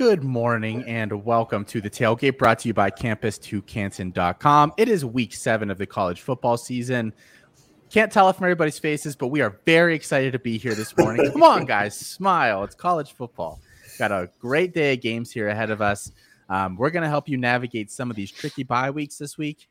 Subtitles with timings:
[0.00, 4.72] Good morning and welcome to the tailgate brought to you by campus2canton.com.
[4.78, 7.12] It is week seven of the college football season.
[7.90, 10.96] Can't tell it from everybody's faces, but we are very excited to be here this
[10.96, 11.30] morning.
[11.30, 12.64] Come on, guys, smile.
[12.64, 13.60] It's college football.
[13.98, 16.10] Got a great day of games here ahead of us.
[16.48, 19.68] Um, we're going to help you navigate some of these tricky bye weeks this week,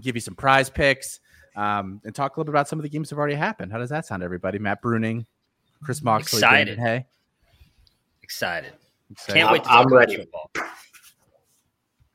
[0.00, 1.20] give you some prize picks,
[1.56, 3.70] um, and talk a little bit about some of the games that have already happened.
[3.70, 4.58] How does that sound, everybody?
[4.58, 5.26] Matt Bruning,
[5.82, 6.78] Chris Moxley, Excited.
[6.78, 7.04] Hey,
[8.22, 8.72] Excited.
[9.10, 9.38] Excited.
[9.40, 10.16] Can't wait to I'm ready.
[10.16, 10.50] football.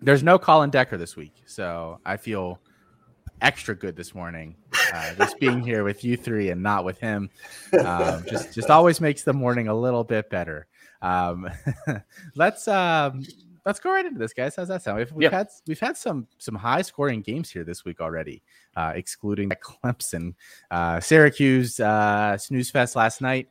[0.01, 2.59] There's no Colin Decker this week, so I feel
[3.41, 4.55] extra good this morning.
[4.93, 7.29] Uh, just being here with you three and not with him,
[7.83, 10.67] um, just just always makes the morning a little bit better.
[11.01, 11.49] Um,
[12.35, 13.23] let's um,
[13.65, 14.55] let's go right into this, guys.
[14.55, 14.99] How's that sound?
[14.99, 15.37] We've, we've Yeah.
[15.39, 18.43] had we've had some some high scoring games here this week already,
[18.75, 19.49] uh, excluding
[19.83, 20.35] Clemson,
[20.69, 23.47] uh, Syracuse, uh, snooze fest last night,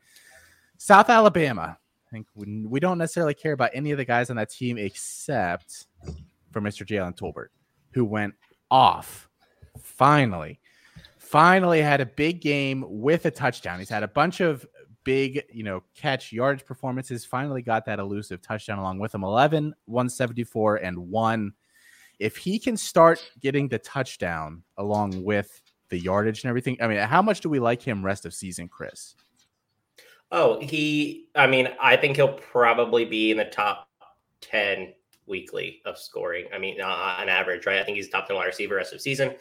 [0.77, 1.79] South Alabama.
[2.15, 4.79] I think we, we don't necessarily care about any of the guys on that team
[4.79, 5.89] except
[6.53, 6.87] for Mr.
[6.87, 7.49] Jalen Tolbert,
[7.93, 8.35] who went
[8.71, 9.29] off
[9.81, 10.61] finally.
[11.19, 13.81] Finally had a big game with a touchdown.
[13.81, 14.65] He's had a bunch of
[15.03, 17.25] big, you know, catch yardage performances.
[17.25, 21.53] Finally got that elusive touchdown along with him 11, 174, and one.
[22.21, 26.99] If he can start getting the touchdown along with the yardage and everything, I mean,
[26.99, 29.17] how much do we like him rest of season, Chris?
[30.35, 31.29] Oh, he.
[31.37, 33.89] I mean, I think he'll probably be in the top
[34.41, 34.93] ten
[35.27, 36.47] weekly of scoring.
[36.53, 37.79] I mean, uh, on average, right?
[37.79, 39.37] I think he's top ten wide receiver rest of season.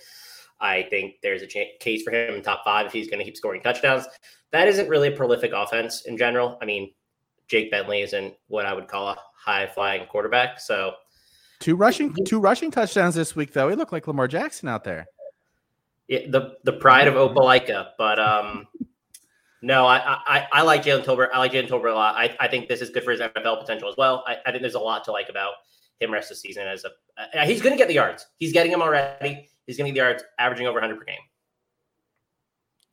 [0.62, 3.26] I think there's a cha- case for him in top five if he's going to
[3.26, 4.06] keep scoring touchdowns.
[4.52, 6.60] That isn't really a prolific offense in general.
[6.62, 6.94] I mean,
[7.48, 10.60] Jake Bentley isn't what I would call a high flying quarterback.
[10.60, 10.94] So
[11.60, 13.68] Two rushing, two rushing touchdowns this week, though.
[13.70, 15.08] He looked like Lamar Jackson out there.
[16.08, 17.90] yeah, the the pride of Opelika.
[17.98, 18.68] But um,
[19.64, 19.98] no, I
[20.28, 21.30] I, I like Jalen Tolbert.
[21.34, 22.16] I like Jalen Tolbert a lot.
[22.16, 24.24] I, I think this is good for his NFL potential as well.
[24.28, 25.54] I, I think there's a lot to like about
[26.02, 26.68] him rest of the season.
[26.68, 28.28] As a uh, he's going to get the yards.
[28.38, 29.50] He's getting them already.
[29.66, 31.16] He's going to get the yards, averaging over 100 per game.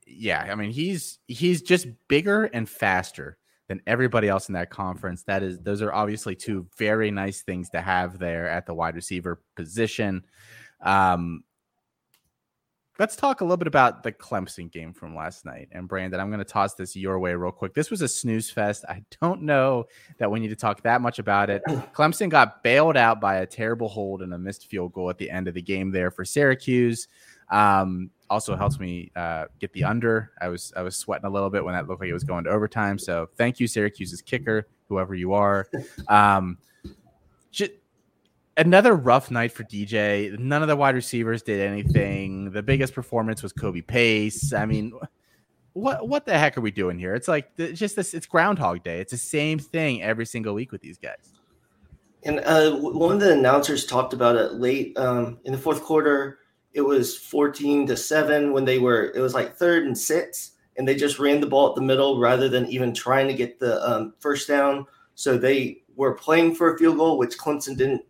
[0.06, 3.36] yeah, I mean he's he's just bigger and faster
[3.68, 5.22] than everybody else in that conference.
[5.24, 8.94] That is those are obviously two very nice things to have there at the wide
[8.94, 10.24] receiver position.
[10.80, 11.42] Um
[13.00, 15.70] Let's talk a little bit about the Clemson game from last night.
[15.72, 17.72] And Brandon, I'm going to toss this your way real quick.
[17.72, 18.84] This was a snooze fest.
[18.90, 19.86] I don't know
[20.18, 21.62] that we need to talk that much about it.
[21.94, 25.30] Clemson got bailed out by a terrible hold and a missed field goal at the
[25.30, 27.08] end of the game there for Syracuse.
[27.50, 30.32] Um, also helps me uh, get the under.
[30.38, 32.44] I was I was sweating a little bit when that looked like it was going
[32.44, 32.98] to overtime.
[32.98, 35.66] So thank you, Syracuse's kicker, whoever you are.
[36.08, 36.58] Um,
[37.50, 37.70] ju-
[38.60, 40.38] another rough night for DJ.
[40.38, 42.50] None of the wide receivers did anything.
[42.52, 44.52] The biggest performance was Kobe Pace.
[44.52, 44.92] I mean,
[45.72, 47.14] what what the heck are we doing here?
[47.14, 48.14] It's like it's just this.
[48.14, 49.00] It's Groundhog Day.
[49.00, 51.32] It's the same thing every single week with these guys.
[52.22, 56.40] And uh, one of the announcers talked about it late um, in the fourth quarter.
[56.74, 60.86] It was 14 to 7 when they were, it was like third and six, and
[60.86, 63.82] they just ran the ball at the middle rather than even trying to get the
[63.90, 64.86] um, first down.
[65.14, 68.02] So they were playing for a field goal, which Clemson didn't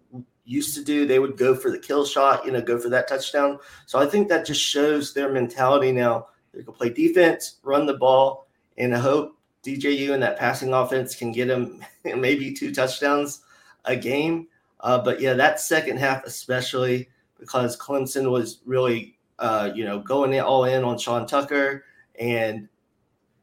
[0.45, 1.07] used to do.
[1.07, 3.59] They would go for the kill shot, you know, go for that touchdown.
[3.87, 6.29] So I think that just shows their mentality now.
[6.53, 11.15] They can play defense, run the ball, and I hope DJU and that passing offense
[11.15, 13.43] can get them maybe two touchdowns
[13.85, 14.49] a game.
[14.81, 17.09] Uh, but yeah, that second half, especially
[17.39, 21.85] because Clemson was really, uh, you know, going in, all in on Sean Tucker,
[22.19, 22.69] and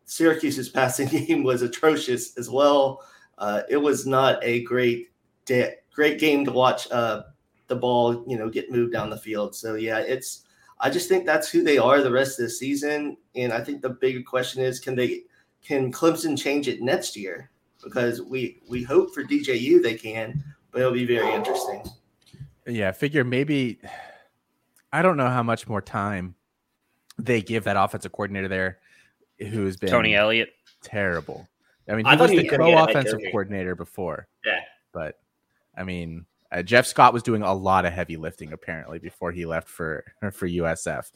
[0.06, 3.04] Syracuse's passing game was atrocious as well.
[3.38, 5.12] Uh, it was not a great
[5.46, 7.24] day, great game to watch uh,
[7.66, 9.54] the ball, you know, get moved down the field.
[9.54, 10.44] So yeah, it's.
[10.80, 13.82] I just think that's who they are the rest of the season, and I think
[13.82, 15.24] the bigger question is, can they,
[15.66, 17.50] can Clemson change it next year?
[17.84, 21.82] Because we we hope for DJU they can, but it'll be very interesting.
[22.68, 23.80] Yeah, I figure maybe
[24.94, 26.36] I don't know how much more time
[27.18, 28.78] they give that offensive coordinator there,
[29.40, 30.50] who has been Tony Elliott.
[30.84, 31.48] terrible.
[31.90, 34.28] I mean, he thought was the was gonna get a head co-offensive coordinator before.
[34.46, 34.60] Yeah.
[34.94, 35.16] but
[35.78, 39.46] I mean, uh, Jeff Scott was doing a lot of heavy lifting apparently before he
[39.46, 41.12] left for for USF.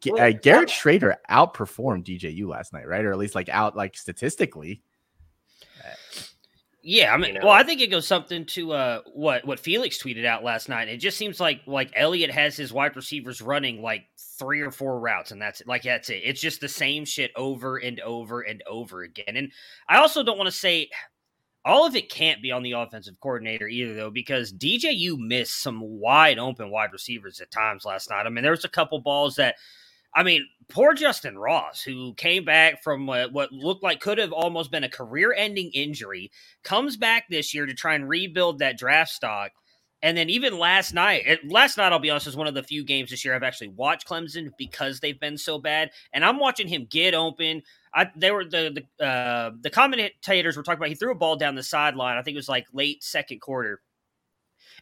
[0.00, 3.04] G- Well, uh, Garrett Shrader outperformed DJU last night, right?
[3.04, 4.82] Or at least like out like statistically.
[6.80, 7.46] Yeah, I mean, You know?
[7.46, 10.88] well, I think it goes something to uh, what what Felix tweeted out last night.
[10.88, 14.04] It just seems like like Elliott has his wide receivers running like
[14.38, 15.66] three or four routes, and that's it.
[15.66, 16.22] Like that's it.
[16.24, 19.36] It's just the same shit over and over and over again.
[19.36, 19.52] And
[19.88, 20.88] I also don't want to say
[21.68, 25.80] all of it can't be on the offensive coordinator either, though, because DJU missed some
[25.80, 28.26] wide open wide receivers at times last night.
[28.26, 29.56] I mean, there was a couple balls that
[30.14, 34.32] I mean, poor Justin Ross, who came back from what, what looked like could have
[34.32, 36.30] almost been a career ending injury,
[36.64, 39.52] comes back this year to try and rebuild that draft stock.
[40.02, 42.84] And then even last night, last night, I'll be honest, was one of the few
[42.84, 45.90] games this year I've actually watched Clemson because they've been so bad.
[46.12, 47.62] And I'm watching him get open.
[47.92, 51.36] I, they were the the, uh, the commentators were talking about he threw a ball
[51.36, 52.16] down the sideline.
[52.16, 53.80] I think it was like late second quarter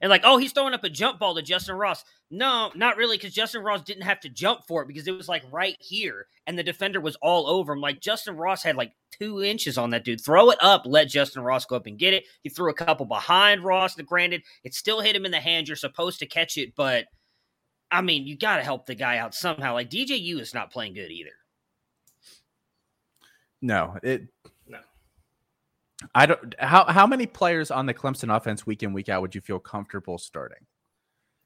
[0.00, 2.04] and like, oh, he's throwing up a jump ball to Justin Ross.
[2.31, 5.28] No, not really, because Justin Ross didn't have to jump for it because it was
[5.28, 7.81] like right here, and the defender was all over him.
[7.81, 10.20] Like Justin Ross had like two inches on that dude.
[10.20, 12.25] Throw it up, let Justin Ross go up and get it.
[12.43, 13.94] He threw a couple behind Ross.
[13.94, 15.69] Granted, it still hit him in the hand.
[15.69, 17.06] You're supposed to catch it, but
[17.90, 19.75] I mean, you got to help the guy out somehow.
[19.75, 21.31] Like DJU is not playing good either.
[23.62, 24.28] No, it
[26.14, 26.54] I don't.
[26.58, 29.58] How how many players on the Clemson offense week in week out would you feel
[29.58, 30.58] comfortable starting?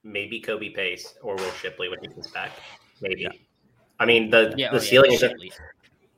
[0.02, 2.52] Maybe Kobe Pace or Will Shipley when he comes back.
[3.00, 3.22] Maybe.
[3.22, 3.30] Yeah.
[3.98, 5.52] I mean the yeah, the oh, ceiling yeah, is.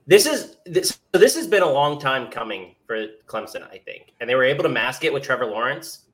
[0.07, 0.99] This is this.
[1.15, 4.45] So this has been a long time coming for Clemson, I think, and they were
[4.45, 6.07] able to mask it with Trevor Lawrence,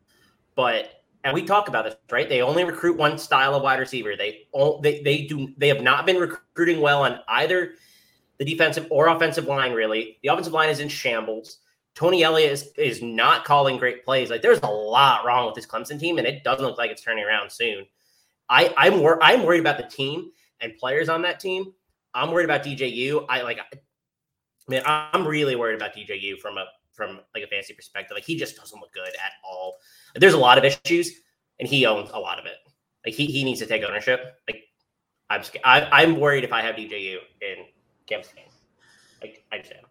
[0.54, 2.28] but and we talk about this, right?
[2.28, 4.16] They only recruit one style of wide receiver.
[4.16, 7.74] They all they they do they have not been recruiting well on either
[8.38, 9.72] the defensive or offensive line.
[9.72, 11.58] Really, the offensive line is in shambles.
[11.98, 14.30] Tony Elliott is, is not calling great plays.
[14.30, 17.02] Like there's a lot wrong with this Clemson team, and it doesn't look like it's
[17.02, 17.86] turning around soon.
[18.48, 20.30] I, I'm wor- I'm worried about the team
[20.60, 21.72] and players on that team.
[22.14, 23.26] I'm worried about DJU.
[23.28, 23.78] I like, I
[24.68, 28.14] mean, I'm really worried about DJU from a from like a fantasy perspective.
[28.14, 29.78] Like he just doesn't look good at all.
[30.14, 31.10] There's a lot of issues,
[31.58, 32.58] and he owns a lot of it.
[33.04, 34.36] Like he, he needs to take ownership.
[34.48, 34.62] Like
[35.30, 37.64] I'm I, I'm worried if I have DJU in
[38.06, 38.44] Cam's game.
[39.20, 39.87] Like I just am.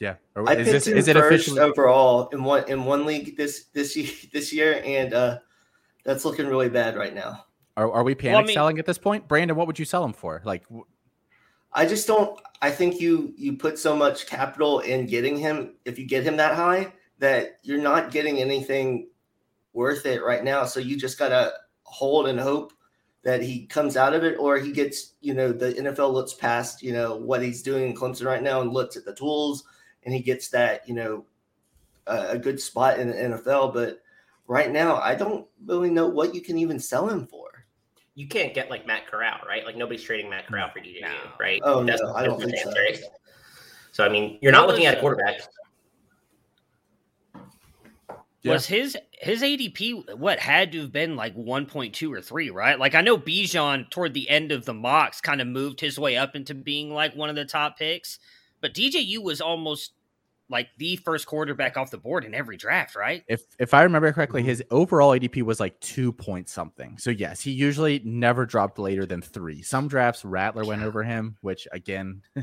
[0.00, 0.14] Yeah.
[0.34, 4.10] I is this is it officially overall in one in one league this this year,
[4.32, 5.38] this year, and uh,
[6.04, 7.44] that's looking really bad right now.
[7.76, 9.56] Are, are we panic well, I mean, selling at this point, Brandon?
[9.56, 10.42] What would you sell him for?
[10.44, 10.64] Like,
[11.72, 12.40] I just don't.
[12.62, 15.74] I think you you put so much capital in getting him.
[15.84, 19.08] If you get him that high, that you're not getting anything
[19.74, 20.64] worth it right now.
[20.64, 21.52] So you just gotta
[21.82, 22.72] hold and hope
[23.22, 26.82] that he comes out of it, or he gets you know the NFL looks past
[26.82, 29.64] you know what he's doing in Clemson right now and looks at the tools
[30.04, 31.24] and he gets that, you know,
[32.06, 33.74] a, a good spot in the NFL.
[33.74, 34.00] But
[34.46, 37.48] right now, I don't really know what you can even sell him for.
[38.14, 39.64] You can't get like Matt Corral, right?
[39.64, 41.08] Like nobody's trading Matt Corral for DJ, no.
[41.38, 41.60] right?
[41.64, 42.72] Oh That's no, I don't think so.
[43.92, 45.40] So I mean, you're not looking at a quarterback.
[48.42, 48.52] Yeah.
[48.52, 52.78] Was his his ADP what had to have been like 1.2 or 3, right?
[52.78, 56.16] Like I know Bijan toward the end of the mocks kind of moved his way
[56.16, 58.18] up into being like one of the top picks,
[58.60, 59.92] but DJU was almost
[60.50, 63.24] like the first quarterback off the board in every draft, right?
[63.28, 64.48] If if I remember correctly, mm-hmm.
[64.48, 66.98] his overall ADP was like two point something.
[66.98, 69.62] So yes, he usually never dropped later than three.
[69.62, 72.22] Some drafts Rattler went over him, which again,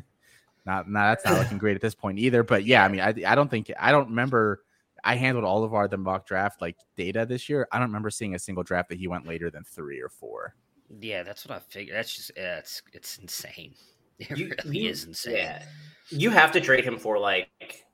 [0.66, 2.44] not, not that's not looking great at this point either.
[2.44, 4.64] But yeah, I mean, I I don't think I don't remember.
[5.04, 7.68] I handled all of our the mock draft like data this year.
[7.72, 10.56] I don't remember seeing a single draft that he went later than three or four.
[11.02, 11.96] Yeah, that's what I figured.
[11.96, 13.74] That's just yeah, it's it's insane.
[14.30, 15.36] It you, really you, is insane.
[15.36, 15.64] Yeah
[16.10, 17.86] you have to trade him for like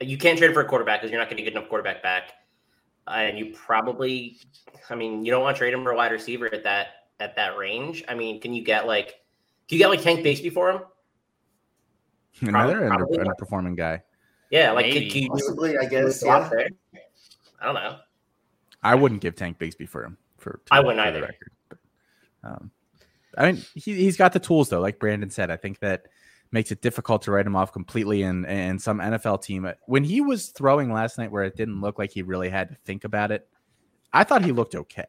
[0.00, 2.02] you can't trade him for a quarterback because you're not going to get enough quarterback
[2.02, 2.32] back.
[3.06, 4.38] Uh, and you probably,
[4.90, 6.88] I mean, you don't want to trade him for a wide receiver at that
[7.20, 8.04] at that range.
[8.08, 9.06] I mean, can you get like,
[9.68, 10.80] can you get like Tank Bigsby for him?
[12.40, 14.02] Another probably, under, underperforming guy.
[14.50, 16.22] Yeah, like could, could you possibly, I guess.
[16.24, 16.48] Yeah.
[17.60, 17.98] I don't know.
[18.82, 20.16] I wouldn't give Tank Bigsby for him.
[20.38, 21.20] For I wouldn't either.
[21.20, 21.78] Record, but,
[22.42, 22.70] um,
[23.36, 24.80] I mean, he, he's got the tools though.
[24.80, 26.06] Like Brandon said, I think that
[26.52, 29.70] makes it difficult to write him off completely And in some NFL team.
[29.86, 32.74] When he was throwing last night where it didn't look like he really had to
[32.84, 33.48] think about it,
[34.12, 35.06] I thought he looked okay.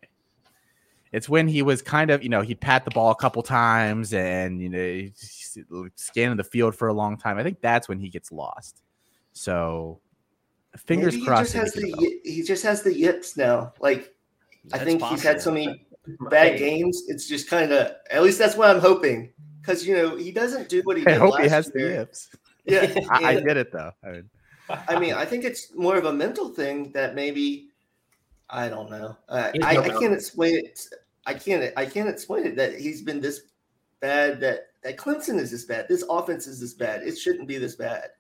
[1.12, 4.14] It's when he was kind of, you know, he'd pat the ball a couple times
[4.14, 7.38] and, you know, scanning the field for a long time.
[7.38, 8.82] I think that's when he gets lost.
[9.34, 10.00] So
[10.76, 11.54] fingers Maybe crossed.
[11.54, 13.74] He just, has the, he just has the yips now.
[13.80, 14.16] Like,
[14.66, 15.18] that's I think possible.
[15.18, 15.86] he's had so many
[16.30, 17.04] bad games.
[17.08, 19.34] It's just kind of, at least that's what I'm hoping
[19.64, 21.08] because you know he doesn't do what he.
[21.08, 21.88] I hope he has year.
[21.90, 22.30] the yips.
[22.66, 23.92] Yeah, I, I, get it though.
[24.06, 24.30] I mean,
[24.70, 27.68] I mean, I think it's more of a mental thing that maybe
[28.50, 29.18] I don't know.
[29.28, 30.80] Uh, I, I can't explain it.
[31.26, 31.74] I can't.
[31.76, 33.42] I can't explain it that he's been this
[34.00, 34.40] bad.
[34.40, 35.88] That that Clemson is this bad.
[35.90, 37.04] This offense is this bad.
[37.04, 38.12] It shouldn't be this bad.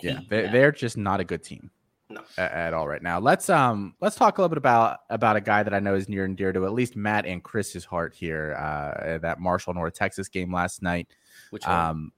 [0.00, 1.70] Yeah, they're, they're just not a good team.
[2.10, 2.22] No.
[2.36, 3.20] At, at, all right now.
[3.20, 6.08] Let's um let's talk a little bit about about a guy that I know is
[6.08, 8.54] near and dear to at least Matt and Chris's heart here.
[8.58, 11.06] Uh, that Marshall North Texas game last night.
[11.50, 11.76] Which one?
[11.76, 12.12] Um,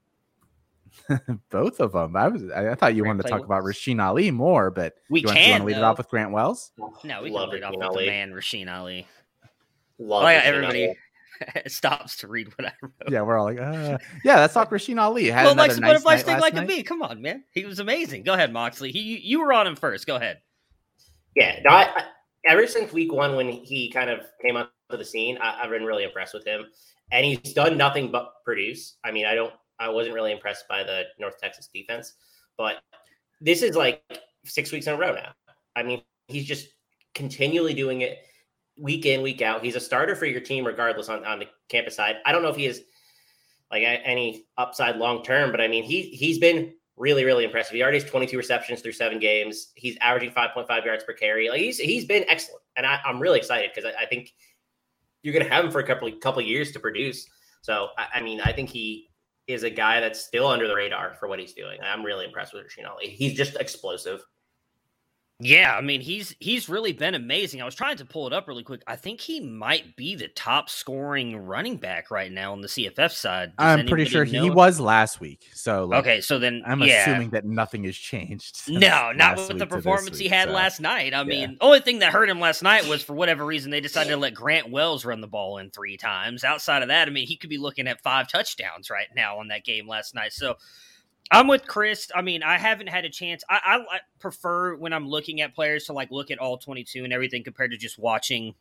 [1.49, 2.15] both of them.
[2.15, 2.49] I was.
[2.51, 5.35] I, thought you Grant wanted to talk about Rasheen Ali more, but we you can.
[5.35, 6.71] Want, you want to lead it off with Grant Wells?
[7.03, 8.05] No, we Love can lead off with Ali.
[8.05, 9.07] the man Rasheen Ali.
[9.99, 10.95] Love oh, yeah, everybody.
[11.67, 12.93] stops to read what I wrote.
[13.09, 15.27] Yeah, we're all like, uh, yeah, that's not Rasheen Ali.
[15.27, 16.67] Had well, another Lex, nice butterfly night sting last like a night.
[16.67, 16.83] bee.
[16.83, 17.43] Come on, man.
[17.51, 18.23] He was amazing.
[18.23, 18.91] Go ahead, Moxley.
[18.91, 20.07] He, you were on him first.
[20.07, 20.39] Go ahead.
[21.35, 22.03] Yeah, no, I, I,
[22.45, 25.83] ever since week one when he kind of came onto the scene, I, I've been
[25.83, 26.65] really impressed with him,
[27.11, 28.97] and he's done nothing but produce.
[29.03, 32.13] I mean, I don't, I wasn't really impressed by the North Texas defense,
[32.57, 32.75] but
[33.41, 34.03] this is like
[34.45, 35.33] six weeks in a row now.
[35.75, 36.67] I mean, he's just
[37.15, 38.19] continually doing it
[38.77, 39.63] week in, week out.
[39.63, 42.17] He's a starter for your team, regardless on, on the campus side.
[42.25, 42.83] I don't know if he is
[43.71, 47.73] like any upside long term, but I mean, he he's been really, really impressive.
[47.73, 49.71] He already has 22 receptions through seven games.
[49.75, 51.49] He's averaging 5.5 yards per carry.
[51.49, 54.31] Like he's he's been excellent, and I, I'm really excited because I, I think
[55.21, 57.27] you're going to have him for a couple couple years to produce.
[57.61, 59.09] So I, I mean, I think he
[59.47, 61.79] is a guy that's still under the radar for what he's doing.
[61.83, 63.07] I'm really impressed with Rasheen Ali.
[63.07, 64.23] He's just explosive.
[65.39, 67.61] Yeah, I mean he's he's really been amazing.
[67.61, 68.83] I was trying to pull it up really quick.
[68.85, 73.11] I think he might be the top scoring running back right now on the CFF
[73.11, 73.49] side.
[73.57, 75.49] Does I'm pretty sure he was last week.
[75.53, 77.01] So like, Okay, so then I'm yeah.
[77.01, 78.61] assuming that nothing has changed.
[78.83, 80.53] No, not with the week performance he had so.
[80.53, 81.13] last night.
[81.13, 81.23] I yeah.
[81.23, 84.17] mean, only thing that hurt him last night was for whatever reason they decided to
[84.17, 86.43] let Grant Wells run the ball in three times.
[86.43, 89.47] Outside of that, I mean, he could be looking at five touchdowns right now on
[89.49, 90.33] that game last night.
[90.33, 90.55] So
[91.31, 92.11] I'm with Chris.
[92.13, 93.43] I mean, I haven't had a chance.
[93.49, 97.11] I, I, prefer when I'm looking at players to like look at all 22 and
[97.11, 98.53] everything compared to just watching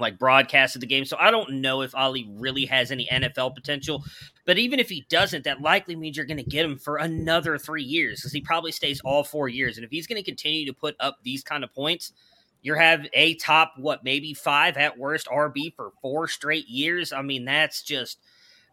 [0.00, 1.04] like broadcast of the game.
[1.04, 4.02] So I don't know if Ali really has any NFL potential.
[4.46, 7.58] But even if he doesn't, that likely means you're going to get him for another
[7.58, 9.76] three years because he probably stays all four years.
[9.76, 12.12] And if he's going to continue to put up these kind of points,
[12.62, 17.12] you have a top, what, maybe five at worst RB for four straight years.
[17.12, 18.18] I mean, that's just,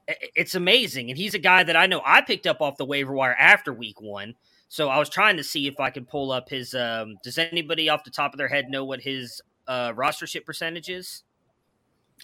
[0.08, 1.10] it's amazing.
[1.10, 3.74] And he's a guy that I know I picked up off the waiver wire after
[3.74, 4.36] week one.
[4.70, 6.74] So I was trying to see if I could pull up his.
[6.74, 10.90] Um, does anybody off the top of their head know what his uh, rostership percentage
[10.90, 11.24] is?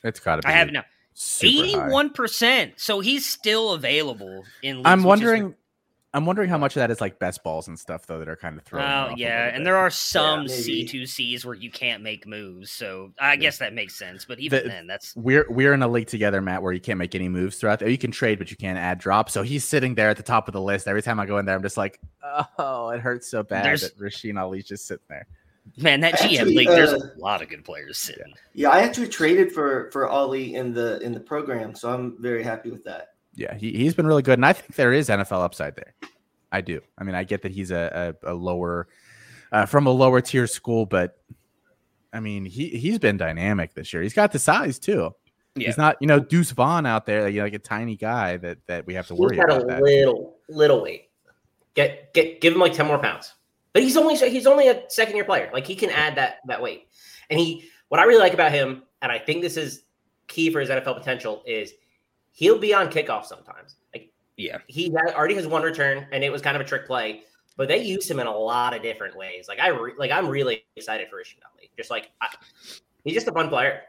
[0.04, 0.48] It's got to be.
[0.48, 0.84] I have it now.
[1.14, 1.64] super high.
[1.64, 2.74] Eighty-one percent.
[2.78, 4.78] So he's still available in.
[4.78, 5.56] Leagues, I'm wondering.
[6.16, 8.36] I'm wondering how much of that is like best balls and stuff though that are
[8.36, 8.84] kind of thrown.
[8.84, 9.64] me Oh off yeah, and bit.
[9.64, 10.50] there are some maybe.
[10.50, 12.70] C two Cs where you can't make moves.
[12.70, 14.24] So I guess that makes sense.
[14.26, 17.00] But even The- then, that's We're we're in a league together, Matt, where you can't
[17.00, 17.80] make any moves throughout.
[17.80, 19.34] The, you can trade, but you can't add drops.
[19.34, 20.88] So he's sitting there at the top of the list.
[20.88, 22.00] Every time I go in there, I'm just like,
[22.60, 25.26] oh, it hurts so bad There's- that Rasheen Ali's just sitting there.
[25.78, 26.00] man.
[26.02, 28.34] That GM Actually, league, there's uh, a lot of good players sitting.
[28.54, 32.44] Yeah, I actually traded for for Ali in the in the program, so I'm very
[32.44, 33.13] happy with that.
[33.36, 35.94] Yeah, he he's been really good, and I think there is NFL upside there.
[36.52, 36.82] I do.
[36.98, 38.88] I mean, I get that he's a a, a lower
[39.52, 41.18] uh, from a lower tier school, but
[42.14, 44.04] I mean, he he's been dynamic this year.
[44.04, 45.12] He's got the size too.
[45.56, 45.68] Yeah.
[45.68, 48.58] He's not, you know, Deuce Vaughn out there, you know, like a tiny guy that
[48.68, 49.64] that we have to He's worry got about.
[49.64, 49.82] a That.
[49.84, 51.10] little little weight.
[51.76, 53.34] Get get give him like ten more pounds.
[53.74, 55.50] But he's only he's only a second year player.
[55.54, 56.88] Like he can add that that weight.
[57.30, 59.84] And he what I really like about him, and I think this is
[60.28, 61.74] key for his NFL potential, is
[62.34, 63.78] he'll be on kickoff sometimes.
[63.94, 67.22] Like Yeah, he already has one return, and it was kind of a trick play.
[67.56, 69.48] But they use him in a lot of different ways.
[69.48, 71.70] Like I re- like I'm really excited for Rasheen Ali.
[71.78, 72.28] Just like I,
[73.06, 73.82] he's just a fun player.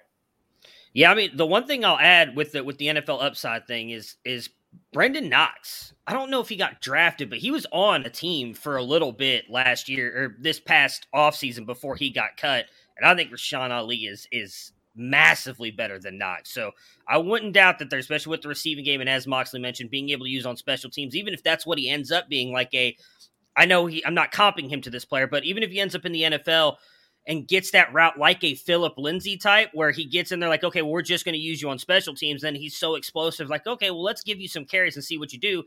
[0.93, 1.11] yeah.
[1.11, 4.17] I mean, the one thing I'll add with the with the NFL upside thing is
[4.25, 4.51] is
[4.95, 5.95] Brenden Knox.
[6.07, 8.83] I don't know if he got drafted, but he was on a team for a
[8.83, 12.67] little bit last year or this past offseason before he got cut.
[12.99, 16.53] And I think Rasheen Ali is is massively better than Knox.
[16.53, 16.73] So
[17.09, 20.11] I wouldn't doubt that there, especially with the receiving game, and as Moxley mentioned, being
[20.11, 22.73] able to use on special teams, even if that's what he ends up being like
[22.75, 22.97] a
[23.57, 25.95] I know he I'm not comping him to this player, but even if he ends
[25.95, 26.77] up in the NFL
[27.27, 30.65] and gets that route like a Phillip Lindsay type, where he gets in there like,
[30.65, 32.43] okay, well, we're just going to use you on special teams.
[32.43, 35.33] Then he's so explosive, like, okay, well, let's give you some carries and see what
[35.33, 35.65] you do.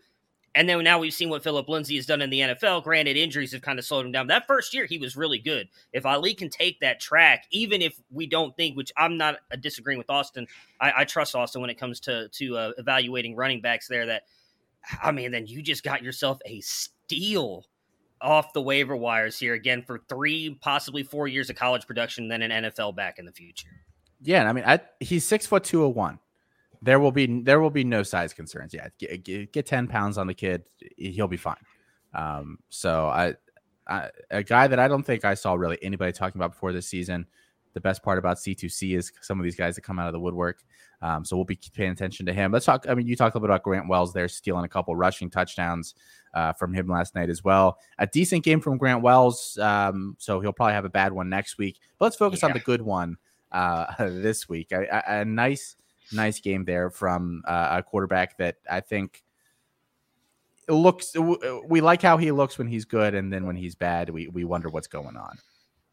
[0.57, 2.83] And then now we've seen what Phillip Lindsay has done in the NFL.
[2.83, 4.25] Granted, injuries have kind of slowed him down.
[4.25, 5.69] That first year, he was really good.
[5.93, 9.57] If Ali can take that track, even if we don't think, which I'm not uh,
[9.57, 10.47] disagreeing with Austin,
[10.81, 13.87] I, I trust Austin when it comes to to uh, evaluating running backs.
[13.87, 14.23] There, that
[15.03, 17.67] I mean, then you just got yourself a steal
[18.19, 22.41] off the waiver wires here again for three, possibly four years of college production, then
[22.41, 23.69] an NFL back in the future.
[24.23, 26.17] Yeah, I mean, I, he's six foot two oh one.
[26.81, 28.73] There will be there will be no size concerns.
[28.73, 30.63] Yeah, get, get, ten pounds on the kid,
[30.97, 31.55] he'll be fine.
[32.13, 33.35] Um, so I,
[33.87, 36.87] I, a guy that I don't think I saw really anybody talking about before this
[36.87, 37.25] season.
[37.73, 40.19] The best part about C2C is some of these guys that come out of the
[40.19, 40.63] woodwork.
[41.01, 42.51] Um, so we'll be paying attention to him.
[42.51, 42.85] Let's talk.
[42.89, 45.29] I mean, you talked a little bit about Grant Wells there, stealing a couple rushing
[45.29, 45.93] touchdowns
[46.33, 47.77] uh, from him last night as well.
[47.99, 49.57] A decent game from Grant Wells.
[49.59, 51.79] Um, so he'll probably have a bad one next week.
[51.99, 53.17] But let's focus on the good one
[53.51, 54.71] uh, this week.
[54.71, 55.75] A, a, a nice,
[56.11, 59.23] nice game there from uh, a quarterback that I think
[60.67, 61.15] looks.
[61.67, 64.43] We like how he looks when he's good, and then when he's bad, we we
[64.43, 65.37] wonder what's going on.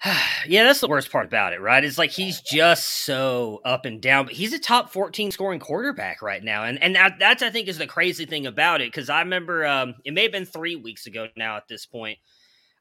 [0.47, 1.85] yeah, that's the worst part about it, right?
[1.85, 6.21] It's like he's just so up and down, but he's a top 14 scoring quarterback
[6.23, 6.65] right now.
[6.65, 9.67] And and that, that's I think is the crazy thing about it cuz I remember
[9.67, 12.19] um it may have been 3 weeks ago now at this point.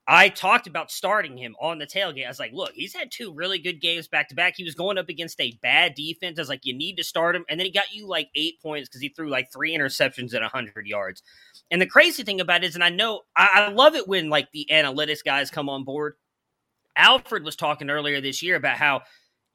[0.05, 2.25] I talked about starting him on the tailgate.
[2.25, 4.55] I was like, look, he's had two really good games back to back.
[4.57, 6.37] He was going up against a bad defense.
[6.37, 7.45] I was like, you need to start him.
[7.49, 10.41] And then he got you like eight points because he threw like three interceptions at
[10.41, 11.23] 100 yards.
[11.71, 14.29] And the crazy thing about it is, and I know I, I love it when
[14.29, 16.15] like the analytics guys come on board
[16.95, 19.01] Alfred was talking earlier this year about how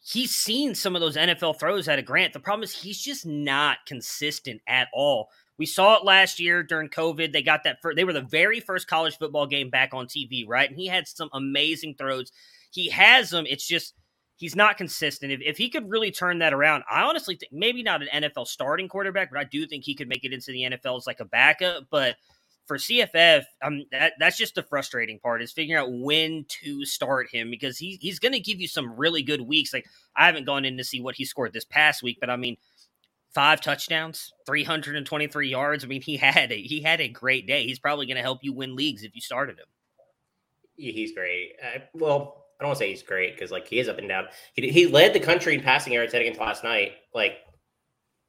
[0.00, 2.32] he's seen some of those NFL throws out of Grant.
[2.32, 5.28] The problem is he's just not consistent at all.
[5.58, 7.32] We saw it last year during COVID.
[7.32, 7.82] They got that.
[7.82, 10.68] First, they were the very first college football game back on TV, right?
[10.68, 12.30] And he had some amazing throws.
[12.70, 13.44] He has them.
[13.46, 13.94] It's just
[14.36, 15.32] he's not consistent.
[15.32, 18.46] If, if he could really turn that around, I honestly think maybe not an NFL
[18.46, 21.20] starting quarterback, but I do think he could make it into the NFL as like
[21.20, 21.84] a backup.
[21.90, 22.16] But
[22.66, 27.28] for CFF, um, that, that's just the frustrating part is figuring out when to start
[27.32, 29.72] him because he, he's going to give you some really good weeks.
[29.72, 32.36] Like I haven't gone in to see what he scored this past week, but I
[32.36, 32.56] mean,
[33.35, 35.85] five touchdowns, 323 yards.
[35.85, 37.64] I mean, he had a, he had a great day.
[37.64, 39.66] He's probably going to help you win leagues if you started him.
[40.76, 41.52] He's great.
[41.62, 44.08] Uh, well, I don't want to say he's great because like he is up and
[44.08, 44.26] down.
[44.54, 46.92] He, he led the country in passing yards heading into last night.
[47.14, 47.38] Like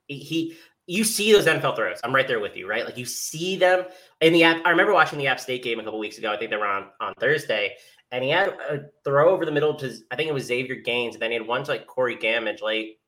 [0.07, 1.99] he you see those NFL throws.
[2.03, 2.83] I'm right there with you, right?
[2.83, 3.85] Like you see them
[4.21, 4.65] in the app.
[4.65, 6.31] I remember watching the App State game a couple weeks ago.
[6.31, 7.75] I think they were on on Thursday,
[8.11, 11.15] and he had a throw over the middle to I think it was Xavier Gaines,
[11.15, 12.98] and then he had one to like Corey Gammage late,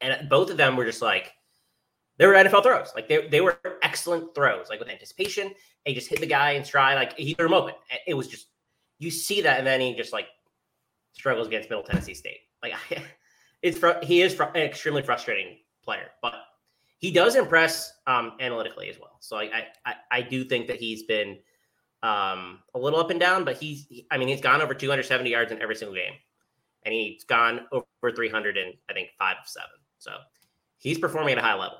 [0.00, 1.32] and both of them were just like
[2.18, 2.92] they were NFL throws.
[2.94, 5.52] Like they, they were excellent throws, like with anticipation.
[5.84, 7.74] He just hit the guy in stride, like he threw him open.
[8.06, 8.48] It was just
[8.98, 10.26] you see that, and then he just like
[11.12, 12.40] struggles against Middle Tennessee State.
[12.62, 12.74] Like
[13.62, 16.34] it's fr- he is fr- an extremely frustrating player, but
[16.98, 19.16] he does impress um, analytically as well.
[19.20, 21.38] So I, I I do think that he's been
[22.02, 25.52] um, a little up and down, but he's I mean he's gone over 270 yards
[25.52, 26.14] in every single game,
[26.84, 29.70] and he's gone over 300 in I think five of seven.
[29.98, 30.12] So
[30.78, 31.78] he's performing at a high level.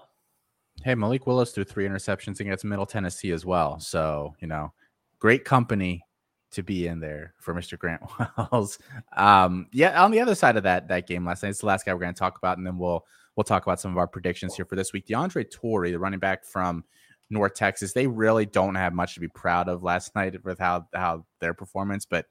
[0.84, 3.80] Hey, Malik Willis threw three interceptions against Middle Tennessee as well.
[3.80, 4.72] So you know,
[5.18, 6.04] great company
[6.50, 7.78] to be in there for Mr.
[7.78, 8.02] Grant
[8.52, 8.78] Wells.
[9.16, 11.84] Um, yeah, on the other side of that that game last night, it's the last
[11.84, 13.04] guy we're going to talk about, and then we'll
[13.36, 15.06] we'll talk about some of our predictions here for this week.
[15.06, 16.84] DeAndre Torrey, the running back from
[17.30, 20.86] North Texas, they really don't have much to be proud of last night with how
[20.94, 22.26] how their performance, but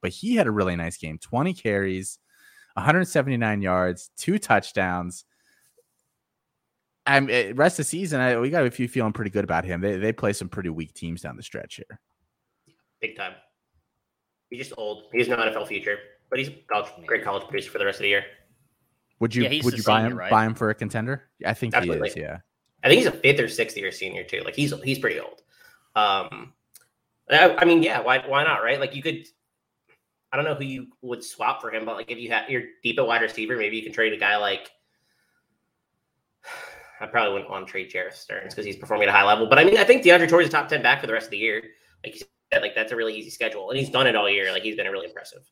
[0.00, 1.18] but he had a really nice game.
[1.18, 2.18] 20 carries,
[2.78, 5.24] 179 yards, two touchdowns.
[7.06, 8.20] I'm eh, rest of the season.
[8.20, 9.80] I, we got a few feeling pretty good about him.
[9.80, 12.00] They they play some pretty weak teams down the stretch here.
[13.00, 13.32] Big time.
[14.50, 15.04] He's just old.
[15.12, 15.98] He's no NFL future,
[16.30, 18.24] but he's college, great college producer for the rest of the year.
[19.20, 20.30] Would you yeah, would you buy him right?
[20.30, 21.24] buy him for a contender?
[21.44, 22.10] I think Absolutely.
[22.10, 22.16] he is.
[22.16, 22.38] Yeah.
[22.84, 24.42] I think he's a fifth or sixth year senior too.
[24.44, 25.42] Like he's he's pretty old.
[25.96, 26.52] Um,
[27.30, 28.62] I, I, mean, yeah, why why not?
[28.62, 28.78] Right?
[28.78, 29.26] Like you could.
[30.32, 32.64] I don't know who you would swap for him, but like if you have you're
[32.82, 34.70] deep at wide receiver, maybe you can trade a guy like.
[37.00, 39.46] I probably wouldn't want to trade Jerreth Sterns because he's performing at a high level.
[39.46, 41.26] But I mean, I think DeAndre Torrey is a top ten back for the rest
[41.26, 41.62] of the year.
[42.04, 44.50] Like you said, like that's a really easy schedule, and he's done it all year.
[44.50, 45.48] Like he's been really impressive.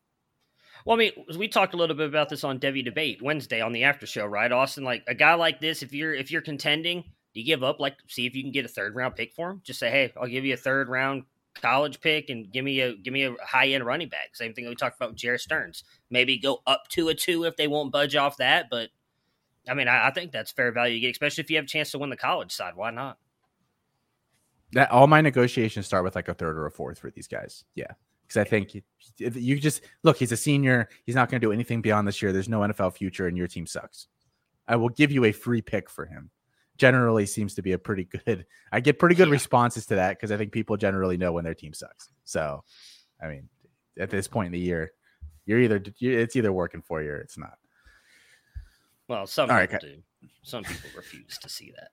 [0.85, 3.73] Well, I mean, we talked a little bit about this on Devy Debate Wednesday on
[3.73, 4.85] the after show, right, Austin?
[4.85, 7.03] Like a guy like this, if you're if you're contending,
[7.35, 7.81] do you give up?
[7.81, 9.61] Like, see if you can get a third round pick for him.
[9.63, 11.25] Just say, hey, I'll give you a third round
[11.61, 14.35] college pick and give me a give me a high end running back.
[14.35, 15.85] Same thing we talked about with Jerreth Sterns.
[16.11, 18.69] Maybe go up to a two if they won't budge off that.
[18.71, 18.91] But
[19.69, 21.91] I mean, I, I think that's fair value get, especially if you have a chance
[21.93, 22.77] to win the college side.
[22.77, 23.19] Why not?
[24.73, 27.65] That all my negotiations start with like a third or a fourth for these guys.
[27.75, 27.93] Yeah
[28.27, 28.83] because I think you,
[29.19, 30.17] you, just look.
[30.17, 30.89] He's a senior.
[31.05, 32.33] He's not going to do anything beyond this year.
[32.33, 34.09] There's no NFL future, and your team sucks.
[34.69, 36.31] I will give you a free pick for him.
[36.77, 38.47] Generally, seems to be a pretty good.
[38.73, 39.33] I get pretty good yeah.
[39.33, 42.11] responses to that because I think people generally know when their team sucks.
[42.25, 42.63] So,
[43.23, 43.49] I mean,
[43.99, 44.93] at this point in the year,
[45.47, 47.55] you're either it's either working for you or it's not.
[49.09, 50.29] Well, some All people right, do.
[50.43, 51.91] Some people refuse to see that.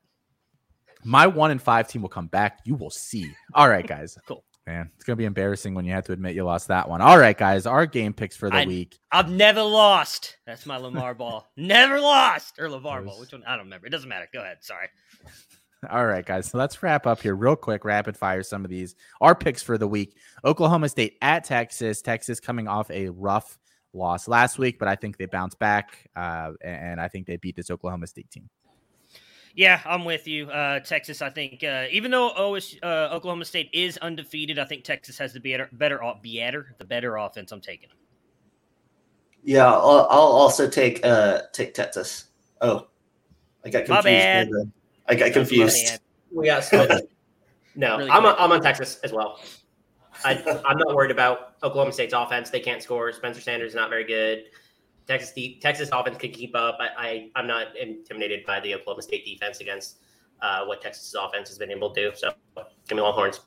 [1.04, 2.60] My one and five team will come back.
[2.66, 3.32] You will see.
[3.54, 4.18] All right, guys.
[4.26, 4.44] cool.
[4.66, 7.02] Man, it's gonna be embarrassing when you have to admit you lost that one.
[7.02, 8.98] All right, guys, our game picks for the I, week.
[9.12, 10.38] I've never lost.
[10.48, 11.48] That's my Lamar ball.
[11.58, 13.20] Never lost or Lamar ball.
[13.20, 13.44] Which one?
[13.46, 13.88] I don't remember.
[13.88, 14.28] It doesn't matter.
[14.32, 14.58] Go ahead.
[14.62, 14.88] Sorry.
[15.90, 16.50] All right, guys.
[16.50, 17.84] So let's wrap up here real quick.
[17.84, 18.96] Rapid fire some of these.
[19.20, 22.02] Our picks for the week: Oklahoma State at Texas.
[22.02, 23.60] Texas coming off a rough
[23.94, 27.58] loss last week, but I think they bounce back, uh, and I think they beat
[27.58, 28.50] this Oklahoma State team.
[29.56, 30.50] Yeah, I'm with you.
[30.50, 34.84] Uh, Texas, I think, uh, even though OS, uh, Oklahoma State is undefeated, I think
[34.84, 37.52] Texas has the better, better, better, the better offense.
[37.52, 37.98] I'm taking them.
[39.44, 42.26] Yeah, I'll, I'll also take uh take Texas.
[42.62, 42.88] Oh,
[43.66, 43.90] I got confused.
[43.90, 44.50] My bad.
[45.08, 46.00] I got confused.
[46.36, 46.68] We got
[47.76, 47.98] no.
[48.00, 49.40] Really I'm on, I'm on Texas as well.
[50.26, 52.50] I, I, am not worried about Oklahoma State's offense.
[52.50, 53.12] They can't score.
[53.14, 54.46] Spencer Sanders is not very good.
[55.08, 56.78] Texas Texas offense can keep up.
[56.80, 60.00] I, I am not intimidated by the Oklahoma State defense against
[60.42, 62.16] uh, what Texas offense has been able to do.
[62.16, 62.34] So
[62.88, 63.42] give me Longhorns.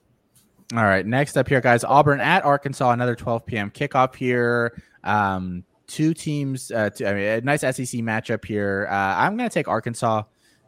[0.75, 1.85] All right, next up here, guys.
[1.85, 3.71] Auburn at Arkansas, another 12 p.m.
[3.71, 4.83] kickoff here.
[5.05, 8.89] Um, two teams, uh, two, I mean, a nice SEC matchup here.
[8.91, 10.25] Uh, I'm going to take Arkansas.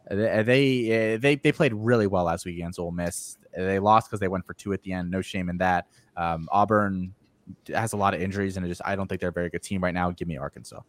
[0.08, 3.36] They they, they they played really well last week against Ole Miss.
[3.54, 5.10] They lost because they went for two at the end.
[5.10, 5.86] No shame in that.
[6.16, 7.14] Um, Auburn
[7.68, 9.62] has a lot of injuries, and I just I don't think they're a very good
[9.62, 10.10] team right now.
[10.10, 10.80] Give me Arkansas.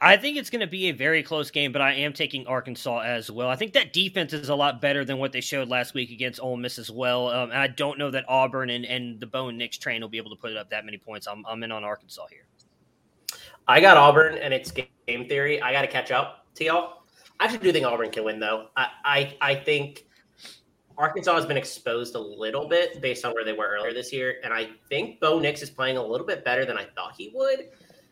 [0.00, 3.00] I think it's going to be a very close game, but I am taking Arkansas
[3.00, 3.48] as well.
[3.48, 6.40] I think that defense is a lot better than what they showed last week against
[6.42, 7.28] Ole Miss as well.
[7.28, 10.18] Um, and I don't know that Auburn and, and the Bo Nix train will be
[10.18, 11.26] able to put up that many points.
[11.26, 12.44] I'm, I'm in on Arkansas here.
[13.66, 15.62] I got Auburn, and it's game theory.
[15.62, 17.04] I got to catch up to y'all.
[17.40, 18.68] I actually do think Auburn can win, though.
[18.76, 20.06] I, I, I think
[20.96, 24.36] Arkansas has been exposed a little bit based on where they were earlier this year,
[24.44, 27.32] and I think Bo Nix is playing a little bit better than I thought he
[27.34, 27.70] would.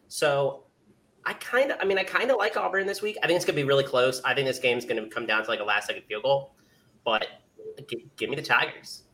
[0.08, 0.64] So
[1.24, 3.16] I kind of, I mean, I kind of like Auburn this week.
[3.22, 4.20] I think it's going to be really close.
[4.24, 6.54] I think this game's going to come down to like a last second field goal,
[7.04, 7.26] but
[7.86, 9.04] give, give me the Tigers.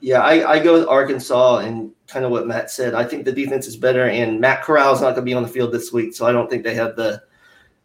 [0.00, 2.94] Yeah, I, I go with Arkansas and kind of what Matt said.
[2.94, 5.44] I think the defense is better, and Matt Corral is not going to be on
[5.44, 7.22] the field this week, so I don't think they have the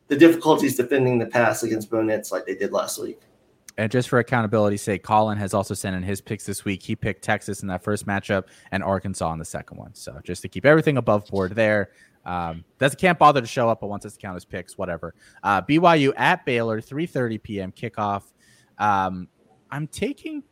[0.08, 3.20] the difficulties defending the pass against Bo Nix like they did last week.
[3.78, 6.82] And just for accountability's sake, Colin has also sent in his picks this week.
[6.82, 9.94] He picked Texas in that first matchup and Arkansas in the second one.
[9.94, 11.92] So just to keep everything above board there.
[12.26, 15.14] Um, doesn't can't bother to show up, but wants us to count his picks, whatever.
[15.44, 17.72] Uh, BYU at Baylor, 3:30 p.m.
[17.72, 18.24] kickoff.
[18.78, 19.30] Um,
[19.72, 20.44] I'm taking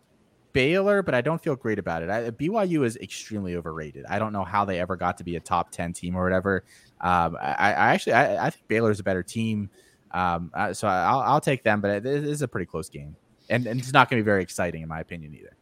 [0.53, 2.09] Baylor, but I don't feel great about it.
[2.09, 4.05] I, BYU is extremely overrated.
[4.07, 6.63] I don't know how they ever got to be a top 10 team or whatever.
[7.01, 9.69] Um, I, I, actually I, I, think Baylor is a better team.
[10.15, 13.17] Um, uh, so I'll, I'll take them, but it, is a pretty close game,
[13.49, 15.57] and, and it's not going to be very exciting in my opinion either.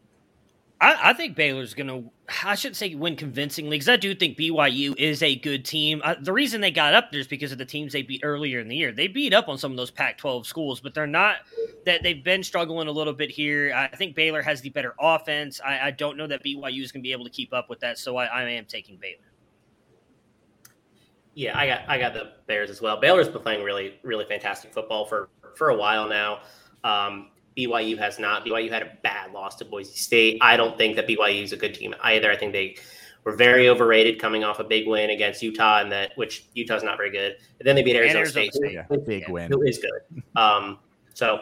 [0.80, 2.04] I, I think Baylor's going to,
[2.46, 6.04] I shouldn't say win convincingly, because I do think BYU is a good team.
[6.04, 8.60] Uh, the reason they got up there is because of the teams they beat earlier
[8.60, 8.92] in the year.
[8.92, 11.38] They beat up on some of those Pac 12 schools, but they're not,
[11.88, 13.74] that they've been struggling a little bit here.
[13.74, 15.60] I think Baylor has the better offense.
[15.66, 17.80] I, I don't know that BYU is going to be able to keep up with
[17.80, 19.33] that, so I, I am taking Baylor.
[21.36, 23.00] Yeah, I got I got the Bears as well.
[23.00, 26.42] Baylor's been playing really really fantastic football for for a while now.
[26.84, 28.46] Um, BYU has not.
[28.46, 30.38] BYU had a bad loss to Boise State.
[30.42, 32.32] I don't think that BYU is a good team either.
[32.32, 32.76] I think they
[33.24, 36.98] were very overrated coming off a big win against Utah, and that which Utah's not
[36.98, 37.38] very good.
[37.60, 38.74] And then they beat Arizona, Arizona State, State.
[38.74, 40.24] Yeah, big win, who is good.
[40.36, 40.80] Um,
[41.14, 41.42] so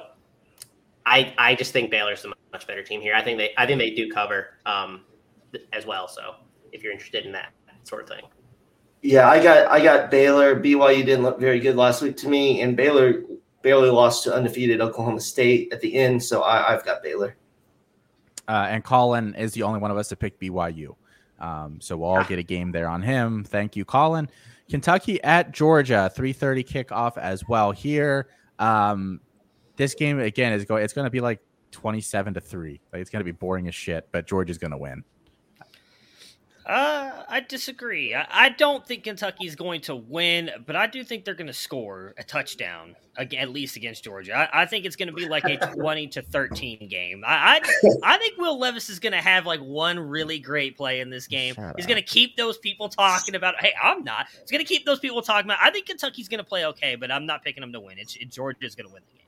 [1.05, 3.15] I I just think Baylor's a much better team here.
[3.15, 5.01] I think they I think they do cover um,
[5.73, 6.07] as well.
[6.07, 6.35] So
[6.71, 7.51] if you're interested in that
[7.83, 8.25] sort of thing.
[9.01, 10.55] Yeah, I got I got Baylor.
[10.59, 13.23] BYU didn't look very good last week to me, and Baylor
[13.61, 17.37] barely lost to undefeated Oklahoma State at the end, so I, have got Baylor.
[18.47, 20.95] Uh, and Colin is the only one of us to pick BYU.
[21.39, 23.43] Um, so we'll all get a game there on him.
[23.43, 24.29] Thank you, Colin.
[24.69, 28.27] Kentucky at Georgia, 3:30 kickoff as well here.
[28.59, 29.19] Um,
[29.77, 30.83] this game again is going.
[30.83, 32.81] It's going to be like 27 to three.
[32.93, 35.03] Like it's going to be boring as shit, but Georgia's going to win.
[36.71, 38.15] Uh, I disagree.
[38.15, 41.53] I, I don't think Kentucky's going to win, but I do think they're going to
[41.53, 44.33] score a touchdown at least against Georgia.
[44.33, 47.23] I, I think it's going to be like a twenty to thirteen game.
[47.27, 51.01] I, I, I think Will Levis is going to have like one really great play
[51.01, 51.55] in this game.
[51.55, 53.55] Shut He's going to keep those people talking about.
[53.59, 54.27] Hey, I'm not.
[54.39, 55.59] He's going to keep those people talking about.
[55.61, 57.97] I think Kentucky's going to play okay, but I'm not picking them to win.
[57.97, 59.20] It's it, Georgia's going to win the game.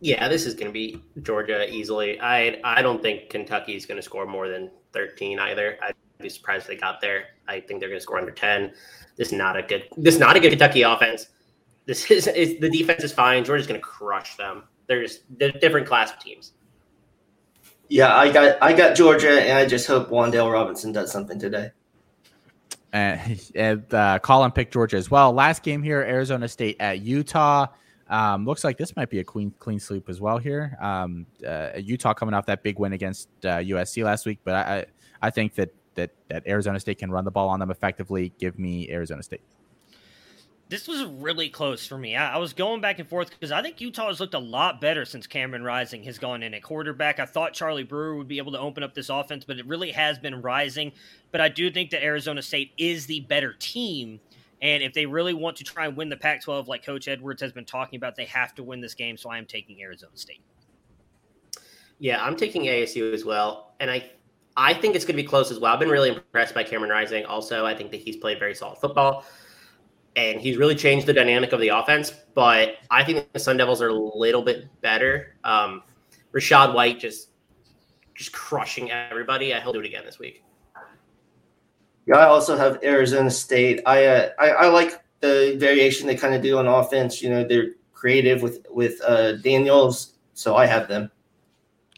[0.00, 2.20] Yeah, this is going to be Georgia easily.
[2.20, 5.78] I I don't think Kentucky is going to score more than 13 either.
[5.82, 7.26] I'd be surprised if they got there.
[7.48, 8.72] I think they're going to score under 10.
[9.16, 9.88] This is not a good.
[9.96, 11.28] This is not a good Kentucky offense.
[11.86, 13.44] This is, is the defense is fine.
[13.44, 14.64] Georgia's going to crush them.
[14.86, 16.52] They're just they're different class of teams.
[17.88, 21.70] Yeah, I got I got Georgia, and I just hope Wan'Dale Robinson does something today.
[22.92, 25.32] And, and uh, Colin picked Georgia as well.
[25.32, 27.66] Last game here, Arizona State at Utah.
[28.08, 30.76] Um, looks like this might be a clean clean sweep as well here.
[30.80, 34.86] Um, uh, Utah coming off that big win against uh, USC last week, but I
[35.22, 38.32] I think that that that Arizona State can run the ball on them effectively.
[38.38, 39.40] Give me Arizona State.
[40.70, 42.16] This was really close for me.
[42.16, 44.80] I, I was going back and forth because I think Utah has looked a lot
[44.80, 47.20] better since Cameron Rising has gone in at quarterback.
[47.20, 49.92] I thought Charlie Brewer would be able to open up this offense, but it really
[49.92, 50.92] has been rising.
[51.32, 54.20] But I do think that Arizona State is the better team.
[54.64, 57.42] And if they really want to try and win the Pac 12, like Coach Edwards
[57.42, 59.18] has been talking about, they have to win this game.
[59.18, 60.40] So I am taking Arizona State.
[61.98, 63.74] Yeah, I'm taking ASU as well.
[63.78, 64.10] And I
[64.56, 65.74] I think it's going to be close as well.
[65.74, 67.26] I've been really impressed by Cameron Rising.
[67.26, 69.26] Also, I think that he's played very solid football
[70.16, 72.12] and he's really changed the dynamic of the offense.
[72.34, 75.36] But I think the Sun Devils are a little bit better.
[75.44, 75.82] Um,
[76.32, 77.30] Rachaad White just
[78.14, 79.52] just crushing everybody.
[79.52, 80.43] I hope he'll do it again this week.
[82.06, 83.80] Yeah, I also have Arizona State.
[83.86, 87.22] I uh, I, I like the variation they kind of do on offense.
[87.22, 91.10] You know, they're creative with with uh, Daniels, so I have them.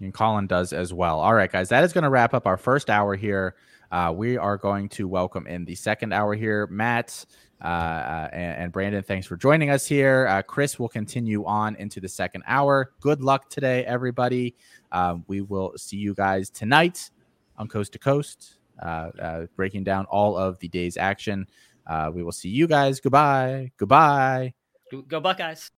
[0.01, 1.19] And Colin does as well.
[1.21, 3.57] All right, guys, that is going to wrap up our first hour here.
[3.91, 7.25] Uh, we are going to welcome in the second hour here, Matt
[7.63, 9.03] uh, uh and, and, Brandon.
[9.03, 10.27] Thanks for joining us here.
[10.29, 12.93] Uh, Chris will continue on into the second hour.
[13.01, 14.55] Good luck today, everybody.
[14.93, 17.11] Um, we will see you guys tonight
[17.57, 21.47] on Coast to Coast, Uh, uh, breaking down all of the day's action.
[21.87, 23.01] Uh, we will see you guys.
[23.01, 23.73] Goodbye.
[23.77, 24.55] Goodbye.
[24.91, 25.71] Go, go Buckeyes.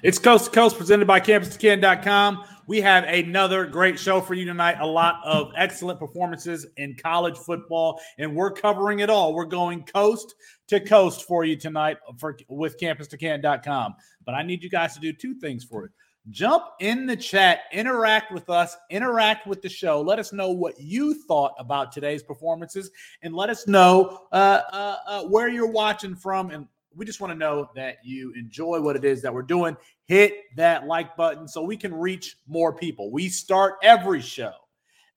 [0.00, 2.44] It's Coast to Coast presented by CampusToCanton.com.
[2.68, 4.76] We have another great show for you tonight.
[4.78, 9.32] A lot of excellent performances in college football, and we're covering it all.
[9.32, 10.34] We're going coast
[10.66, 13.94] to coast for you tonight for with CampusToCanton.com.
[14.26, 15.92] But I need you guys to do two things for it.
[16.28, 20.02] Jump in the chat, interact with us, interact with the show.
[20.02, 22.90] Let us know what you thought about today's performances,
[23.22, 27.32] and let us know uh, uh, uh, where you're watching from and we just want
[27.32, 29.76] to know that you enjoy what it is that we're doing.
[30.06, 33.10] Hit that like button so we can reach more people.
[33.10, 34.52] We start every show,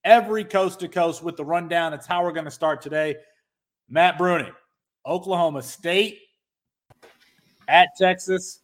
[0.04, 1.94] every coast to coast with the rundown.
[1.94, 3.16] It's how we're going to start today.
[3.90, 4.50] Matt Bruni,
[5.06, 6.20] Oklahoma State
[7.68, 8.60] at Texas.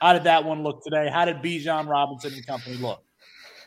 [0.00, 1.08] How did that one look today?
[1.08, 3.02] How did Bijan Robinson and company look?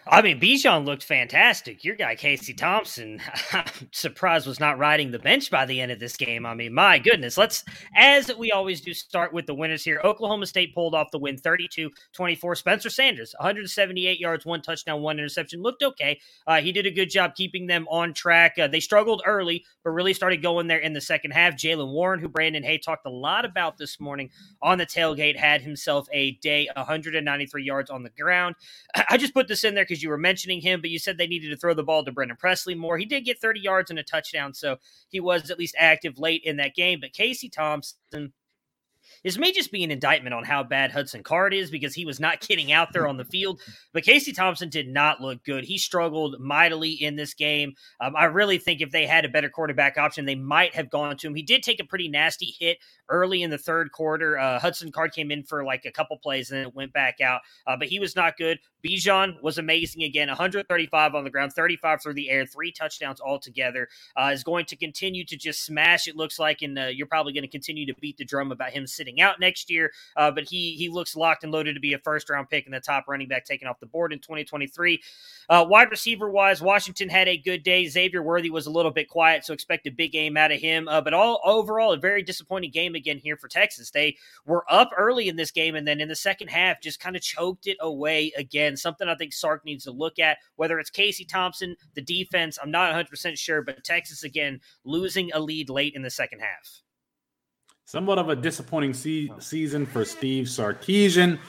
[0.07, 1.83] I mean, Bijan looked fantastic.
[1.83, 5.99] Your guy Casey Thompson, I'm surprised was not riding the bench by the end of
[5.99, 6.45] this game.
[6.45, 7.37] I mean, my goodness.
[7.37, 7.63] Let's,
[7.95, 10.01] as we always do, start with the winners here.
[10.03, 12.57] Oklahoma State pulled off the win 32-24.
[12.57, 15.61] Spencer Sanders, 178 yards, one touchdown, one interception.
[15.61, 16.19] Looked okay.
[16.47, 18.57] Uh, he did a good job keeping them on track.
[18.57, 21.53] Uh, they struggled early, but really started going there in the second half.
[21.53, 24.31] Jaylen Warren, who Brandon Hay talked a lot about this morning
[24.61, 28.55] on the tailgate, had himself a day, 193 yards on the ground.
[29.09, 31.17] I just put this in there because because you were mentioning him, but you said
[31.17, 32.97] they needed to throw the ball to Brennan Presley more.
[32.97, 34.77] He did get 30 yards and a touchdown, so
[35.09, 36.99] he was at least active late in that game.
[37.01, 38.33] But Casey Thompson
[39.23, 42.19] this may just be an indictment on how bad Hudson Card is because he was
[42.19, 43.61] not getting out there on the field.
[43.93, 45.63] But Casey Thompson did not look good.
[45.63, 47.73] He struggled mightily in this game.
[47.99, 51.17] Um, I really think if they had a better quarterback option, they might have gone
[51.17, 51.35] to him.
[51.35, 52.77] He did take a pretty nasty hit
[53.09, 54.37] early in the third quarter.
[54.37, 57.41] Uh, Hudson Card came in for like a couple plays and then went back out,
[57.67, 58.59] uh, but he was not good.
[58.85, 63.89] Bijan was amazing again 135 on the ground, 35 through the air, three touchdowns altogether.
[64.15, 67.33] Uh, is going to continue to just smash, it looks like, and uh, you're probably
[67.33, 69.91] going to continue to beat the drum about him sitting out next year.
[70.15, 72.73] Uh, but he he looks locked and loaded to be a first round pick and
[72.73, 75.01] the top running back taken off the board in 2023.
[75.49, 77.87] Uh, wide receiver wise, Washington had a good day.
[77.87, 80.87] Xavier Worthy was a little bit quiet, so expect a big game out of him.
[80.87, 83.89] Uh, but all overall, a very disappointing game again here for Texas.
[83.89, 87.15] They were up early in this game, and then in the second half, just kind
[87.15, 88.77] of choked it away again.
[88.77, 90.37] Something I think Sark needs to look at.
[90.55, 95.31] Whether it's Casey Thompson, the defense, I'm not 100 percent sure, but Texas again losing
[95.33, 96.81] a lead late in the second half.
[97.89, 101.39] Somewhat of a disappointing se- season for Steve Sarkisian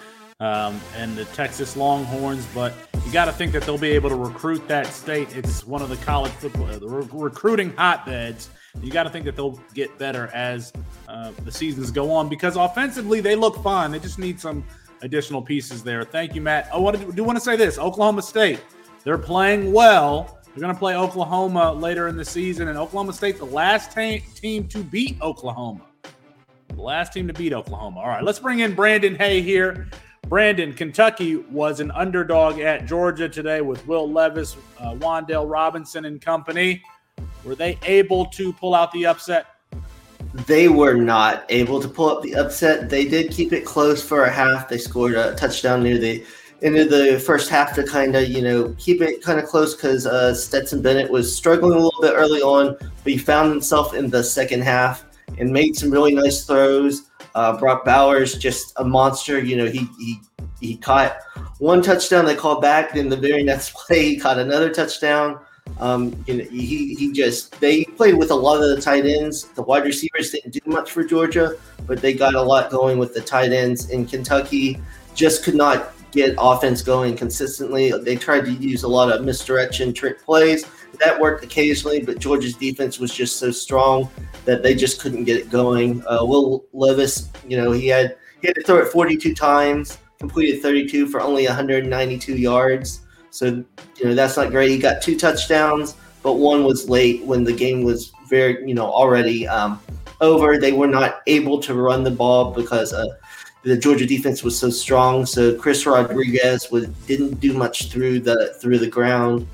[0.40, 2.72] um, and the Texas Longhorns, but
[3.05, 5.37] you got to think that they'll be able to recruit that state.
[5.37, 8.48] It's one of the college football, the re- recruiting hotbeds.
[8.81, 10.72] You got to think that they'll get better as
[11.09, 13.90] uh, the seasons go on because offensively they look fine.
[13.90, 14.64] They just need some
[15.03, 16.05] additional pieces there.
[16.05, 16.70] Thank you, Matt.
[16.72, 18.64] I want to do want to say this: Oklahoma State,
[19.05, 20.38] they're playing well.
[20.46, 24.24] They're going to play Oklahoma later in the season, and Oklahoma State, the last t-
[24.35, 25.83] team to beat Oklahoma.
[26.74, 28.00] The last team to beat Oklahoma.
[28.00, 29.88] All right, let's bring in Brandon Hay here.
[30.28, 36.20] Brandon, Kentucky was an underdog at Georgia today with Will Levis, uh, Wan'Dale Robinson, and
[36.20, 36.83] company.
[37.44, 39.46] Were they able to pull out the upset?
[40.46, 42.88] They were not able to pull up the upset.
[42.88, 44.68] They did keep it close for a half.
[44.68, 46.24] They scored a touchdown near the
[46.62, 49.74] end of the first half to kind of, you know, keep it kind of close
[49.74, 53.94] because uh, Stetson Bennett was struggling a little bit early on, but he found himself
[53.94, 55.04] in the second half
[55.38, 57.10] and made some really nice throws.
[57.34, 59.38] Uh, Brock Bowers, just a monster.
[59.38, 60.20] You know, he he
[60.60, 61.18] he caught
[61.58, 62.24] one touchdown.
[62.24, 62.94] They called back.
[62.94, 65.40] Then the very next play, he caught another touchdown.
[65.78, 69.44] Um, you know, he he just they played with a lot of the tight ends.
[69.44, 73.14] The wide receivers didn't do much for Georgia, but they got a lot going with
[73.14, 73.90] the tight ends.
[73.90, 74.80] In Kentucky,
[75.14, 77.92] just could not get offense going consistently.
[77.92, 80.64] They tried to use a lot of misdirection trick plays.
[80.98, 84.11] That worked occasionally, but Georgia's defense was just so strong
[84.44, 86.03] that they just couldn't get it going.
[86.07, 90.62] Uh, Will Levis, you know, he had he had to throw it 42 times, completed
[90.62, 93.03] 32 for only 192 yards.
[93.31, 94.70] So you know that's not great.
[94.70, 98.87] He got two touchdowns, but one was late when the game was very, you know,
[98.87, 99.81] already um,
[100.20, 100.59] over.
[100.59, 103.07] They were not able to run the ball because uh,
[103.62, 105.26] the Georgia defense was so strong.
[105.26, 109.46] So Chris Rodriguez was didn't do much through the through the ground,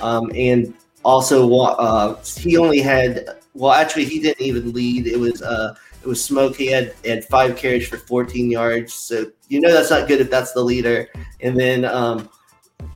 [0.00, 5.06] um, and also uh, he only had well, actually he didn't even lead.
[5.06, 6.56] It was uh, it was Smoke.
[6.56, 8.94] He had had five carries for 14 yards.
[8.94, 11.08] So you know that's not good if that's the leader.
[11.40, 12.28] And then um,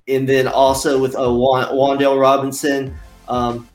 [0.09, 2.97] and then also with uh, Wan'Dale Robinson.
[3.29, 3.69] Um,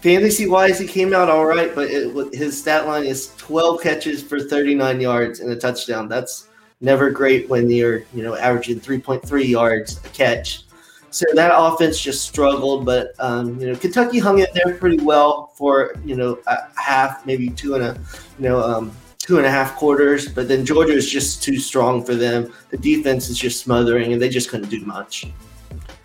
[0.00, 4.22] fantasy wise, he came out all right, but it, his stat line is 12 catches
[4.22, 6.08] for 39 yards and a touchdown.
[6.08, 6.48] That's
[6.80, 10.64] never great when you're you know averaging 3.3 yards a catch.
[11.10, 15.48] So that offense just struggled, but um, you know Kentucky hung in there pretty well
[15.54, 18.00] for you know a half, maybe two and a
[18.38, 20.28] you know um, two and a half quarters.
[20.28, 22.52] But then Georgia is just too strong for them.
[22.70, 25.26] The defense is just smothering, and they just couldn't do much.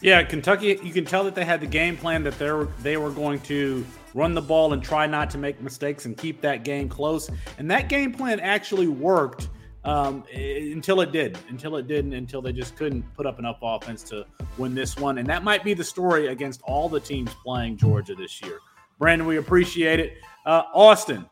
[0.02, 0.80] Yeah, Kentucky.
[0.84, 3.40] You can tell that they had the game plan that they were they were going
[3.42, 7.30] to run the ball and try not to make mistakes and keep that game close.
[7.58, 9.50] And that game plan actually worked
[9.86, 14.04] um, until it did, until it didn't, until they just couldn't put up enough offense
[14.04, 14.26] to
[14.58, 15.20] win this one.
[15.20, 18.60] And that might be the story against all the teams playing Georgia this year.
[18.98, 20.18] Brandon, we appreciate it.
[20.46, 21.26] Uh, Austin,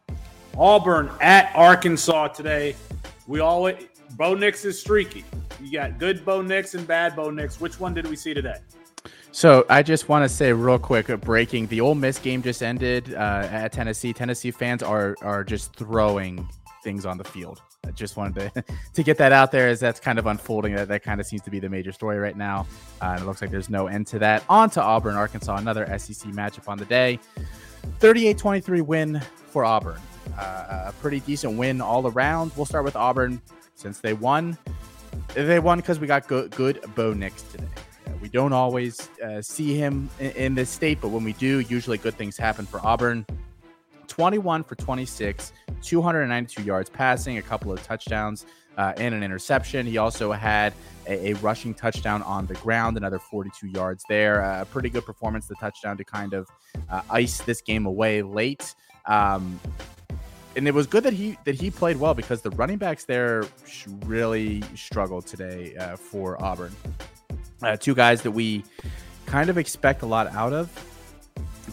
[0.58, 2.76] Auburn at Arkansas today.
[3.28, 5.24] We always Bo Nix is streaky.
[5.62, 7.60] You got good Bo Nix and bad Bo Nix.
[7.60, 8.58] Which one did we see today?
[9.32, 12.62] So I just want to say real quick, uh, breaking the Ole Miss game just
[12.62, 14.13] ended uh, at Tennessee.
[14.13, 16.48] Tennessee fans are are just throwing
[16.84, 17.62] things on the field.
[17.86, 20.76] I just wanted to to get that out there as that's kind of unfolding.
[20.76, 22.65] That that kind of seems to be the major story right now.
[23.02, 24.43] Uh, and it looks like there's no end to that.
[24.50, 27.19] On to Auburn, Arkansas, another SEC matchup on the day.
[28.00, 30.00] 38-23 win for Auburn.
[30.38, 32.52] Uh, a pretty decent win all around.
[32.56, 33.41] We'll start with Auburn
[33.76, 34.58] since they won.
[35.34, 37.67] They won because we got good, good Bo Nix today.
[38.22, 41.98] we don't always uh, see him in, in, this state, but when we do, usually
[41.98, 43.26] good things happen for Auburn.
[44.08, 48.46] 21 for 26, 292 yards passing, a couple of touchdowns,
[48.78, 49.86] uh, and an interception.
[49.86, 50.74] He also had
[51.08, 54.42] a, a, rushing touchdown on the ground, another 42 yards there.
[54.42, 56.48] A uh, pretty good performance, the touchdown to kind of
[56.89, 58.74] uh, ice this game away late.
[59.06, 59.60] Um,
[60.56, 63.46] and it was good that he that he played well because the running backs there
[64.06, 66.76] really struggled today uh, for Auburn.
[67.62, 68.63] Uh, two guys that we
[69.26, 70.93] kind of expect a lot out of.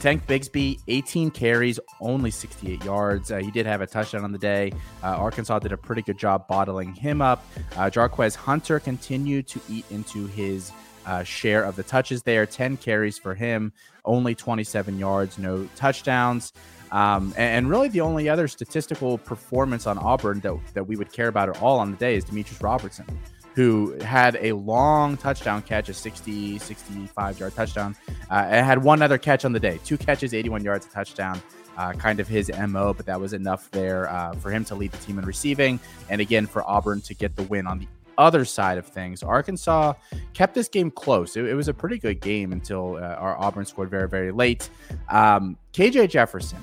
[0.01, 3.31] Tank Bigsby, 18 carries, only 68 yards.
[3.31, 4.73] Uh, he did have a touchdown on the day.
[5.03, 7.45] Uh, Arkansas did a pretty good job bottling him up.
[7.77, 10.73] Uh, Jarquez Hunter continued to eat into his
[11.05, 12.47] uh, share of the touches there.
[12.47, 13.75] 10 carries for him,
[14.07, 16.55] only 27 yards, no touchdowns.
[16.93, 21.13] Um, and, and, really, the only other statistical performance on Auburn that, that we would
[21.13, 23.07] care about at all on the day is Demetris Robertson,
[23.55, 27.97] who had a long touchdown catch, a 60, 65 yard touchdown,
[28.31, 31.41] uh, and had one other catch on the day two catches, 81 yards, a touchdown.
[31.79, 34.93] Uh, kind of his MO, but that was enough there uh, for him to lead
[34.93, 35.81] the team in receiving.
[36.11, 37.87] And again, for Auburn to get the win on the
[38.19, 39.95] other side of things, Arkansas
[40.35, 41.37] kept this game close.
[41.37, 44.69] It, it was a pretty good game until uh, our Auburn scored very, very late.
[45.09, 46.59] Um, KJ Jefferson,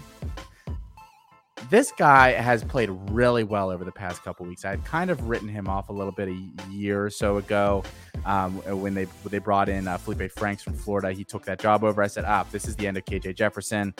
[1.69, 4.63] this guy has played really well over the past couple weeks.
[4.63, 7.84] I had kind of written him off a little bit a year or so ago
[8.25, 11.12] um, when they when they brought in uh, Feleipe Franks from Florida.
[11.12, 12.01] He took that job over.
[12.01, 13.93] I said, "Ah, this is the end of KJ Jefferson."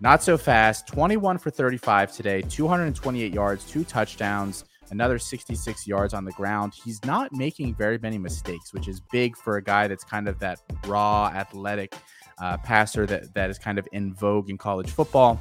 [0.00, 0.88] Not so fast.
[0.88, 6.74] 21 for 35 today, 228 yards, two touchdowns, another 66 yards on the ground.
[6.74, 10.38] He's not making very many mistakes, which is big for a guy that's kind of
[10.40, 11.94] that raw, athletic
[12.38, 15.40] uh, passer that that is kind of in vogue in college football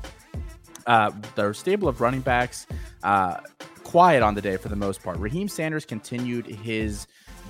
[0.88, 2.68] uh, their stable of running backs
[3.04, 3.38] uh,
[3.84, 5.18] quiet on the day for the most part.
[5.18, 7.08] Raheim Sanders continued his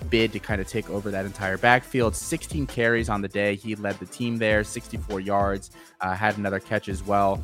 [0.10, 2.16] bid to kind of take over that entire backfield.
[2.16, 3.56] 16 carries on the day.
[3.56, 7.44] He led the team there, 64 yards, uh, had another catch as well.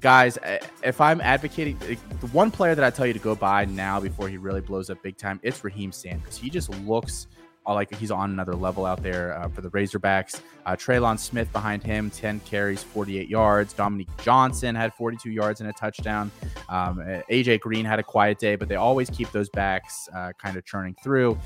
[0.00, 0.38] Guys,
[0.82, 4.28] if I'm advocating the one player that I tell you to go buy now before
[4.28, 6.36] he really blows up big time, it's Raheim Sanders.
[6.36, 7.26] He just looks
[7.72, 10.40] like he's on another level out there uh, for the Razorbacks.
[10.66, 13.72] Uh, Trelon Smith behind him, 10 carries, 48 yards.
[13.72, 16.30] Dominique Johnson had 42 yards and a touchdown.
[16.68, 16.98] Um,
[17.30, 20.64] AJ Green had a quiet day, but they always keep those backs uh, kind of
[20.64, 21.38] churning through.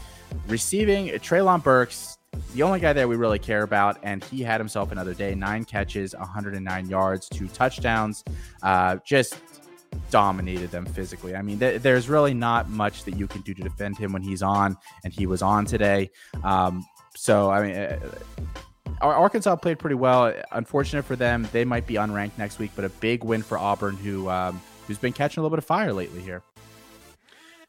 [0.48, 2.18] Receiving, Treylon Burks,
[2.54, 5.64] the only guy that we really care about, and he had himself another day nine
[5.64, 8.24] catches, 109 yards, two touchdowns.
[8.62, 9.36] Uh, just
[10.10, 11.34] dominated them physically.
[11.34, 14.22] I mean, th- there's really not much that you can do to defend him when
[14.22, 16.10] he's on, and he was on today.
[16.42, 16.84] Um,
[17.14, 17.98] so, I mean, uh,
[19.00, 20.32] Arkansas played pretty well.
[20.52, 23.96] Unfortunate for them, they might be unranked next week, but a big win for Auburn,
[23.96, 26.42] who um, who's been catching a little bit of fire lately here.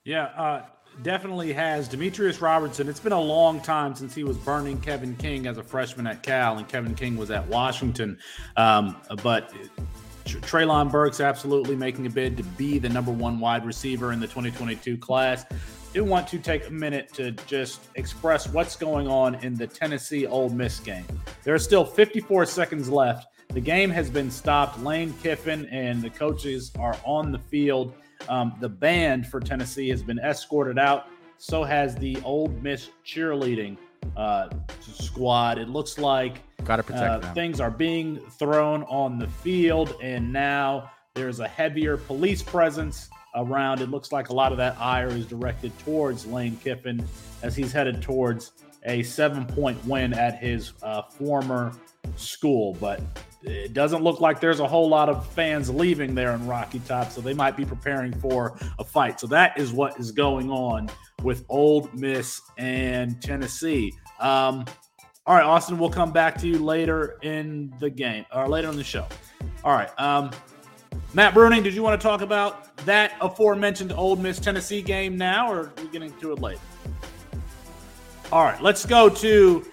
[0.05, 0.65] Yeah, uh,
[1.03, 2.87] definitely has Demetris Robertson.
[2.89, 6.23] It's been a long time since he was burning Kevin King as a freshman at
[6.23, 8.17] Cal, and Kevin King was at Washington.
[8.57, 9.53] Um, but
[10.37, 14.27] Treylon Burks absolutely making a bid to be the number one wide receiver in the
[14.27, 15.45] 2022 class.
[15.93, 20.27] Do want to take a minute to just express what's going on in the Tennessee
[20.27, 21.05] Ole Miss game.
[21.43, 23.27] There are still 54 seconds left.
[23.49, 24.79] The game has been stopped.
[24.83, 27.95] Lane Kiffin and the coaches are on the field.
[28.27, 31.07] Um, the band for Tennessee has been escorted out.
[31.37, 33.77] So has the Ole Miss cheerleading
[34.15, 34.49] uh,
[34.81, 35.57] squad.
[35.57, 40.31] It looks like Got to protect uh, things are being thrown on the field, and
[40.31, 43.81] now there's a heavier police presence around.
[43.81, 47.03] It looks like a lot of that ire is directed towards Lane Kiffin
[47.41, 48.51] as he's headed towards
[48.85, 51.71] a seven point win at his uh, former
[52.15, 52.77] school.
[52.79, 53.01] But
[53.43, 57.11] it doesn't look like there's a whole lot of fans leaving there in Rocky Top,
[57.11, 59.19] so they might be preparing for a fight.
[59.19, 60.89] So that is what is going on
[61.23, 63.93] with Ole Miss and Tennessee.
[64.19, 64.65] Um,
[65.25, 68.77] all right, Austin, we'll come back to you later in the game or later in
[68.77, 69.07] the show.
[69.63, 69.89] All right.
[69.99, 70.31] Um,
[71.13, 75.51] Matt Bruning, did you want to talk about that aforementioned Ole Miss Tennessee game now,
[75.51, 76.61] or are we getting to it later?
[78.31, 79.65] All right, let's go to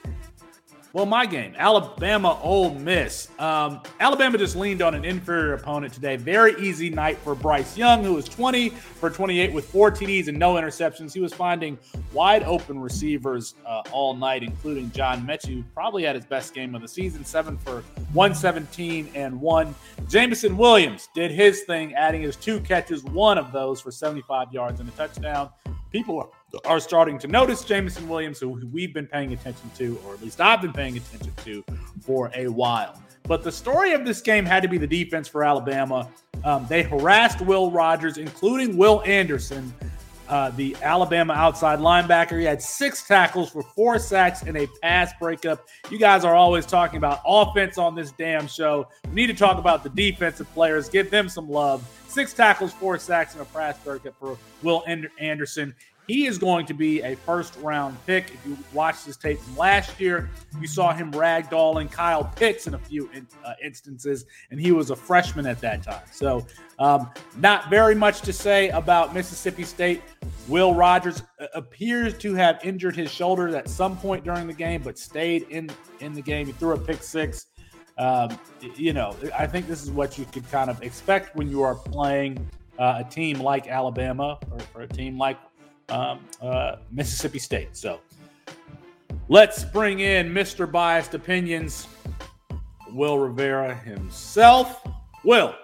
[0.96, 3.28] well, my game, Alabama Ole Miss.
[3.38, 6.16] Um, Alabama just leaned on an inferior opponent today.
[6.16, 10.38] Very easy night for Bryce Young, who was 20 for 28 with four TDs and
[10.38, 11.12] no interceptions.
[11.12, 11.76] He was finding
[12.14, 16.74] wide open receivers uh, all night, including John Metchie, who probably had his best game
[16.74, 17.82] of the season, seven for
[18.14, 19.74] 117 and one.
[20.08, 24.80] Jameson Williams did his thing, adding his two catches, one of those for 75 yards
[24.80, 25.50] and a touchdown.
[25.92, 26.32] People
[26.78, 30.62] starting to notice Jameson Williams, who we've been paying attention to, or at least I've
[30.62, 31.64] been paying attention to
[32.00, 33.00] for a while.
[33.24, 36.08] But the story of this game had to be the defense for Alabama.
[36.44, 39.74] Um, they harassed Will Rogers, including Will Anderson,
[40.28, 42.38] uh, the Alabama outside linebacker.
[42.38, 45.66] He had six tackles for four sacks and a pass breakup.
[45.90, 48.88] You guys are always talking about offense on this damn show.
[49.08, 51.88] We need to talk about the defensive players, give them some love.
[52.08, 54.84] Six tackles, four sacks, and a pass breakup for Will
[55.18, 55.74] Anderson.
[56.06, 58.32] He is going to be a first round pick.
[58.32, 60.30] If you watched his tape from last year,
[60.60, 64.90] you saw him ragdolling Kyle Pitts in a few in, uh, instances, and he was
[64.90, 66.02] a freshman at that time.
[66.12, 66.46] So,
[66.78, 70.02] um, not very much to say about Mississippi State.
[70.46, 74.82] Will Rogers uh, appears to have injured his shoulder at some point during the game,
[74.82, 76.46] but stayed in in the game.
[76.46, 77.46] He threw a pick six.
[77.98, 78.38] Um,
[78.76, 81.74] you know, I think this is what you could kind of expect when you are
[81.74, 82.46] playing
[82.78, 85.38] uh, a team like Alabama or, or a team like
[85.88, 87.76] um, uh, Mississippi State.
[87.76, 88.00] So
[89.28, 90.70] let's bring in Mr.
[90.70, 91.86] Biased Opinions,
[92.90, 94.86] Will Rivera himself.
[95.24, 95.54] Will,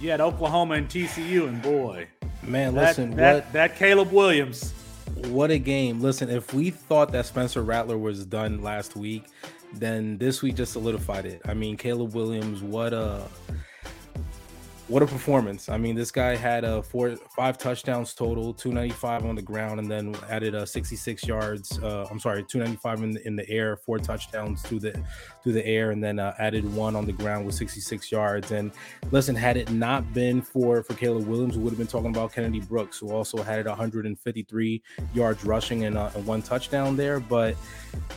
[0.00, 2.08] you had Oklahoma and TCU, and boy,
[2.42, 4.72] man, listen, that, what that Caleb Williams.
[5.28, 6.00] What a game!
[6.00, 9.24] Listen, if we thought that Spencer Rattler was done last week,
[9.74, 11.42] then this week just solidified it.
[11.44, 13.22] I mean, Caleb Williams, what a
[14.88, 15.68] what a performance!
[15.68, 19.42] I mean, this guy had a four, five touchdowns total, two ninety five on the
[19.42, 21.78] ground, and then added a sixty six yards.
[21.78, 25.00] Uh, I'm sorry, two ninety five in the, in the air, four touchdowns through the
[25.42, 28.50] through the air, and then uh, added one on the ground with sixty six yards.
[28.50, 28.72] And
[29.10, 32.32] listen, had it not been for for Caleb Williams, we would have been talking about
[32.32, 34.82] Kennedy Brooks, who also had it one hundred and fifty three
[35.14, 37.20] yards rushing and, uh, and one touchdown there.
[37.20, 37.56] But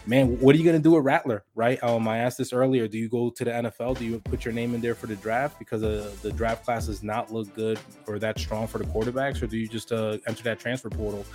[0.05, 1.82] man, what are you to do with Rattler, right?
[1.84, 2.88] Um, I asked this earlier.
[2.88, 3.97] Do you go to the NFL?
[3.97, 6.88] Do you put your name in there for the draft because of the draft class
[6.88, 10.18] does not look good or that strong for the quarterbacks, or do you just uh,
[10.28, 11.26] enter that transfer portal?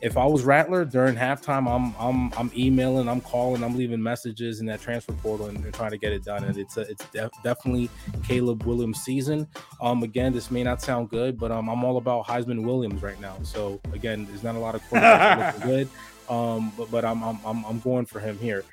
[0.00, 4.60] If I was Rattler during halftime, I'm I'm I'm emailing, I'm calling, I'm leaving messages
[4.60, 6.44] in that transfer portal and, and trying to get it done.
[6.44, 7.90] And it's a, it's def- definitely
[8.24, 9.46] Caleb Williams season.
[9.80, 13.20] Um, again, this may not sound good, but um, I'm all about Heisman Williams right
[13.20, 13.36] now.
[13.42, 15.88] So again, there's not a lot of quarterbacks looking good.
[16.28, 18.64] Um, but but I'm I'm I'm going for him here.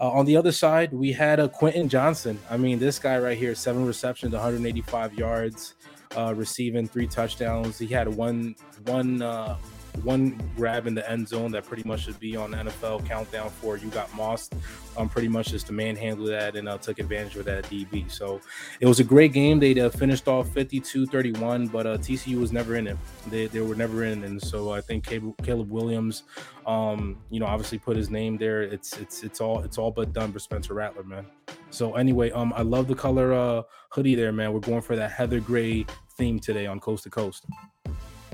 [0.00, 2.38] Uh, on the other side, we had a Quentin Johnston.
[2.48, 5.74] I mean, this guy right here, seven receptions, 185 yards,
[6.16, 7.78] uh, receiving three touchdowns.
[7.78, 9.56] He had one one uh,
[10.04, 13.50] one grab in the end zone that pretty much should be on the NFL countdown
[13.50, 14.50] for you got Moss,
[14.96, 18.10] um, pretty much just to manhandle that and uh, took advantage of that DB.
[18.10, 18.40] So
[18.80, 19.60] it was a great game.
[19.60, 22.96] They uh, finished off 52-31, but uh, TCU was never in it.
[23.28, 26.24] They, they were never in, and so I think Caleb, Williams,
[26.66, 28.62] um, you know, obviously put his name there.
[28.62, 31.26] It's it's it's all it's all but done for Spencer Rattler, man.
[31.70, 34.52] So anyway, um, I love the color uh hoodie there, man.
[34.52, 35.86] We're going for that heather gray
[36.16, 37.46] theme today on Coast to Coast.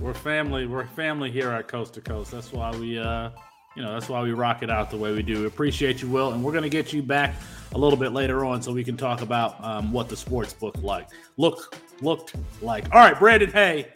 [0.00, 0.66] We're family.
[0.66, 2.30] We're family here at Coast to Coast.
[2.30, 3.30] That's why we, uh,
[3.76, 5.40] you know, that's why we rock it out the way we do.
[5.40, 7.34] We appreciate you, Will, and we're going to get you back
[7.74, 10.76] a little bit later on so we can talk about um, what the sports book
[10.82, 12.92] like look looked like.
[12.92, 13.92] All right, Brandon Hay,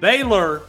[0.00, 0.62] Baylor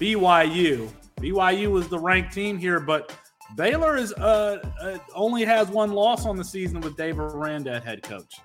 [0.00, 0.88] BYU.
[1.20, 3.16] BYU was the ranked team here, but
[3.56, 8.02] Baylor is uh, uh, only has one loss on the season with Dave Aranda head
[8.02, 8.40] coach.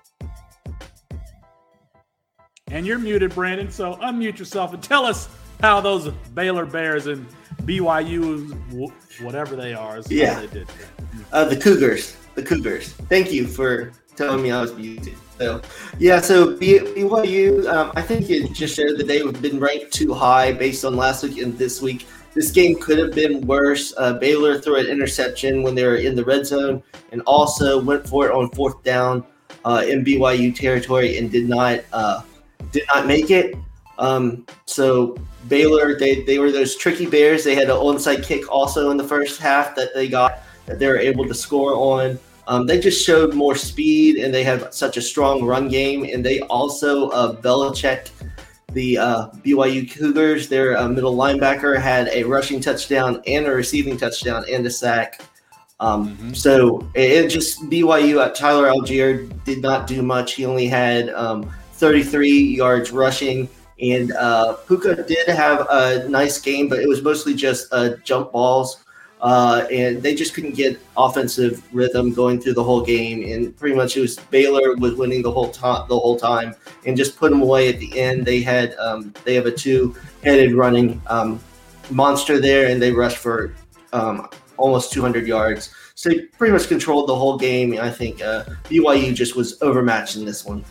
[2.72, 3.70] And you're muted, Brandon.
[3.70, 5.28] So unmute yourself and tell us
[5.60, 7.26] how those Baylor Bears and
[7.64, 8.90] BYU,
[9.20, 10.68] whatever they are, yeah, they did.
[11.32, 12.92] Uh, the Cougars, the Cougars.
[13.10, 15.14] Thank you for telling me I was muted.
[15.38, 15.60] So,
[15.98, 20.52] yeah, so BYU, um, I think it just showed that they've been ranked too high
[20.52, 22.06] based on last week and this week.
[22.32, 23.92] This game could have been worse.
[23.98, 28.08] Uh, Baylor threw an interception when they were in the red zone and also went
[28.08, 29.26] for it on fourth down
[29.66, 32.22] uh, in BYU territory and did not uh,
[32.70, 33.56] did not make it.
[33.98, 35.16] Um, so
[35.48, 37.44] Baylor, they, they were those tricky bears.
[37.44, 40.86] They had an onside kick also in the first half that they got that they
[40.86, 42.18] were able to score on.
[42.48, 46.04] Um, they just showed more speed and they have such a strong run game.
[46.04, 48.10] And they also uh, Belichick,
[48.72, 53.96] the uh, BYU Cougars, their uh, middle linebacker, had a rushing touchdown and a receiving
[53.96, 55.20] touchdown and a sack.
[55.78, 56.32] Um, mm-hmm.
[56.32, 60.34] So it, it, just BYU at Tyler Allgeier did not do much.
[60.34, 61.50] He only had um,
[61.82, 63.48] 33 yards rushing.
[63.80, 68.30] And uh, Puka did have a nice game, but it was mostly just uh, jump
[68.30, 68.84] balls.
[69.20, 73.24] Uh, and they just couldn't get offensive rhythm going through the whole game.
[73.32, 76.54] And pretty much it was Baylor was winning the whole time, the whole time,
[76.86, 78.24] and just put them away at the end.
[78.24, 81.40] They had um, they have a two-headed running um,
[81.90, 83.54] monster there, and they rushed for
[83.92, 85.74] um, almost 200 yards.
[85.96, 87.76] So they pretty much controlled the whole game.
[87.80, 90.64] I think uh, BYU just was overmatched in this one.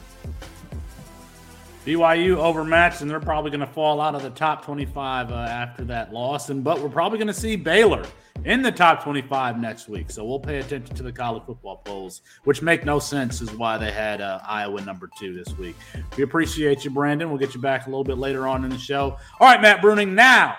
[1.85, 5.83] BYU overmatched, and they're probably going to fall out of the top 25 uh, after
[5.85, 6.49] that loss.
[6.49, 8.05] And but we're probably going to see Baylor
[8.45, 10.11] in the top 25 next week.
[10.11, 13.77] So we'll pay attention to the college football polls, which make no sense is why
[13.77, 15.75] they had uh, Iowa number two this week.
[16.17, 17.29] We appreciate you, Brandon.
[17.29, 19.17] We'll get you back a little bit later on in the show.
[19.39, 20.09] All right, Matt Bruning.
[20.09, 20.57] Now,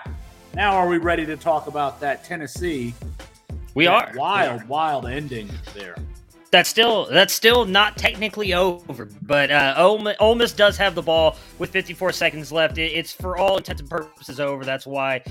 [0.53, 2.93] now are we ready to talk about that Tennessee?
[3.75, 4.67] We are wild, we are.
[4.67, 5.95] wild ending there
[6.53, 9.09] that's still that's still not technically over.
[9.23, 12.77] But uh, Ole, Ole Miss does have the ball with 54 seconds left.
[12.77, 14.63] It, it's for all intents and purposes over.
[14.63, 15.23] That's why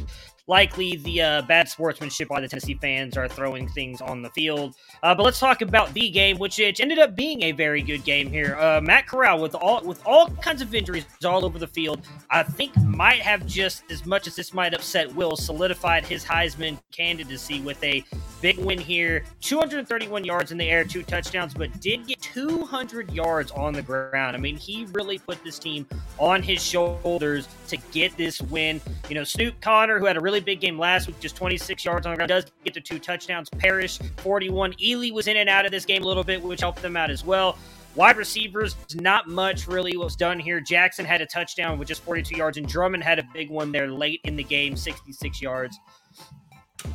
[0.53, 4.75] likely the uh, bad sportsmanship by the Tennessee fans are throwing things on the field.
[5.03, 8.05] Uh, but let's talk about the game, which it ended up being a very good
[8.05, 8.55] game here.
[8.61, 12.43] Uh, Matt Corral with all with all kinds of injuries all over the field, I
[12.43, 17.63] think might have just as much as this might upset Will solidified his Heisman candidacy
[17.63, 18.05] with a
[18.43, 19.25] big win here.
[19.41, 24.37] 231 yards in the air, two touchdowns, but did get 200 yards on the ground.
[24.37, 25.87] I mean, he really put this team
[26.19, 28.83] on his shoulders to get this win.
[29.09, 32.07] You know, Snoop Conner, who had a really big game last week, just 26 yards
[32.07, 33.49] on the ground, does get the two touchdowns.
[33.51, 34.73] Parrish, 41.
[34.75, 37.11] Ealy was in and out of this game a little bit, which helped them out
[37.11, 37.57] as well.
[37.95, 40.61] Wide receivers, not much really was done here.
[40.61, 43.89] Jackson had a touchdown with just 42 yards, and Drummond had a big one there
[43.89, 45.79] late in the game, 66 yards.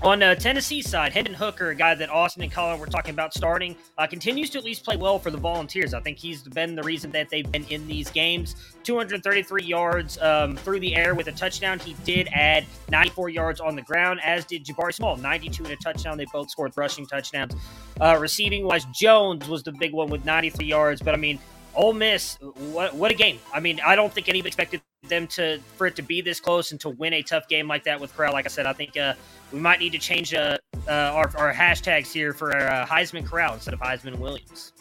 [0.04, 3.34] On uh, Tennessee side, Hendon Hooker, a guy that Austin and Colin were talking about
[3.34, 5.94] starting, uh, continues to at least play well for the Volunteers.
[5.94, 8.56] I think he's been the reason that they've been in these games.
[8.84, 11.80] 233 yards um, through the air with a touchdown.
[11.80, 15.78] He did add 94 yards on the ground, as did Jabari Small, 92 and a
[15.78, 16.18] touchdown.
[16.18, 17.56] They both scored rushing touchdowns.
[18.00, 21.02] Uh, receiving wise, Jones was the big one with 93 yards.
[21.02, 21.40] But I mean,
[21.78, 23.40] Ole Miss, what what a game!
[23.54, 26.72] I mean, I don't think anybody expected them to for it to be this close
[26.72, 28.34] and to win a tough game like that with Corral.
[28.34, 29.14] Like I said, I think uh,
[29.54, 30.58] we might need to change uh,
[30.88, 34.74] uh, our, our hashtags here for uh, Heisman Corral instead of Heisman Williams.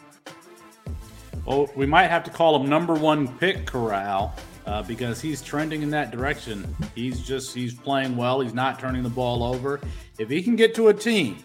[1.45, 4.33] Well, we might have to call him number one pick Corral
[4.65, 6.75] uh, because he's trending in that direction.
[6.95, 8.41] He's just he's playing well.
[8.41, 9.79] He's not turning the ball over.
[10.17, 11.37] If he can get to a team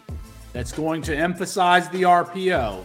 [0.53, 2.83] that's going to emphasize the RPO,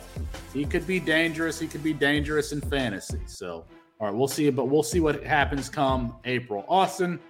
[0.52, 1.60] he could be dangerous.
[1.60, 3.20] He could be dangerous in fantasy.
[3.26, 3.66] So,
[4.00, 4.50] all right, we'll see.
[4.50, 6.64] But we'll see what happens come April.
[6.66, 7.20] Austin,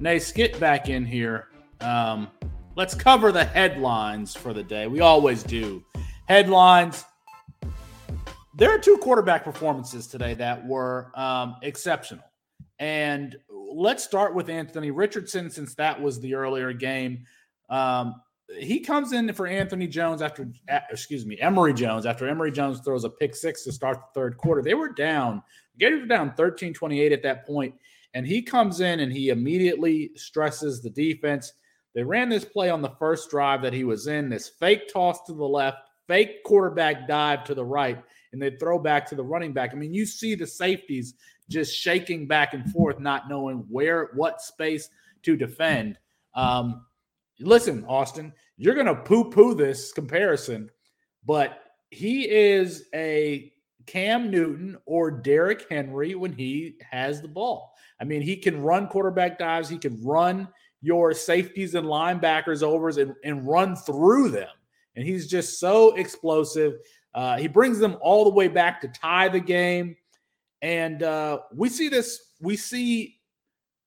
[0.00, 1.48] Nace, get back in here.
[1.80, 2.28] Um,
[2.76, 4.88] let's cover the headlines for the day.
[4.88, 5.84] We always do.
[6.26, 7.04] Headlines.
[8.56, 12.24] There are two quarterback performances today that were um, exceptional.
[12.78, 17.24] And let's start with Anthony Richardson, since that was the earlier game.
[17.68, 18.20] Um,
[18.58, 20.48] he comes in for Anthony Jones after,
[20.90, 24.36] excuse me, Emory Jones after Emory Jones throws a pick six to start the third
[24.36, 24.62] quarter.
[24.62, 25.42] They were down,
[25.78, 27.74] Gators were down 13 28 at that point,
[28.14, 31.52] and he comes in and he immediately stresses the defense.
[31.94, 35.22] They ran this play on the first drive that he was in, this fake toss
[35.26, 39.22] to the left, fake quarterback dive to the right, and they throw back to the
[39.22, 39.72] running back.
[39.72, 41.14] I mean, you see the safeties
[41.48, 44.88] just shaking back and forth, not knowing where, what space
[45.22, 45.98] to defend.
[46.34, 46.84] Um,
[47.40, 50.70] listen, Austin, you're going to poo poo this comparison,
[51.24, 51.60] but
[51.90, 53.52] he is a
[53.86, 57.74] Cam Newton or Derrick Henry when he has the ball.
[58.00, 60.48] I mean, he can run quarterback dives, he can run
[60.80, 64.48] your safeties and linebackers overs and, and run through them.
[64.96, 66.74] And he's just so explosive.
[67.14, 69.96] Uh, he brings them all the way back to tie the game.
[70.62, 73.18] And uh, we see this, we see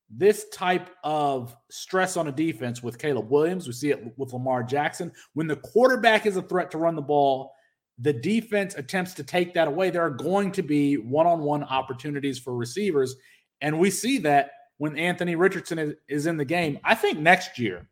[0.10, 3.68] this type of stress on a defense with Caleb Williams.
[3.68, 5.12] We see it with Lamar Jackson.
[5.34, 7.54] When the quarterback is a threat to run the ball,
[8.00, 9.90] the defense attempts to take that away.
[9.90, 13.16] There are going to be one on one opportunities for receivers.
[13.62, 16.80] And we see that when Anthony Richardson is, is in the game.
[16.84, 17.90] I think next year,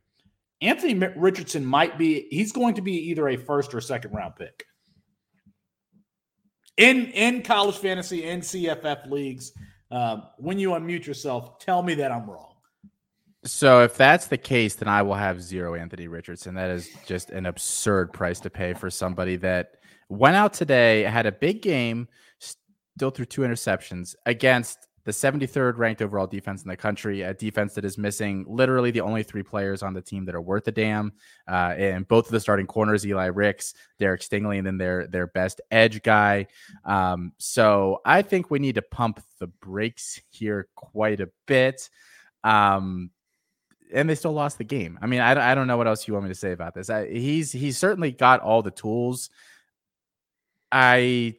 [0.62, 4.66] Anthony Richardson might be, he's going to be either a first or second round pick.
[6.78, 9.52] In, in college fantasy and CFF leagues,
[9.92, 12.54] um, when you unmute yourself, tell me that I'm wrong.
[13.46, 16.56] So if that's the case, then I will have zero Anthony Richardson.
[16.56, 19.76] That is just an absurd price to pay for somebody that
[20.10, 22.08] went out today, had a big game,
[22.40, 27.74] still threw two interceptions against the 73rd ranked overall defense in the country, a defense
[27.76, 30.72] that is missing literally the only three players on the team that are worth a
[30.72, 31.14] damn.
[31.48, 35.28] Uh, and both of the starting corners, Eli Ricks, Derek Stingley, and then their their
[35.28, 36.48] best edge guy.
[36.84, 41.88] Um, so I think we need to pump the brakes here quite a bit.
[42.44, 43.12] Um,
[43.94, 44.98] and they still lost the game.
[45.02, 46.90] I mean, I, I don't know what else you want me to say about this.
[46.90, 49.30] I, he's he's certainly got all the tools.
[50.72, 51.36] I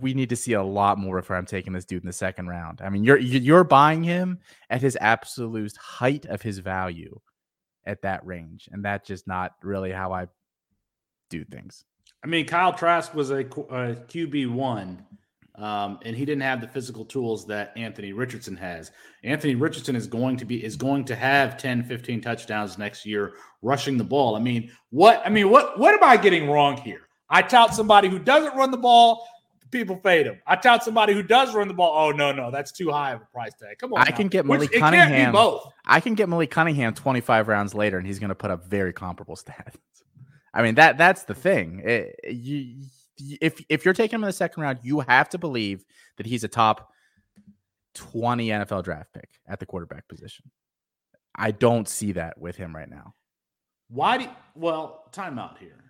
[0.00, 2.48] we need to see a lot more if I'm taking this dude in the second
[2.48, 2.80] round.
[2.82, 4.40] I mean, you're you're buying him
[4.70, 7.20] at his absolute height of his value
[7.84, 10.28] at that range, and that's just not really how I
[11.30, 11.84] do things.
[12.24, 15.04] I mean, Kyle Trask was a, a QB one,
[15.56, 18.92] um, and he didn't have the physical tools that Anthony Richardson has.
[19.24, 23.34] Anthony Richardson is going to be is going to have 10, 15 touchdowns next year
[23.60, 24.36] rushing the ball.
[24.36, 27.08] I mean, what I mean, what what am I getting wrong here?
[27.32, 29.26] I tout somebody who doesn't run the ball,
[29.70, 30.38] people fade him.
[30.46, 31.92] I tout somebody who does run the ball.
[31.96, 33.78] Oh no, no, that's too high of a price tag.
[33.78, 34.16] Come on, I now.
[34.16, 35.32] can get Malik Which, Cunningham.
[35.32, 35.72] both.
[35.86, 38.92] I can get Malik Cunningham 25 rounds later, and he's going to put up very
[38.92, 39.76] comparable stats.
[40.54, 41.80] I mean that that's the thing.
[41.82, 42.84] Eh, it, you,
[43.40, 45.84] if if you're taking him in the second round, you have to believe
[46.18, 46.92] that he's a top
[47.94, 50.50] 20 NFL draft pick at the quarterback position.
[51.34, 53.14] I don't see that with him right now.
[53.88, 55.82] Why do well, timeout here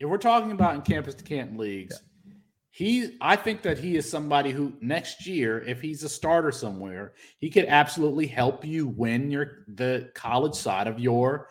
[0.00, 2.34] if we're talking about in campus to Canton leagues, yeah.
[2.70, 7.14] he I think that he is somebody who next year, if he's a starter somewhere,
[7.38, 11.48] he could absolutely help you win your the college side of your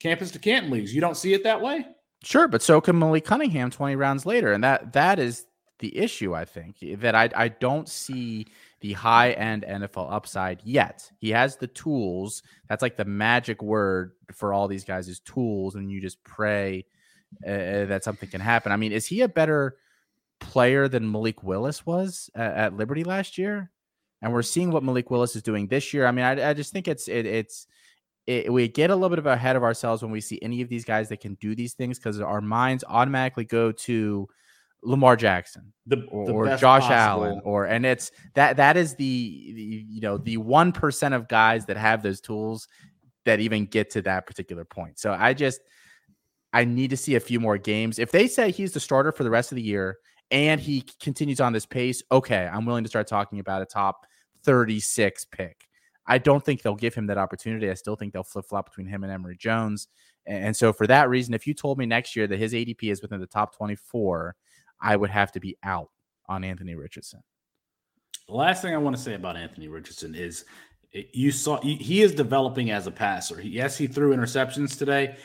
[0.00, 0.94] campus to Canton leagues.
[0.94, 1.86] You don't see it that way?
[2.22, 4.52] Sure, but so can Malik Cunningham 20 rounds later.
[4.52, 5.46] And that that is
[5.78, 8.46] the issue, I think, that I, I don't see
[8.80, 11.10] the high end NFL upside yet.
[11.18, 12.42] He has the tools.
[12.68, 16.84] That's like the magic word for all these guys is tools, and you just pray
[17.46, 18.72] uh, that something can happen.
[18.72, 19.76] I mean, is he a better
[20.40, 23.70] player than Malik Willis was at, at, Liberty last year?
[24.22, 26.06] And we're seeing what Malik Willis is doing this year.
[26.06, 27.66] I mean, I, I just think it's it, it's
[28.26, 30.68] it, we get a little bit of ahead of ourselves when we see any of
[30.68, 34.28] these guys that can do these things because our minds automatically go to
[34.82, 36.94] Lamar Jackson the, or, the or Josh possible.
[37.24, 41.28] Allen or and it's that that is the, the you know the one percent of
[41.28, 42.68] guys that have those tools
[43.24, 44.98] that even get to that particular point.
[44.98, 45.60] So I just
[46.52, 47.98] I need to see a few more games.
[47.98, 49.98] If they say he's the starter for the rest of the year
[50.30, 54.06] and he continues on this pace, okay, I'm willing to start talking about a top
[54.44, 55.68] 36 pick.
[56.06, 57.70] I don't think they'll give him that opportunity.
[57.70, 59.88] I still think they'll flip flop between him and Emory Jones.
[60.26, 63.00] And so, for that reason, if you told me next year that his ADP is
[63.00, 64.34] within the top 24,
[64.80, 65.90] I would have to be out
[66.28, 67.22] on Anthony Richardson.
[68.28, 70.44] The last thing I want to say about Anthony Richardson is
[70.94, 73.40] eh, you saw he is developing as a passer.
[73.40, 75.16] Yes, he threw interceptions today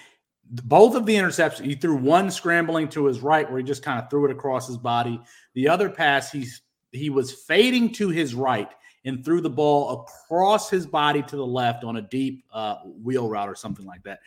[0.50, 4.02] both of the interceptions, he threw one scrambling to his right where he just kind
[4.02, 5.20] of threw it across his body.
[5.54, 8.70] The other pass, he's he was fading to his right
[9.04, 13.30] and threw the ball across his body to the left on a deep uh, wheel
[13.30, 14.20] route or something like that.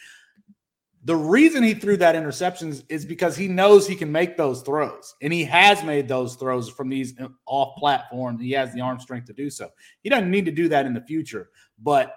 [1.05, 5.15] The reason he threw that interceptions is because he knows he can make those throws,
[5.23, 8.41] and he has made those throws from these uh, off platforms.
[8.41, 9.71] He has the arm strength to do so.
[10.03, 12.17] He doesn't need to do that in the future, but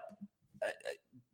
[0.65, 0.69] uh,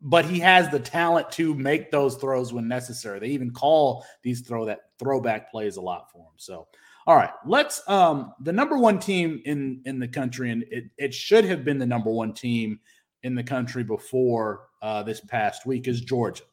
[0.02, 3.20] but he has the talent to make those throws when necessary.
[3.20, 6.34] They even call these throw that throwback plays a lot for him.
[6.38, 6.68] So,
[7.06, 11.14] all right, let's um the number one team in in the country, and it, it
[11.14, 12.80] should have been the number one team
[13.24, 16.44] in the country before uh, this past week is Georgia.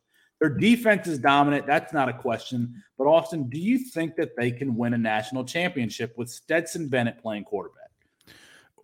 [0.40, 1.66] Their defense is dominant.
[1.66, 2.82] That's not a question.
[2.98, 7.20] But Austin, do you think that they can win a national championship with Stetson Bennett
[7.20, 7.83] playing quarterback?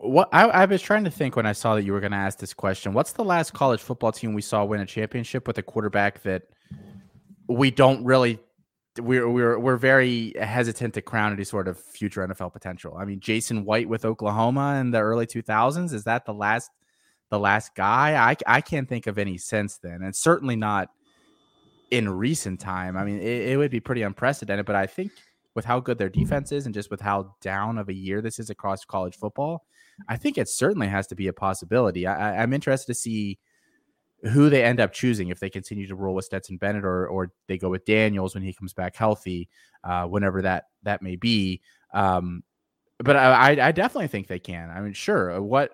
[0.01, 2.17] What I, I, was trying to think when I saw that you were going to
[2.17, 2.93] ask this question.
[2.93, 6.43] What's the last college football team we saw win a championship with a quarterback that
[7.47, 8.39] we don't really
[8.99, 12.95] we're we're we're very hesitant to crown any sort of future NFL potential.
[12.97, 16.71] I mean, Jason White with Oklahoma in the early 2000s is that the last
[17.29, 18.15] the last guy?
[18.15, 20.89] I I can't think of any since then, and certainly not
[21.91, 22.97] in recent time.
[22.97, 25.11] I mean, it, it would be pretty unprecedented, but I think
[25.53, 28.39] with how good their defense is and just with how down of a year this
[28.39, 29.65] is across college football,
[30.07, 32.07] I think it certainly has to be a possibility.
[32.07, 33.39] I, I'm interested to see
[34.23, 37.31] who they end up choosing if they continue to roll with Stetson Bennett or or
[37.47, 39.49] they go with Daniels when he comes back healthy,
[39.83, 41.61] uh, whenever that that may be.
[41.93, 42.43] Um,
[42.99, 44.69] but I, I definitely think they can.
[44.69, 45.41] I mean, sure.
[45.41, 45.71] What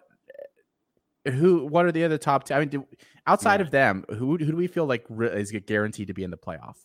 [1.26, 2.46] who what are the other top?
[2.46, 2.88] T- I mean, do,
[3.26, 3.66] outside yeah.
[3.66, 6.76] of them, who who do we feel like is guaranteed to be in the playoff?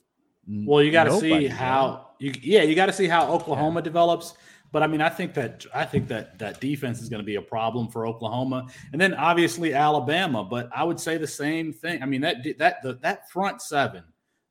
[0.48, 3.84] Well, you got to see how you yeah you got to see how Oklahoma yeah.
[3.84, 4.34] develops.
[4.72, 7.36] But I mean, I think that I think that that defense is going to be
[7.36, 10.42] a problem for Oklahoma, and then obviously Alabama.
[10.42, 12.02] But I would say the same thing.
[12.02, 14.02] I mean that that the, that front seven,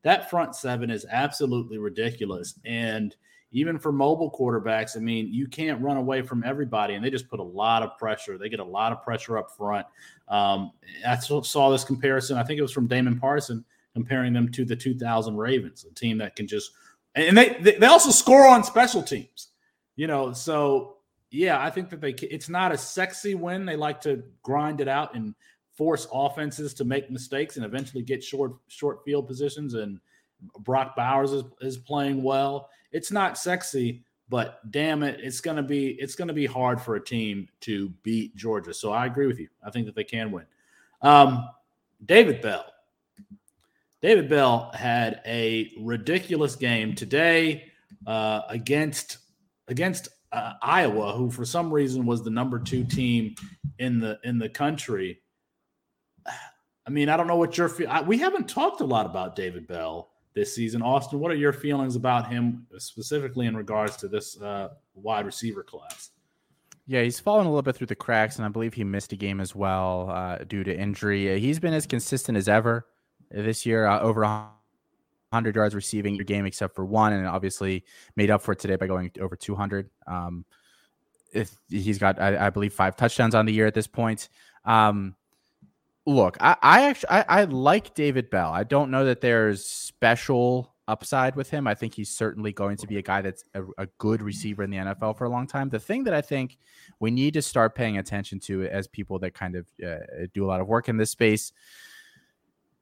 [0.04, 2.54] that front seven is absolutely ridiculous.
[2.64, 3.16] And
[3.52, 7.28] even for mobile quarterbacks, I mean, you can't run away from everybody, and they just
[7.28, 8.38] put a lot of pressure.
[8.38, 9.88] They get a lot of pressure up front.
[10.30, 10.72] Um,
[11.06, 12.38] I saw this comparison.
[12.38, 16.18] I think it was from Damon Parson comparing them to the 2000 Ravens, a team
[16.20, 16.72] that can just
[17.16, 19.50] and they they also score on special teams.
[20.02, 20.96] You know, so
[21.30, 23.68] yeah, I think that they it's not a sexy win.
[23.68, 25.36] They like to grind it out and
[25.76, 29.76] force offenses to make mistakes and eventually get short short field positions.
[29.76, 30.00] And
[30.62, 32.72] Brock Bowers is, is playing well.
[32.92, 37.00] It's not sexy, but damn it, it's gonna be it's gonna be hard for a
[37.00, 38.74] team to beat Georgia.
[38.74, 39.50] So I agree with you.
[39.64, 40.46] I think that they can win.
[41.04, 41.48] Um,
[42.04, 42.66] David Bell.
[44.02, 47.72] David Bell had a ridiculous game today
[48.08, 49.18] uh, against
[49.72, 53.36] against uh, Iowa, who for some reason was the number two team
[53.80, 55.22] in the in the country.
[56.88, 59.68] I mean, I don't know what your fe- we haven't talked a lot about David
[59.68, 60.82] Bell this season.
[60.82, 65.62] Austin, what are your feelings about him specifically in regards to this uh, wide receiver
[65.64, 66.10] class?
[66.88, 69.16] Yeah, he's fallen a little bit through the cracks, and I believe he missed a
[69.16, 71.40] game as well uh, due to injury.
[71.40, 72.88] He's been as consistent as ever
[73.30, 74.26] this year, uh, over
[75.32, 78.76] 100 yards receiving your game except for one, and obviously made up for it today
[78.76, 79.90] by going over 200.
[80.08, 80.46] Um,
[81.34, 84.28] if he's got, I, I, believe, five touchdowns on the year at this point.
[84.66, 85.16] Um,
[86.06, 88.52] look, I, I actually I, I, like David Bell.
[88.52, 91.68] I don't know that there's special upside with him.
[91.68, 94.70] I think he's certainly going to be a guy that's a, a good receiver in
[94.70, 95.70] the NFL for a long time.
[95.70, 96.58] The thing that I think
[97.00, 100.48] we need to start paying attention to as people that kind of uh, do a
[100.48, 101.54] lot of work in this space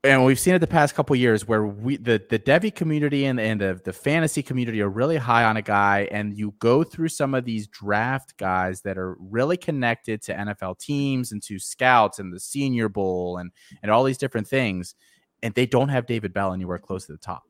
[0.03, 3.39] and we've seen it the past couple years where we the the Devy community and,
[3.39, 7.09] and the, the fantasy community are really high on a guy, and you go through
[7.09, 12.19] some of these draft guys that are really connected to NFL teams and to scouts
[12.19, 13.51] and the Senior Bowl and
[13.83, 14.95] and all these different things,
[15.43, 17.43] and they don't have David Bell anywhere close to the top.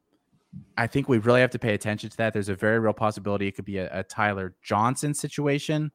[0.76, 2.34] I think we really have to pay attention to that.
[2.34, 5.92] There's a very real possibility it could be a, a Tyler Johnson situation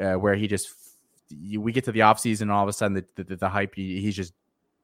[0.00, 0.70] uh, where he just
[1.58, 4.16] we get to the offseason and all of a sudden the, the, the hype he's
[4.16, 4.32] just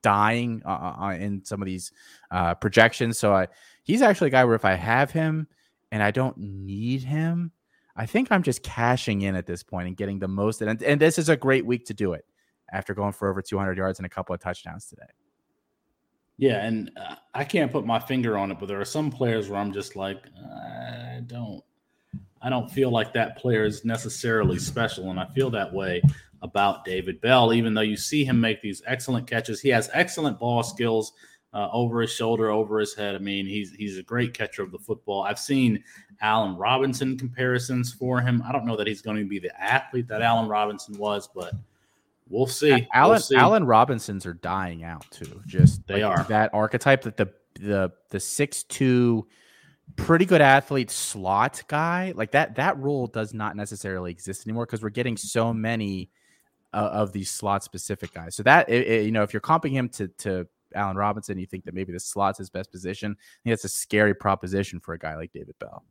[0.07, 1.91] dying uh, uh, uh, in some of these
[2.31, 3.19] uh, projections.
[3.19, 3.49] So I,
[3.83, 5.49] he's actually a guy where if I have him
[5.91, 7.51] and I don't need him,
[7.97, 10.63] I think I'm just cashing in at this point and getting the most.
[10.63, 12.25] And, and this is a great week to do it
[12.73, 15.11] after going for over 200 yards and a couple of touchdowns today.
[16.39, 19.49] Yeah, and uh, I can't put my finger on it, but there are some players
[19.49, 21.65] where I'm just like, I don't,
[22.41, 26.01] I don't feel like that player is necessarily special, and I feel that way
[26.43, 29.61] about David Bell, even though you see him make these excellent catches.
[29.61, 31.13] He has excellent ball skills
[31.53, 33.15] uh, over his shoulder, over his head.
[33.15, 35.23] I mean, he's he's a great catcher of the football.
[35.23, 35.83] I've seen
[36.21, 38.43] Allen Robinson comparisons for him.
[38.47, 41.55] I don't know that he's going to be the athlete that Allen Robinson was, but
[42.29, 42.87] we'll see.
[42.93, 43.37] Allen we'll see.
[43.37, 45.41] Allen Robinsons are dying out too.
[45.47, 49.27] Just they like are that archetype that the the the six two
[49.95, 54.83] pretty good athlete slot guy like that that role does not necessarily exist anymore because
[54.83, 56.11] we're getting so many
[56.73, 58.35] uh, of these slot specific guys.
[58.37, 61.47] So that it, it, you know, if you're comping him to to Allen Robinson, you
[61.47, 63.13] think that maybe the slot's his best position.
[63.13, 65.85] I think that's a scary proposition for a guy like David Bell.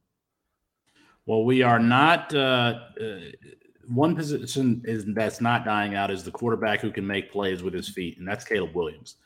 [1.25, 2.33] Well, we are not.
[2.33, 3.19] Uh, uh,
[3.87, 7.73] one position is that's not dying out is the quarterback who can make plays with
[7.73, 9.17] his feet, and that's Caleb Williams.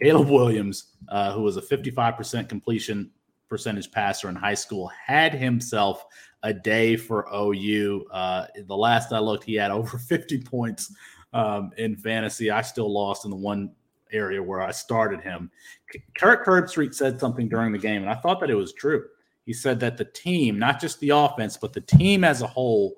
[0.00, 3.10] Caleb Williams, uh, who was a 55% completion
[3.48, 6.04] percentage passer in high school, had himself
[6.42, 8.06] a day for OU.
[8.12, 10.94] Uh, the last I looked, he had over 50 points
[11.32, 12.50] um, in fantasy.
[12.50, 13.72] I still lost in the one
[14.12, 15.50] area where I started him.
[16.16, 19.04] Kirk Herbstreit said something during the game, and I thought that it was true.
[19.44, 22.96] He said that the team, not just the offense, but the team as a whole,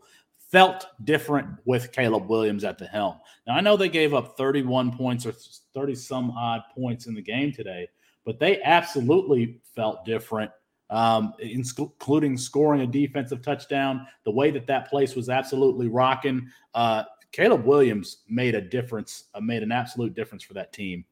[0.51, 3.20] felt different with Caleb Williams at the helm.
[3.46, 5.32] Now, I know they gave up 31 points or
[5.74, 7.88] 30 some odd points in the game today,
[8.30, 10.52] but they absolutely felt different
[10.90, 14.06] um, including scoring a defensive touchdown.
[14.24, 16.48] The way that that place was absolutely rocking.
[16.74, 21.04] Uh, Caleb Williams made a difference, uh, made an absolute difference for that team.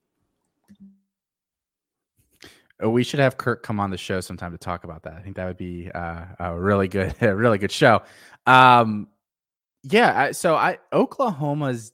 [2.81, 5.15] Oh, we should have Kirk come on the show sometime to talk about that.
[5.15, 8.03] I think that would be uh, a really good, a really good show.
[8.47, 9.09] Um,
[9.85, 10.33] yeah.
[10.33, 11.93] So I Oklahoma's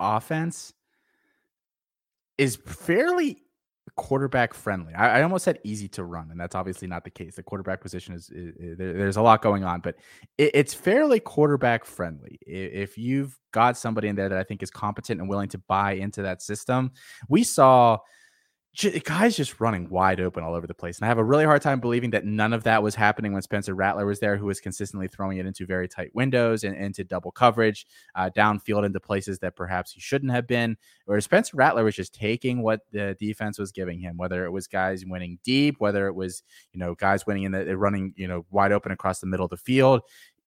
[0.00, 0.72] offense
[2.38, 3.42] is fairly
[3.96, 4.94] quarterback friendly.
[4.94, 7.36] I, I, almost said easy to run, and that's obviously not the case.
[7.36, 9.96] The quarterback position is, is, is there, there's a lot going on, but
[10.36, 12.38] it, it's fairly quarterback friendly.
[12.42, 15.92] If you've got somebody in there that I think is competent and willing to buy
[15.92, 16.92] into that system,
[17.28, 17.98] we saw
[19.04, 20.98] guys just running wide open all over the place.
[20.98, 23.42] And I have a really hard time believing that none of that was happening when
[23.42, 27.02] Spencer Rattler was there, who was consistently throwing it into very tight windows and into
[27.02, 30.76] double coverage, uh, downfield into places that perhaps he shouldn't have been.
[31.06, 34.68] Whereas Spencer Rattler was just taking what the defense was giving him, whether it was
[34.68, 38.46] guys winning deep, whether it was, you know, guys winning in the running, you know,
[38.50, 40.02] wide open across the middle of the field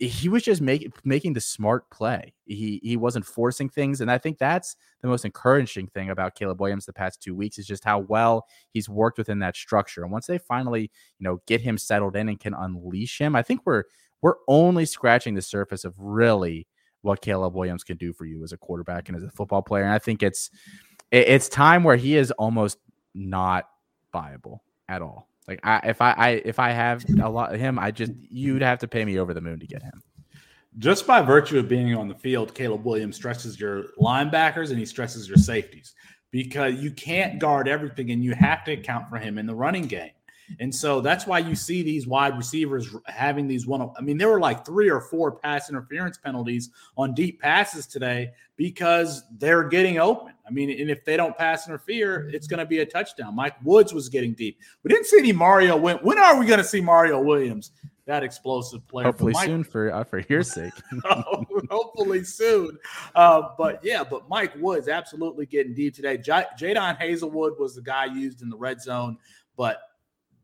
[0.08, 2.34] he was just making making the smart play.
[2.45, 6.60] He he wasn't forcing things, and I think that's the most encouraging thing about Caleb
[6.60, 10.02] Williams the past two weeks is just how well he's worked within that structure.
[10.02, 13.43] And once they finally, you know, get him settled in and can unleash him, I
[13.43, 13.84] think we're
[14.22, 16.68] we're only scratching the surface of really
[17.02, 19.84] what Caleb Williams can do for you as a quarterback and as a football player.
[19.84, 20.49] And I think it's
[21.12, 22.80] it's time where he is almost
[23.14, 23.66] not
[24.12, 25.30] viable at all.
[25.47, 28.61] Like I, if I, I if I have a lot of him, I just you'd
[28.61, 30.01] have to pay me over the moon to get him.
[30.77, 34.85] Just by virtue of being on the field, Caleb Williams stresses your linebackers and he
[34.85, 35.93] stresses your safeties
[36.31, 39.87] because you can't guard everything and you have to account for him in the running
[39.87, 40.11] game.
[40.59, 43.89] And so that's why you see these wide receivers having these one.
[43.97, 48.31] I mean, there were like three or four pass interference penalties on deep passes today
[48.57, 50.30] because they're getting open.
[50.47, 53.35] I mean, and if they don't pass interfere, it's going to be a touchdown.
[53.35, 54.59] Mike Woods was getting deep.
[54.83, 55.77] We didn't see any Mario.
[55.77, 57.71] When, when are we going to see Mario Williams?
[58.05, 59.05] That explosive player.
[59.05, 60.73] Hopefully Mike, soon for uh, for your sake.
[61.69, 62.77] hopefully soon.
[63.15, 66.17] Uh, but yeah, but Mike Woods absolutely getting deep today.
[66.17, 69.17] J- Jadon Haselwood was the guy used in the red zone,
[69.55, 69.81] but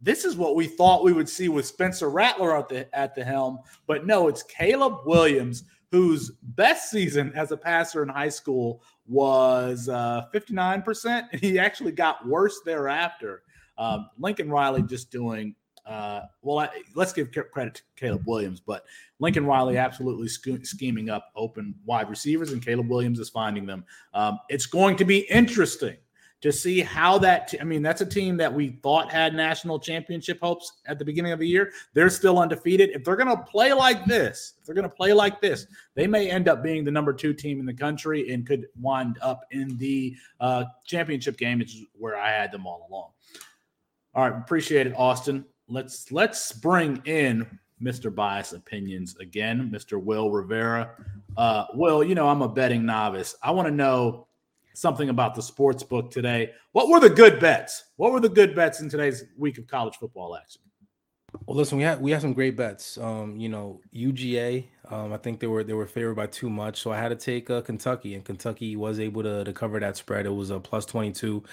[0.02, 3.24] this is what we thought we would see with Spencer Rattler at the at the
[3.24, 8.82] helm, but no, it's Caleb Williams whose best season as a passer in high school
[9.08, 11.28] was uh, 59%.
[11.32, 13.44] And he actually got worse thereafter.
[13.78, 15.56] Um, Lincoln Riley just doing,
[15.86, 18.86] uh, well, I, let's give credit to Caleb Williams, but
[19.20, 23.86] Lincoln Riley absolutely scheming up open wide receivers, and Caleb Williams is finding them.
[24.14, 25.98] Um, it's going to be interesting
[26.42, 29.80] to see how that t- I mean that's a team that we thought had national
[29.80, 31.72] championship hopes at the beginning of the year.
[31.94, 32.92] They're still undefeated.
[32.92, 35.66] If they're going to play like this, if they're going to play like this,
[35.96, 39.18] they may end up being the number 2 team in the country and could wind
[39.22, 43.10] up in the uh, championship game, which is where I had them all along.
[44.14, 45.46] All right, appreciate it Austin.
[45.68, 48.14] Let's let's bring in Mr.
[48.14, 50.02] Bias Opinions again, Mr.
[50.02, 50.92] Will Rivera.
[51.36, 53.36] Uh, Will, you know I'm a betting novice.
[53.44, 54.27] I want to know
[54.78, 56.52] something about the sports book today.
[56.72, 57.86] What were the good bets?
[57.96, 60.62] What were the good bets in today's week of college football action?
[61.46, 62.98] Well, listen, we had we had some great bets.
[62.98, 64.66] Um, you know, UGA.
[64.90, 67.16] Um, I think they were they were favored by too much, so I had to
[67.16, 70.26] take uh, Kentucky, and Kentucky was able to to cover that spread.
[70.26, 71.44] It was a plus twenty two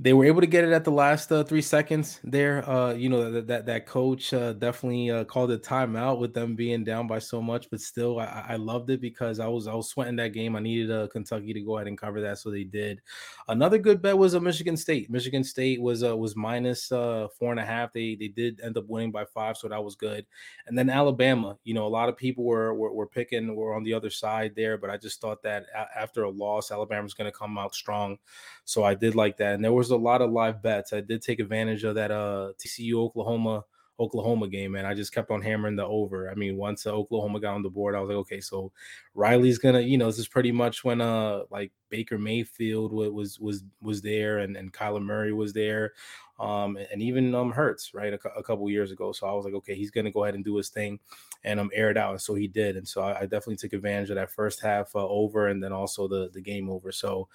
[0.00, 2.68] they were able to get it at the last uh, three seconds there.
[2.70, 6.54] Uh, you know that that, that coach uh, definitely uh, called a timeout with them
[6.54, 9.74] being down by so much, but still, I, I loved it because I was I
[9.74, 10.54] was sweating that game.
[10.54, 13.00] I needed uh, Kentucky to go ahead and cover that, so they did.
[13.48, 15.10] Another good bet was a Michigan State.
[15.10, 17.92] Michigan State was uh, was minus uh, four and a half.
[17.92, 20.24] They they did end up winning by five, so that was good.
[20.68, 21.56] And then Alabama.
[21.64, 24.52] You know, a lot of people were were, were picking were on the other side
[24.54, 28.16] there, but I just thought that after a loss, Alabama's going to come out strong.
[28.64, 30.92] So I did like that, and there was a lot of live bets.
[30.92, 33.64] I did take advantage of that uh TCU Oklahoma
[34.00, 36.30] Oklahoma game, and I just kept on hammering the over.
[36.30, 38.70] I mean, once uh, Oklahoma got on the board, I was like, okay, so
[39.14, 43.64] Riley's gonna, you know, this is pretty much when uh like Baker Mayfield was was
[43.82, 45.92] was there, and and Kyler Murray was there
[46.38, 49.12] um, and even um Hurts, right, a, a, couple years ago.
[49.12, 51.00] So I was like, okay, he's gonna go ahead and do his thing,
[51.44, 53.72] and um air it out, and so he did, and so I, I definitely took
[53.72, 56.92] advantage of that first half uh, over, and then also the the game over.
[56.92, 57.28] So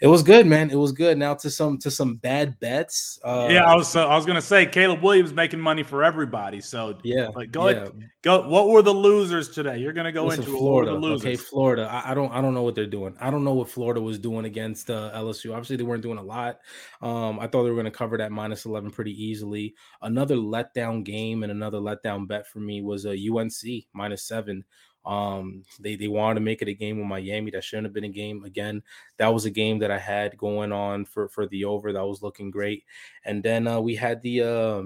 [0.00, 0.70] it was good, man.
[0.70, 1.16] It was good.
[1.18, 3.20] Now to some to some bad bets.
[3.22, 6.60] Uh, yeah, I was uh, I was gonna say Caleb Williams making money for everybody.
[6.60, 7.76] So yeah, like go yeah.
[7.76, 8.48] ahead, go.
[8.48, 9.78] What were the losers today?
[9.78, 10.92] You're gonna go Listen, into Florida.
[10.92, 11.88] Okay, Florida.
[11.90, 13.14] I, I, don't I don't know what they're doing.
[13.20, 15.52] I don't know what Florida was doing against uh, LSU.
[15.52, 16.58] Obviously, they weren't doing a lot.
[17.02, 19.74] Um, I thought they were gonna cover that minus eleven pretty easily.
[20.02, 24.64] Another letdown game and another letdown bet for me was a UNC minus seven.
[25.06, 27.50] Um, they they wanted to make it a game with Miami.
[27.50, 28.82] That shouldn't have been a game again.
[29.16, 31.92] That was a game that I had going on for for the over.
[31.92, 32.84] That was looking great.
[33.24, 34.82] And then uh, we had the uh,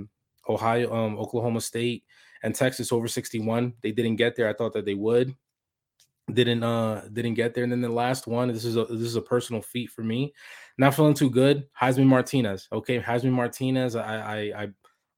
[0.48, 2.04] Ohio, um, Oklahoma State,
[2.44, 3.74] and Texas over 61.
[3.82, 4.48] They didn't get there.
[4.48, 5.34] I thought that they would.
[6.32, 7.64] didn't uh didn't get there.
[7.64, 10.32] And then the last one, this is a this is a personal feat for me.
[10.76, 11.68] Not feeling too good.
[11.80, 12.68] Heisman Martinez.
[12.72, 13.94] Okay, Heisman Martinez.
[13.94, 14.68] I I I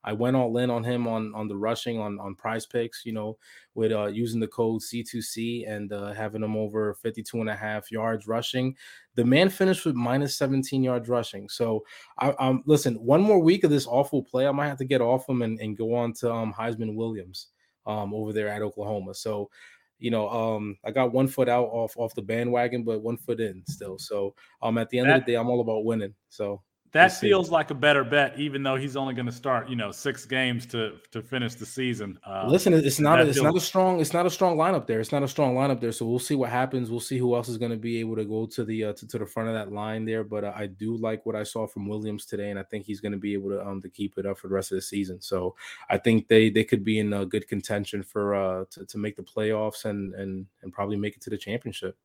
[0.05, 3.39] I went all in on him on on the rushing on on PrizePicks, you know,
[3.75, 7.91] with uh using the code C2C and uh having him over 52 and a half
[7.91, 8.77] yards rushing.
[9.15, 11.49] The man finished with minus 17 yards rushing.
[11.49, 11.85] So
[12.19, 15.01] I um listen, one more week of this awful play, I might have to get
[15.01, 17.49] off him and, and go on to um Heisman Williams
[17.87, 19.15] um over there at Oklahoma.
[19.15, 19.51] So
[19.99, 23.41] you know, um, I got one foot out off off the bandwagon, but one foot
[23.41, 23.99] in still.
[23.99, 26.15] So um, at the end that, of the day, I'm all about winning.
[26.29, 26.63] So
[26.93, 29.91] that feels like a better bet, even though he's only going to start, you know,
[29.91, 32.19] six games to to finish the season.
[32.27, 34.87] Uh, Listen, it's not a, it's feels- not a strong it's not a strong lineup
[34.87, 35.01] there.
[35.01, 35.93] It's not a strong lineup there.
[35.93, 36.91] So we'll see what happens.
[36.91, 39.07] We'll see who else is going to be able to go to the uh, to,
[39.07, 40.25] to the front of that line there.
[40.25, 43.01] But uh, I do like what I saw from Williams today, and I think he's
[43.01, 44.83] going to be able to um to keep it up for the rest of the
[44.83, 45.21] season.
[45.21, 45.55] So
[45.91, 49.17] I think they they could be in a good contention for uh to, to make
[49.17, 51.97] the playoffs and and and probably make it to the championship.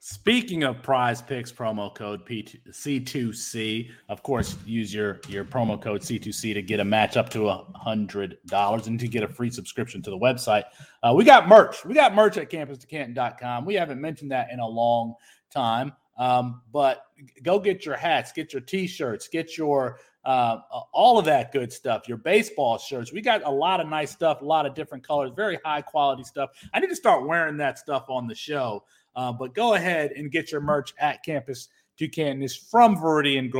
[0.00, 3.90] Speaking of PrizePicks, promo code C2C.
[4.08, 7.64] Of course, use your, your promo code C2C to get a match up to a
[7.84, 10.64] $100 and to get a free subscription to the website.
[11.02, 11.84] Uh, we got merch.
[11.84, 13.64] We got merch at CampusToCanton.com.
[13.64, 15.14] We haven't mentioned that in a long
[15.50, 15.92] time.
[16.16, 17.02] Um, but
[17.42, 20.60] go get your hats, get your t shirts, get your uh,
[20.92, 23.12] all of that good stuff, your baseball shirts.
[23.12, 26.22] We got a lot of nice stuff, a lot of different colors, very high quality
[26.22, 26.50] stuff.
[26.74, 28.84] I need to start wearing that stuff on the show.
[29.18, 31.66] Uh, but go ahead and get your merch at Campus
[31.98, 32.40] Canton.
[32.40, 33.52] Is from Viridian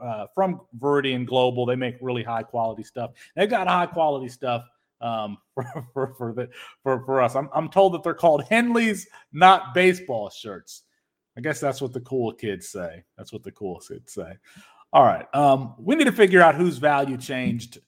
[0.00, 1.66] uh, from Viridian Global.
[1.66, 3.10] They make really high quality stuff.
[3.36, 4.64] They've got high quality stuff
[5.02, 6.48] um, for for for, the,
[6.82, 7.36] for for us.
[7.36, 10.84] I'm I'm told that they're called Henley's not baseball shirts.
[11.36, 13.04] I guess that's what the cool kids say.
[13.18, 14.32] That's what the cool kids say.
[14.94, 15.26] All right.
[15.34, 17.80] Um, we need to figure out whose value changed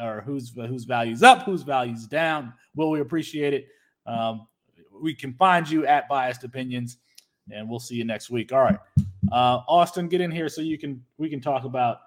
[0.00, 2.54] or whose whose values up, whose values down.
[2.76, 3.66] Will we appreciate it?
[4.06, 4.46] Um,
[5.00, 6.98] we can find you at Biased Opinions,
[7.50, 8.52] and we'll see you next week.
[8.52, 8.78] All right,
[9.32, 12.00] uh, Austin, get in here so you can we can talk about.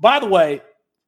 [0.00, 0.62] By the way,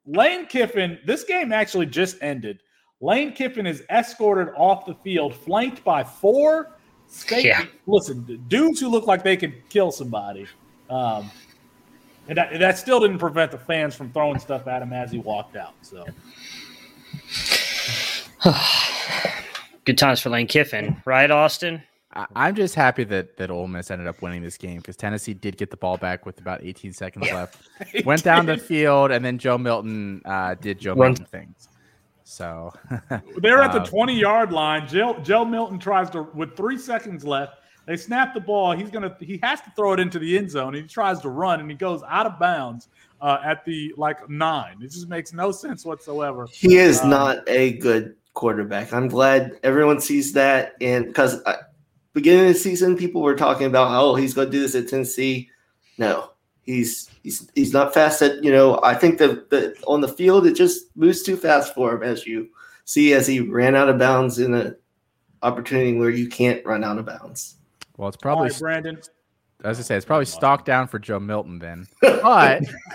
[0.07, 0.99] Lane Kiffin.
[1.05, 2.63] This game actually just ended.
[3.01, 6.77] Lane Kiffin is escorted off the field, flanked by four.
[7.09, 7.65] State, yeah.
[7.87, 10.47] Listen, dudes who look like they could kill somebody.
[10.89, 11.31] Um,
[12.29, 15.19] and that, that still didn't prevent the fans from throwing stuff at him as he
[15.19, 15.75] walked out.
[15.83, 16.05] So.
[19.91, 21.83] Good times for Lane Kiffin, right, Austin?
[22.13, 25.57] I'm just happy that that Ole Miss ended up winning this game because Tennessee did
[25.57, 27.57] get the ball back with about 18 seconds yeah, left.
[28.05, 31.71] Went down the field, and then Joe Milton uh, did Joe Milton things.
[32.23, 32.73] So
[33.39, 34.87] they're at the 20 yard line.
[34.87, 37.55] Joe, Joe Milton tries to with three seconds left.
[37.87, 38.71] They snap the ball.
[38.77, 40.73] He's gonna he has to throw it into the end zone.
[40.73, 42.87] He tries to run and he goes out of bounds
[43.21, 44.77] uh, at the like nine.
[44.81, 46.47] It just makes no sense whatsoever.
[46.53, 48.93] He is um, not a good quarterback.
[48.93, 50.75] I'm glad everyone sees that.
[50.81, 51.57] And because uh,
[52.13, 54.89] beginning of the season, people were talking about, oh, he's going to do this at
[54.89, 55.51] Tennessee.
[55.99, 56.31] No,
[56.63, 58.81] he's he's he's not fast at you know.
[58.83, 62.27] I think that the on the field it just moves too fast for him, as
[62.27, 62.49] you
[62.85, 64.77] see as he ran out of bounds in an
[65.43, 67.57] opportunity where you can't run out of bounds.
[67.97, 69.01] Well, it's probably right, Brandon.
[69.63, 71.87] As I say, it's probably stock down for Joe Milton then.
[72.01, 72.63] But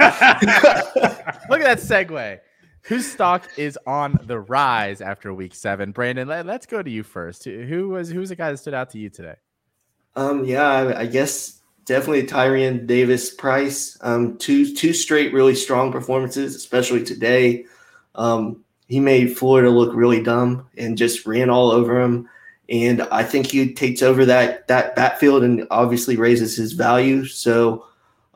[1.47, 2.39] look at that segue
[2.86, 5.91] whose stock is on the rise after week seven?
[5.91, 7.45] Brandon, let, us go to you first.
[7.45, 9.36] Who was who's the guy that stood out to you today?
[10.15, 13.97] Um, yeah, I, I guess definitely Tyrion Davis Price.
[14.01, 17.65] Um, two two straight really strong performances, especially today.
[18.15, 22.29] Um, he made Florida look really dumb and just ran all over him.
[22.69, 27.25] And I think he takes over that that backfield and obviously raises his value.
[27.25, 27.86] So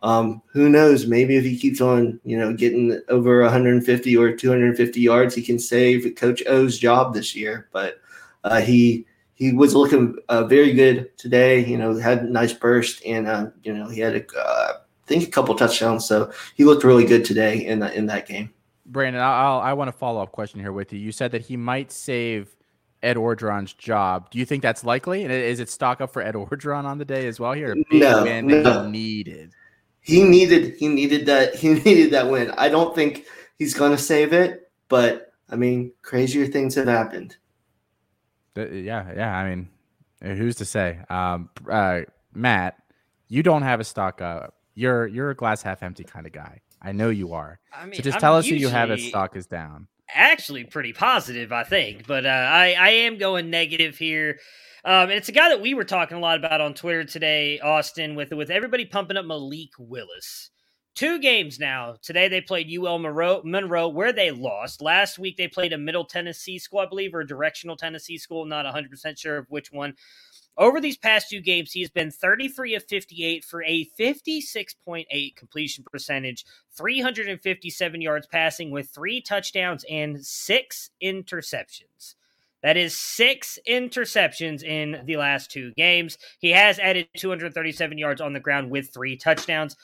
[0.01, 1.07] um, who knows?
[1.07, 5.59] Maybe if he keeps on, you know, getting over 150 or 250 yards, he can
[5.59, 7.67] save Coach O's job this year.
[7.71, 7.99] But
[8.43, 11.65] uh, he he was looking uh, very good today.
[11.65, 15.07] You know, had a nice burst, and uh, you know, he had a, uh, I
[15.07, 16.07] think a couple touchdowns.
[16.07, 18.51] So he looked really good today in that in that game.
[18.85, 20.99] Brandon, I'll, I want a follow up question here with you.
[20.99, 22.55] You said that he might save
[23.03, 24.31] Ed Orgeron's job.
[24.31, 25.23] Do you think that's likely?
[25.23, 27.73] And is it stock up for Ed Orgeron on the day as well here?
[27.73, 28.89] A big no, win no.
[28.89, 29.53] needed
[30.01, 32.51] he needed he needed that he needed that win.
[32.51, 33.25] I don't think
[33.57, 37.37] he's going to save it, but I mean, crazier things have happened.
[38.55, 39.35] Yeah, yeah.
[39.35, 39.69] I mean,
[40.21, 40.99] who's to say?
[41.09, 42.01] Um, uh,
[42.33, 42.75] Matt,
[43.27, 44.55] you don't have a stock up.
[44.75, 46.61] You're you're a glass half empty kind of guy.
[46.81, 47.59] I know you are.
[47.73, 49.87] I mean, so just I'm tell us who you have that stock is down.
[50.13, 54.39] Actually, pretty positive, I think, but uh, I I am going negative here.
[54.85, 57.59] Um, and it's a guy that we were talking a lot about on Twitter today,
[57.59, 60.51] Austin, with with everybody pumping up Malik Willis.
[60.95, 61.95] two games now.
[62.01, 64.81] Today they played UL Monroe, Monroe, where they lost.
[64.81, 68.45] Last week they played a Middle Tennessee school, I believe, or a directional Tennessee school.
[68.45, 69.95] Not 100% sure of which one.
[70.57, 76.45] Over these past two games, he's been 33 of 58 for a 56.8 completion percentage,
[76.77, 82.15] 357 yards passing with three touchdowns and six interceptions.
[82.61, 86.17] That is six interceptions in the last two games.
[86.39, 89.75] He has added 237 yards on the ground with three touchdowns.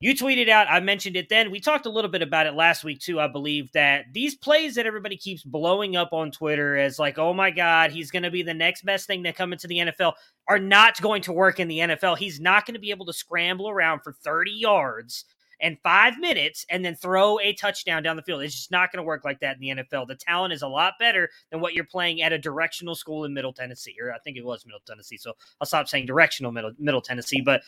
[0.00, 1.52] You tweeted out, I mentioned it then.
[1.52, 4.74] We talked a little bit about it last week too, I believe, that these plays
[4.74, 8.30] that everybody keeps blowing up on Twitter as like, oh my God, he's going to
[8.32, 10.14] be the next best thing to come into the NFL
[10.48, 12.18] are not going to work in the NFL.
[12.18, 15.24] He's not going to be able to scramble around for 30 yards
[15.62, 18.42] and five minutes and then throw a touchdown down the field.
[18.42, 20.08] It's just not going to work like that in the NFL.
[20.08, 23.32] The talent is a lot better than what you're playing at a directional school in
[23.32, 25.16] Middle Tennessee, or I think it was Middle Tennessee.
[25.16, 27.62] So I'll stop saying directional Middle, Middle Tennessee, but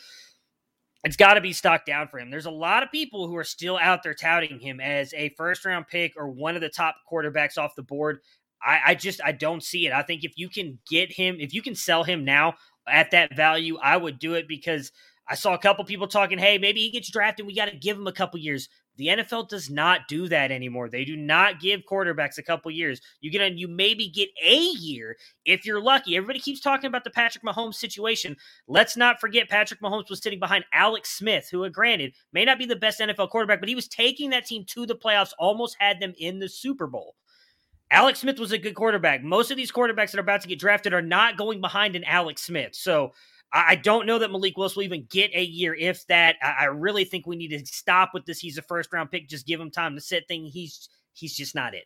[1.05, 2.29] it's got to be stocked down for him.
[2.29, 5.63] There's a lot of people who are still out there touting him as a first
[5.63, 8.19] round pick or one of the top quarterbacks off the board.
[8.61, 9.93] I, I, just I don't see it.
[9.93, 12.55] I think if you can get him, if you can sell him now
[12.87, 14.91] at that value, I would do it because
[15.27, 17.45] I saw a couple people talking, hey, maybe he gets drafted.
[17.45, 18.69] We got to give him a couple years.
[18.97, 20.87] The NFL does not do that anymore.
[20.87, 23.01] They do not give quarterbacks a couple years.
[23.19, 26.15] You get you maybe get a year if you're lucky.
[26.15, 28.37] Everybody keeps talking about the Patrick Mahomes situation.
[28.67, 32.57] Let's not forget Patrick Mahomes was sitting behind Alex Smith, who, uh, granted, may not
[32.57, 35.75] be the best NFL quarterback, but he was taking that team to the playoffs, almost
[35.79, 37.15] had them in the Super Bowl.
[37.91, 39.23] Alex Smith was a good quarterback.
[39.23, 42.03] Most of these quarterbacks that are about to get drafted are not going behind an
[42.03, 42.73] Alex Smith.
[42.73, 43.13] So
[43.55, 46.35] I don't know that Malik Willis will even get a year, if that.
[46.41, 48.37] I really think we need to stop with this.
[48.37, 49.29] He's a first round pick.
[49.29, 50.45] Just give him time to sit thing.
[50.45, 51.85] He's he's just not it.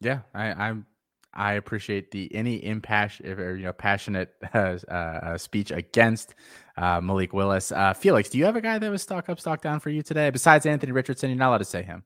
[0.00, 0.86] Yeah, I, I'm.
[1.32, 6.34] I appreciate the any impassioned or you know passionate uh, uh, speech against
[6.76, 7.72] uh, Malik Willis.
[7.72, 10.02] Uh, Felix, do you have a guy that was stock up, stock down for you
[10.02, 10.28] today?
[10.28, 12.04] Besides Anthony Richardson, you're not allowed to say him,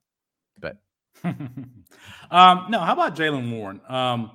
[0.61, 0.76] but
[1.24, 2.78] um, no.
[2.78, 3.80] How about Jaylen Warren?
[3.88, 4.30] Um,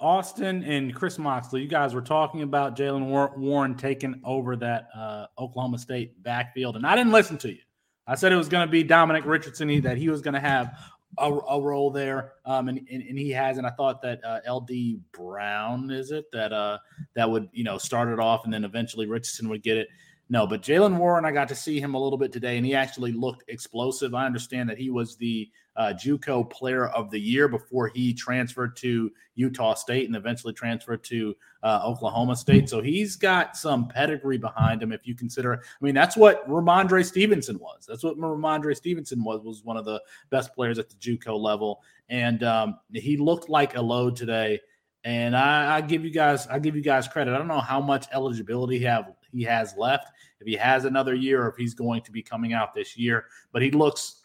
[0.00, 3.06] Austin and Chris Moxley, you guys were talking about Jaylen
[3.36, 7.60] Warren taking over that uh, Oklahoma State backfield, and I didn't listen to you.
[8.06, 10.78] I said it was going to be Dominic Richardson, that he was going to have
[11.18, 13.56] a, a, role there, um, and, and, and he has.
[13.58, 16.78] And I thought that uh, LD Brown is it that uh,
[17.14, 19.88] that would you know start it off, and then eventually Richardson would get it.
[20.28, 22.74] No, but Jaylen Warren, I got to see him a little bit today, and he
[22.74, 24.14] actually looked explosive.
[24.14, 28.76] I understand that he was the uh, JUCO Player of the Year before he transferred
[28.76, 32.68] to Utah State and eventually transferred to uh, Oklahoma State.
[32.68, 34.92] So he's got some pedigree behind him.
[34.92, 37.86] If you consider, I mean, that's what Rhamondre Stevenson was.
[37.88, 39.42] That's what Rhamondre Stevenson was.
[39.42, 40.00] Was one of the
[40.30, 44.60] best players at the JUCO level, and um, he looked like a load today.
[45.06, 47.34] And I, I, give you guys, I give you guys credit.
[47.34, 50.08] I don't know how much eligibility he have he has left,
[50.40, 53.26] if he has another year, or if he's going to be coming out this year.
[53.52, 54.23] But he looks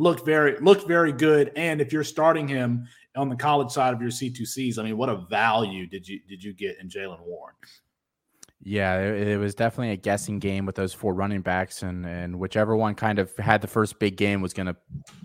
[0.00, 1.52] looked very looked very good.
[1.56, 5.08] And if you're starting him on the college side of your C2Cs, I mean, what
[5.08, 7.54] a value did you did you get in Jaylen Warren?
[8.62, 12.38] Yeah, it, it, was definitely a guessing game with those four running backs, and and
[12.38, 14.76] whichever one kind of had the first big game was going to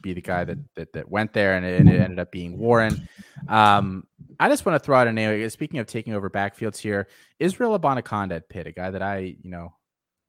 [0.01, 2.57] be the guy that, that that went there, and it, and it ended up being
[2.57, 3.09] Warren.
[3.49, 4.07] Um,
[4.39, 5.49] I just want to throw out a name.
[5.49, 7.07] Speaking of taking over backfields here,
[7.39, 9.73] Israel Abanikanda at Pitt, a guy that I, you know,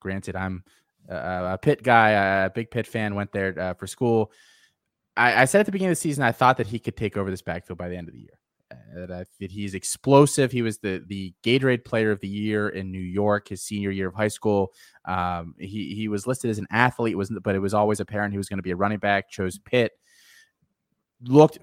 [0.01, 0.65] granted I'm
[1.09, 2.11] a, a Pitt guy,
[2.45, 4.33] a big Pitt fan, went there uh, for school.
[5.17, 7.17] I, I, said at the beginning of the season I thought that he could take
[7.17, 8.39] over this backfield by the end of the year.
[8.71, 10.51] Uh, that, that he's explosive.
[10.51, 14.09] He was the the Gatorade Player of the Year in New York his senior year
[14.09, 14.73] of high school.
[15.05, 18.39] Um, he he was listed as an athlete, was but it was always apparent he
[18.39, 19.31] was going to be a running back.
[19.31, 19.93] Chose Pitt
[21.23, 21.59] looked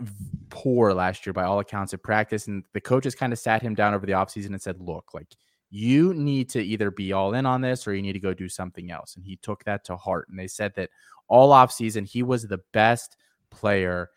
[0.49, 2.47] poor last year by all accounts at practice.
[2.47, 5.27] And the coaches kind of sat him down over the offseason and said, look, like
[5.75, 8.47] you need to either be all in on this or you need to go do
[8.47, 9.15] something else.
[9.15, 10.29] And he took that to heart.
[10.29, 10.91] And they said that
[11.27, 13.17] all offseason, he was the best
[13.49, 14.11] player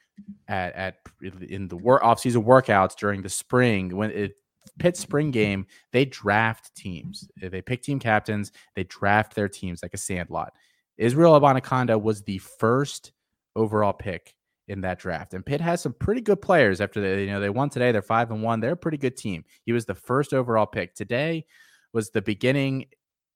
[0.48, 0.96] at, at
[1.48, 4.38] in the work offseason workouts during the spring when it
[4.78, 7.26] Pitt spring game, they draft teams.
[7.40, 10.52] They pick team captains, they draft their teams like a sandlot.
[10.98, 13.12] Israel Abanikanda was the first
[13.54, 14.34] overall pick
[14.68, 15.34] in that draft.
[15.34, 17.92] And Pitt has some pretty good players after they, you know, they won today.
[17.92, 18.60] They're five and one.
[18.60, 19.44] They're a pretty good team.
[19.64, 20.94] He was the first overall pick.
[20.94, 21.46] Today
[21.92, 22.86] was the beginning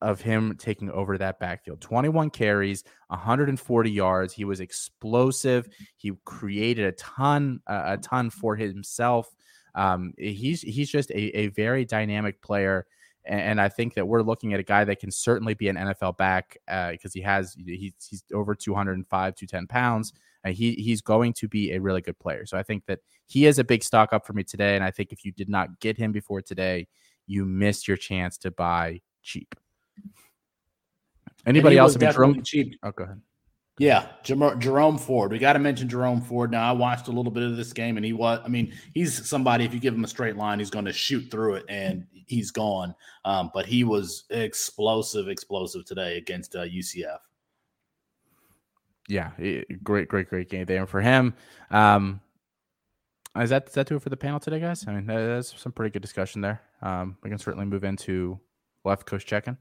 [0.02, 6.86] of him taking over that backfield 21 carries 140 yards he was explosive he created
[6.86, 9.28] a ton a ton for himself
[9.74, 12.86] um, he's he's just a, a very dynamic player
[13.26, 15.76] and, and, I think that we're looking at a guy that can certainly be an
[15.76, 21.00] NFL back because uh, he has he's, he's over 205 210 pounds uh, he he's
[21.00, 22.46] going to be a really good player.
[22.46, 24.74] So I think that he is a big stock up for me today.
[24.74, 26.88] And I think if you did not get him before today,
[27.26, 29.54] you missed your chance to buy cheap.
[31.46, 31.96] Anybody else?
[31.96, 32.42] I mean, Jerome.
[32.42, 32.78] cheap.
[32.82, 33.20] Oh, go ahead.
[33.78, 35.32] Yeah, Jerome Ford.
[35.32, 36.50] We got to mention Jerome Ford.
[36.50, 38.38] Now, I watched a little bit of this game, and he was.
[38.44, 39.64] I mean, he's somebody.
[39.64, 42.50] If you give him a straight line, he's going to shoot through it, and he's
[42.50, 42.94] gone.
[43.24, 47.20] Um, but he was explosive, explosive today against uh, UCF.
[49.10, 49.30] Yeah,
[49.82, 51.34] great, great, great game there for him.
[51.70, 52.20] Um,
[53.38, 54.86] is that is that do it for the panel today, guys?
[54.86, 56.60] I mean, that's some pretty good discussion there.
[56.80, 58.38] Um, we can certainly move into
[58.84, 59.56] left coast check-in.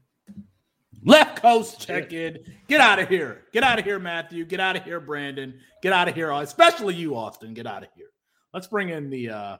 [1.04, 2.38] Left coast check in.
[2.68, 3.44] Get out of here.
[3.52, 4.44] Get out of here, Matthew.
[4.44, 5.58] Get out of here, Brandon.
[5.82, 7.54] Get out of here, especially you, Austin.
[7.54, 8.10] Get out of here.
[8.54, 9.56] Let's bring in the uh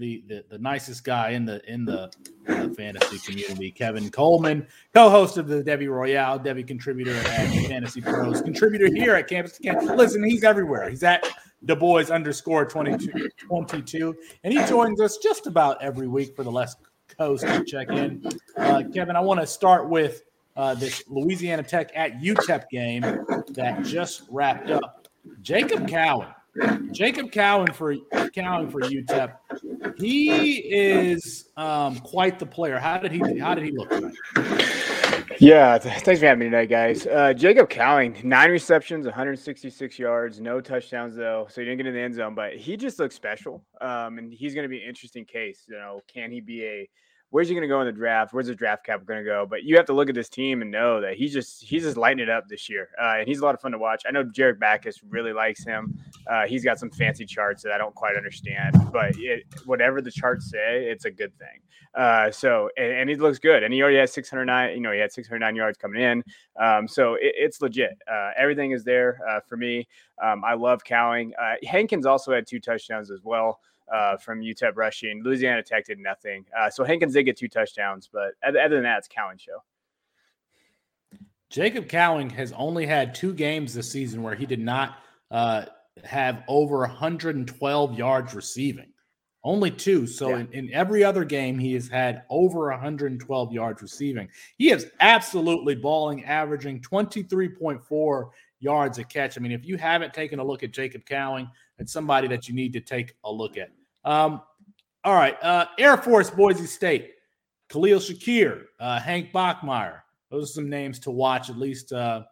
[0.00, 2.10] the the, the nicest guy in the in the
[2.48, 8.42] uh, fantasy community, Kevin Coleman, co-host of the Devy Royale, Devy contributor at Fantasy Pros,
[8.42, 9.82] contributor here at Campus Camp.
[9.82, 10.90] Listen, he's everywhere.
[10.90, 11.24] He's at
[11.62, 16.50] the boys underscore 22, 22 and he joins us just about every week for the
[16.50, 16.78] Left
[17.18, 18.24] Coast check in.
[18.56, 20.22] Uh, Kevin, I want to start with
[20.56, 23.02] uh, this Louisiana Tech at UTEP game
[23.50, 25.08] that just wrapped up.
[25.42, 26.32] Jacob Cowing,
[26.92, 27.94] Jacob Cowing for
[28.34, 29.36] Cowing for UTEP.
[29.96, 32.78] He is um, quite the player.
[32.78, 33.38] How did he?
[33.38, 34.14] How did he look tonight?
[35.38, 37.06] Yeah, thanks for having me tonight, guys.
[37.06, 41.94] Uh, Jacob Cowing, nine receptions, 166 yards, no touchdowns though, so he didn't get in
[41.94, 42.34] the end zone.
[42.34, 45.64] But he just looks special, um, and he's going to be an interesting case.
[45.68, 46.90] You know, can he be a
[47.30, 48.32] where's he going to go in the draft?
[48.32, 49.46] Where's the draft cap going to go?
[49.48, 51.96] But you have to look at this team and know that he's just he's just
[51.96, 54.02] lighting it up this year, uh, and he's a lot of fun to watch.
[54.06, 55.98] I know Jared Backus really likes him.
[56.28, 60.10] Uh, he's got some fancy charts that I don't quite understand, but it, whatever the
[60.10, 61.60] charts say, it's a good thing.
[61.94, 64.74] Uh, so and, and, he looks good, and he already has 609.
[64.74, 66.22] You know, he had 609 yards coming in,
[66.60, 67.98] um, so it, it's legit.
[68.10, 69.88] Uh, everything is there uh, for me.
[70.22, 71.32] Um, I love Cowing.
[71.40, 73.58] Uh, Hankins also had two touchdowns as well
[73.92, 75.22] uh, from UTEP rushing.
[75.22, 76.44] Louisiana Tech did nothing.
[76.58, 79.62] Uh, so Hankins did get two touchdowns, but other than that, it's Cowing show.
[81.50, 84.98] Jacob Cowing has only had two games this season where he did not
[85.32, 85.64] uh,
[86.04, 88.86] have over 112 yards receiving.
[89.42, 90.06] Only two.
[90.06, 90.40] So yeah.
[90.40, 94.28] in, in every other game, he has had over 112 yards receiving.
[94.58, 98.30] He is absolutely balling, averaging 23.4
[98.60, 99.36] yards a catch.
[99.36, 101.48] I mean, if you haven't taken a look at Jacob Cowing,
[101.78, 103.70] it's somebody that you need to take a look at.
[104.04, 104.42] Um,
[105.04, 105.36] all right.
[105.42, 107.12] Uh, Air Force Boise State,
[107.68, 110.00] Khalil Shakir, uh, Hank Bachmeier.
[110.30, 112.22] Those are some names to watch, at least uh,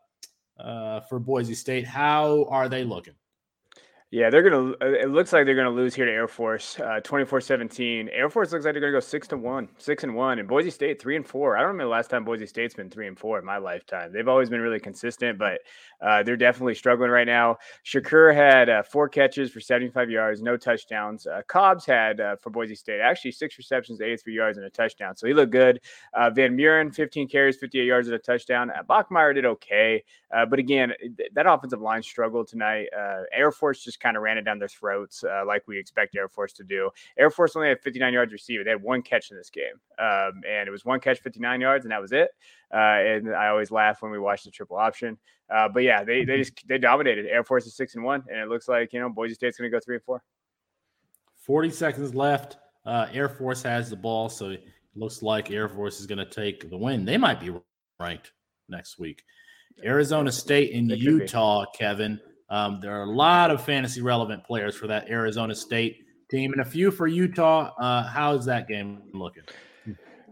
[0.58, 1.86] uh, for Boise State.
[1.86, 3.14] How are they looking?
[4.10, 4.70] Yeah, they're gonna.
[4.80, 8.06] Uh, it looks like they're gonna lose here to Air Force, 24-17.
[8.06, 10.48] Uh, Air Force looks like they're gonna go six to one, six and one, and
[10.48, 11.58] Boise State three and four.
[11.58, 14.10] I don't remember the last time Boise State's been three and four in my lifetime.
[14.10, 15.60] They've always been really consistent, but
[16.00, 17.58] uh, they're definitely struggling right now.
[17.84, 21.26] Shakir had uh, four catches for seventy-five yards, no touchdowns.
[21.26, 25.16] Uh, Cobbs had uh, for Boise State actually six receptions, eighty-three yards, and a touchdown,
[25.16, 25.80] so he looked good.
[26.32, 28.72] Van Buren, fifteen carries, fifty-eight yards, and a touchdown.
[28.88, 30.02] Bachmeier did okay,
[30.48, 30.94] but again,
[31.34, 32.86] that offensive line struggled tonight.
[33.34, 36.28] Air Force just kind of ran it down their throats uh, like we expect Air
[36.28, 36.90] Force to do.
[37.18, 38.64] Air Force only had 59 yards receiving.
[38.64, 41.84] They had one catch in this game, um, and it was one catch, 59 yards,
[41.84, 42.30] and that was it.
[42.72, 45.18] Uh, and I always laugh when we watch the triple option.
[45.50, 47.26] Uh, but yeah, they they just they dominated.
[47.26, 49.70] Air Force is six and one, and it looks like you know Boise State's going
[49.70, 50.22] to go three and four.
[51.48, 52.58] 40 seconds left.
[52.84, 54.64] Uh, Air Force has the ball, so it
[54.94, 57.06] looks like Air Force is going to take the win.
[57.06, 57.50] They might be
[57.98, 58.32] ranked
[58.68, 59.22] next week.
[59.82, 62.20] Arizona State and Utah, Kevin.
[62.50, 66.62] Um, there are a lot of fantasy relevant players for that Arizona State team and
[66.62, 67.72] a few for Utah.
[67.78, 69.42] Uh, how's that game looking?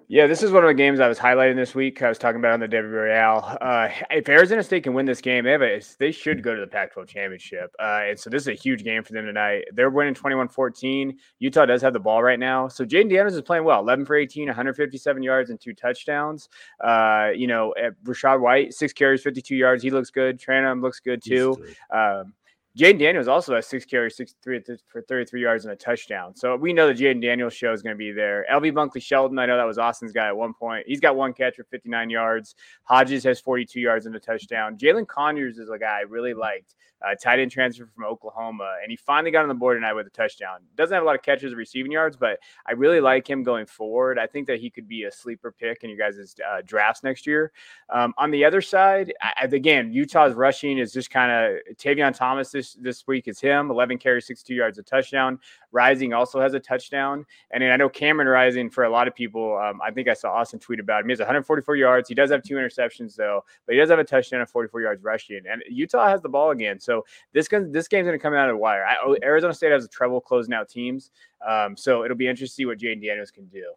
[0.08, 2.00] Yeah, this is one of the games I was highlighting this week.
[2.00, 3.58] I was talking about on the Royale.
[3.60, 6.60] Uh, if Arizona State can win this game, they have a, they should go to
[6.60, 7.74] the Pac-12 championship.
[7.80, 9.64] Uh, and so this is a huge game for them tonight.
[9.72, 11.16] They're winning 21-14.
[11.40, 12.68] Utah does have the ball right now.
[12.68, 13.80] So Jayden Daniels is playing well.
[13.80, 16.48] 11 for 18, 157 yards and two touchdowns.
[16.84, 17.74] Uh, you know,
[18.04, 19.82] Rachaad White, six carries, 52 yards.
[19.82, 20.40] He looks good.
[20.40, 21.56] Trayanum looks good too.
[21.92, 22.32] Um,
[22.76, 26.36] Jayden Daniels also has six carries, six three for 33 yards and a touchdown.
[26.36, 28.44] So we know the Jayden Daniels show is going to be there.
[28.52, 30.84] LV Bunkley Shelton, I know that was Austin's guy at one point.
[30.86, 32.54] He's got one catch for 59 yards.
[32.84, 34.76] Hodges has 42 yards and a touchdown.
[34.76, 36.74] Jalin Conyers is a guy I really liked
[37.06, 40.06] uh, tight end transfer from Oklahoma, and he finally got on the board tonight with
[40.06, 40.58] a touchdown.
[40.76, 43.66] Doesn't have a lot of catches or receiving yards, but I really like him going
[43.66, 44.18] forward.
[44.18, 47.26] I think that he could be a sleeper pick in you guys' uh, drafts next
[47.26, 47.52] year.
[47.90, 52.50] Um, on the other side, I, again, Utah's rushing is just kind of Tavion Thomas
[52.50, 55.38] this this week is him, 11 carries, 62 yards, a touchdown.
[55.72, 59.14] Rising also has a touchdown, and then I know Cameron Rising for a lot of
[59.14, 59.56] people.
[59.56, 61.08] Um, I think I saw Austin tweet about him.
[61.08, 62.08] He has 144 yards.
[62.08, 65.02] He does have two interceptions though, but he does have a touchdown and 44 yards
[65.02, 65.40] rushing.
[65.50, 66.80] And Utah has the ball again.
[66.80, 68.84] So this this game's going to come out of the wire.
[68.84, 71.10] I, Arizona State has a trouble closing out teams,
[71.46, 73.72] um, so it'll be interesting to see what Jayden Daniels can do.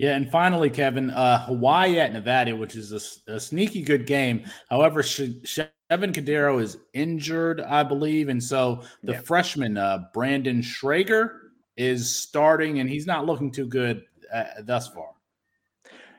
[0.00, 4.46] Yeah, and finally, Kevin, uh, Hawaii at Nevada, which is a, a sneaky good game.
[4.70, 9.20] However, Sh- Chevan Cordeiro is injured, I believe, and so the yeah.
[9.20, 15.10] freshman uh, Brandon Schager is starting, and he's not looking too good uh, thus far.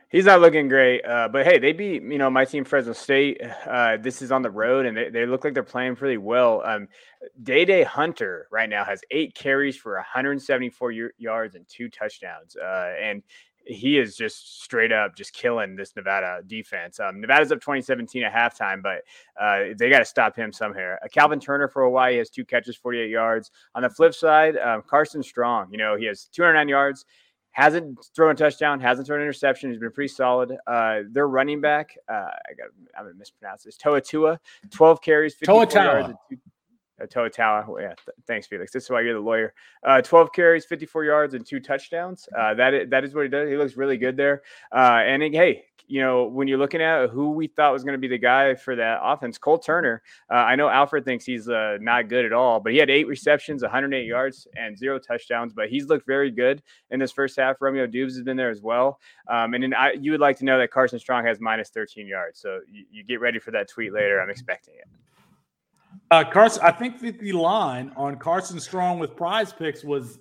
[0.10, 3.42] He's not looking great, uh, but hey, they beat you know my team Fresno State.
[3.66, 6.62] Uh, this is on the road, and they, they look like they're playing pretty well.
[6.64, 6.88] Um,
[7.42, 12.56] Dae Dae Hunter right now has eight carries for 174 y- yards and two touchdowns,
[12.58, 13.24] uh, and
[13.66, 17.00] he is just straight up just killing this Nevada defense.
[17.00, 19.04] Um, Nevada's up 2017 at halftime, but
[19.40, 21.00] uh, they got to stop him somewhere.
[21.04, 23.52] Uh, Calvin Turner for Hawaii has two catches, 48 yards.
[23.76, 27.06] On the flip side, um, Carson Strong, you know, he has 209 yards,
[27.52, 29.70] hasn't thrown a touchdown, hasn't thrown an interception.
[29.70, 30.56] He's been pretty solid.
[30.66, 32.68] Uh, their running back, uh, I got,
[32.98, 33.78] I'm gonna mispronounce this.
[33.78, 34.38] Toa Taua,
[34.72, 36.38] 12 carries, 54 Toa yards, two,
[37.02, 37.98] uh, Toa Yeah, th-
[38.28, 38.72] thanks, Felix.
[38.72, 39.54] This is why you're the lawyer.
[39.84, 42.28] Uh, 12 carries, 54 yards, and two touchdowns.
[42.38, 43.50] Uh, that is, that is what he does.
[43.50, 44.44] He looks really good there.
[44.74, 48.00] Uh, and hey, you know, when you're looking at who we thought was going to
[48.00, 50.02] be the guy for that offense, Cole Turner.
[50.32, 53.08] Uh, I know Alfred thinks he's uh, not good at all, but he had eight
[53.08, 55.52] receptions, 108 yards, and zero touchdowns.
[55.54, 57.58] But he's looked very good in this first half.
[57.60, 59.02] Romeo Doubs has been there as well.
[59.28, 62.08] Um, and then I, you would like to know that Carson Strong has minus 13
[62.08, 62.40] yards.
[62.40, 64.22] So you, you get ready for that tweet later.
[64.22, 64.88] I'm expecting it.
[66.10, 70.20] Uh, Carson, I think that the line on Carson Strong with PrizePicks was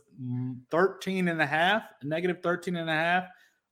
[0.70, 3.24] 13 and a half, negative 13 and a half.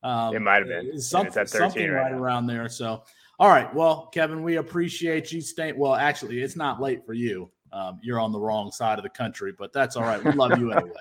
[0.02, 2.68] Um, it might have been something, something right, right around there.
[2.68, 3.02] So,
[3.38, 3.72] all right.
[3.74, 5.78] Well, Kevin, we appreciate you staying.
[5.78, 7.50] Well, actually, it's not late for you.
[7.72, 10.22] Um, you're on the wrong side of the country, but that's all right.
[10.22, 10.92] We love you anyway.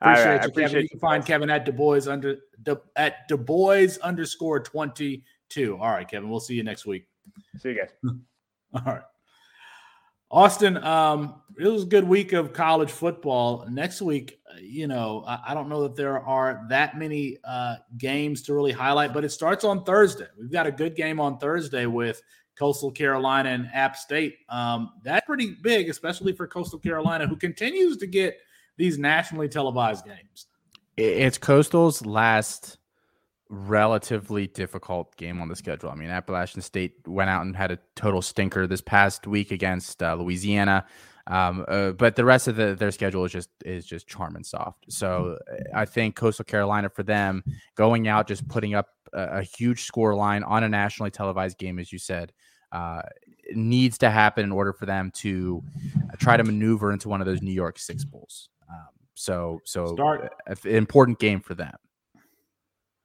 [0.00, 0.82] Appreciate right, you, appreciate Kevin.
[0.82, 2.36] You can find Kevin at Du Bois under
[2.96, 5.78] at Du Bois underscore twenty two.
[5.80, 6.28] All right, Kevin.
[6.28, 7.06] We'll see you next week.
[7.58, 7.90] See you guys.
[8.74, 9.02] all right.
[10.34, 13.64] Austin, um, it was a good week of college football.
[13.70, 17.76] Next week, uh, you know, I, I don't know that there are that many uh,
[17.98, 20.26] games to really highlight, but it starts on Thursday.
[20.36, 22.20] We've got a good game on Thursday with
[22.58, 24.38] Coastal Carolina and App State.
[24.48, 28.36] Um, that's pretty big, especially for Coastal Carolina, who continues to get
[28.76, 30.46] these nationally televised games.
[30.96, 32.78] It's Coastal's last
[33.48, 35.90] relatively difficult game on the schedule.
[35.90, 40.02] I mean, Appalachian State went out and had a total stinker this past week against
[40.02, 40.86] uh, Louisiana.
[41.26, 44.44] Um, uh, but the rest of the, their schedule is just is just charm and
[44.44, 44.84] soft.
[44.90, 45.38] So
[45.74, 47.42] I think Coastal Carolina for them
[47.76, 51.78] going out just putting up a, a huge score line on a nationally televised game,
[51.78, 52.32] as you said,
[52.72, 53.02] uh,
[53.52, 55.62] needs to happen in order for them to
[56.18, 58.50] try to maneuver into one of those New Year's Six Bowls.
[58.68, 60.30] Um, so so Start.
[60.64, 61.76] important game for them.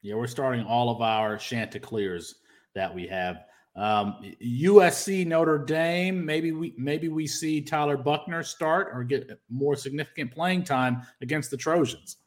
[0.01, 2.35] Yeah, we're starting all of our Chanticleers
[2.75, 3.43] that we have.
[3.75, 6.25] Um, USC Notre Dame.
[6.25, 11.51] Maybe we maybe we see Tyler Buchner start or get more significant playing time against
[11.51, 12.17] the Trojans.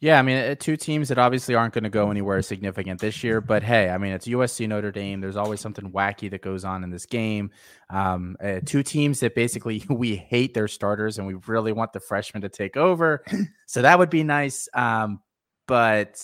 [0.00, 3.22] Yeah, I mean, uh, two teams that obviously aren't going to go anywhere significant this
[3.22, 5.20] year, but hey, I mean, it's USC Notre Dame.
[5.20, 7.50] There's always something wacky that goes on in this game.
[7.90, 12.00] Um, uh, two teams that basically we hate their starters and we really want the
[12.00, 13.24] freshmen to take over.
[13.66, 14.68] so that would be nice.
[14.72, 15.20] Um,
[15.66, 16.22] but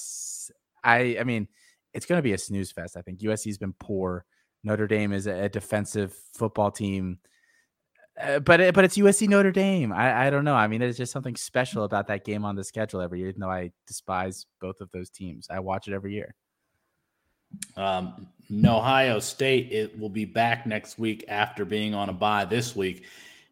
[0.82, 1.48] I I mean,
[1.94, 2.96] it's going to be a snooze fest.
[2.96, 4.24] I think USC's been poor.
[4.64, 7.18] Notre Dame is a, defensive football team.
[8.20, 9.92] Uh, but it, but it's USC Notre Dame.
[9.92, 10.54] I, I don't know.
[10.54, 13.28] I mean, there's just something special about that game on the schedule every year.
[13.28, 16.34] Even though I despise both of those teams, I watch it every year.
[17.76, 18.28] Um,
[18.64, 23.04] Ohio State it will be back next week after being on a bye this week,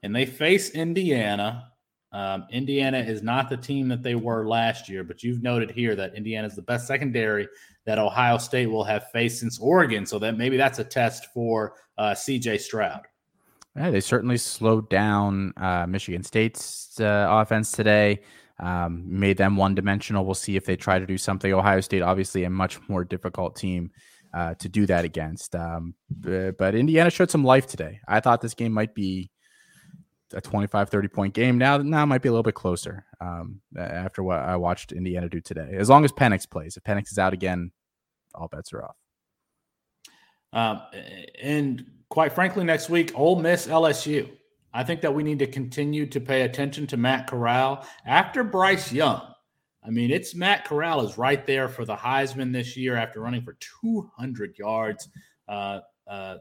[0.02, 1.70] and they face Indiana
[2.12, 5.95] um, Indiana is not the team that they were last year, but you've noted here
[5.95, 7.49] that Indiana is the best secondary
[7.87, 10.05] that Ohio State will have faced since Oregon.
[10.05, 13.03] So that maybe that's a test for uh, CJ Stroud.
[13.77, 18.23] Yeah, they certainly slowed down uh, Michigan State's uh, offense today,
[18.59, 20.24] um, made them one dimensional.
[20.24, 21.53] We'll see if they try to do something.
[21.53, 23.93] Ohio State, obviously, a much more difficult team
[24.35, 25.55] uh, to do that against.
[25.55, 28.01] Um, but Indiana showed some life today.
[28.09, 29.31] I thought this game might be
[30.35, 31.59] a 25 30 point game.
[31.59, 35.40] Now now might be a little bit closer um, after what i watched indiana do
[35.40, 35.74] today.
[35.77, 36.77] As long as penix plays.
[36.77, 37.73] If penix is out again
[38.35, 38.97] all bets are off.
[40.52, 40.82] Um,
[41.40, 44.31] and quite frankly next week Ole Miss lsu
[44.73, 48.93] i think that we need to continue to pay attention to matt corral after bryce
[48.93, 49.23] young.
[49.85, 53.43] I mean it's matt corral is right there for the heisman this year after running
[53.43, 55.09] for 200 yards
[55.48, 56.36] uh, uh,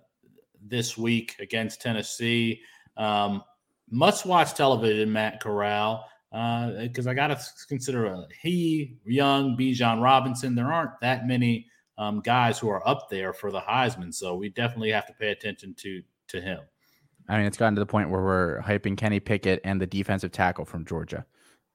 [0.62, 2.62] this week against tennessee.
[2.98, 3.44] Um,
[3.92, 10.02] must watch television, Matt Corral, because uh, I got to consider uh, he, Young, Bijan
[10.02, 10.56] Robinson.
[10.56, 11.68] There aren't that many
[11.98, 15.32] um, guys who are up there for the Heisman, so we definitely have to pay
[15.32, 16.60] attention to to him.
[17.28, 20.32] I mean, it's gotten to the point where we're hyping Kenny Pickett and the defensive
[20.32, 21.26] tackle from Georgia.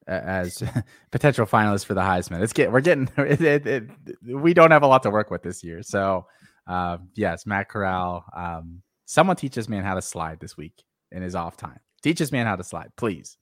[0.07, 0.63] as
[1.11, 2.43] potential finalists for the Heisman.
[2.43, 3.91] It's get we're getting it, it, it,
[4.25, 5.83] we don't have a lot to work with this year.
[5.83, 6.27] So
[6.67, 8.25] uh, yes, Matt Corral.
[8.37, 10.83] Um, someone teaches man how to slide this week
[11.13, 11.81] in his off time.
[12.05, 13.39] Teaches man how to slide, please.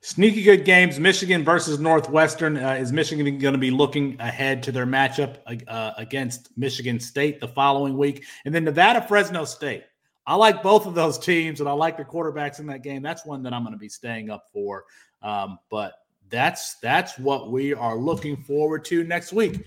[0.00, 1.00] Sneaky good games.
[1.00, 2.56] Michigan versus Northwestern.
[2.56, 7.40] Uh, is Michigan going to be looking ahead to their matchup uh, against Michigan State
[7.40, 8.24] the following week?
[8.44, 9.82] And then Nevada Fresno State.
[10.24, 13.02] I like both of those teams, and I like the quarterbacks in that game.
[13.02, 14.84] That's one that I'm going to be staying up for.
[15.20, 15.94] Um, but
[16.30, 19.64] that's that's what we are looking forward to next week.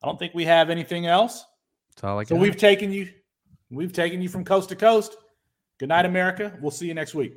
[0.00, 1.44] I don't think we have anything else.
[1.90, 3.08] That's all I so we've taken you,
[3.68, 5.16] we've taken you from coast to coast.
[5.78, 6.56] Good night, America.
[6.60, 7.34] We'll see you next week.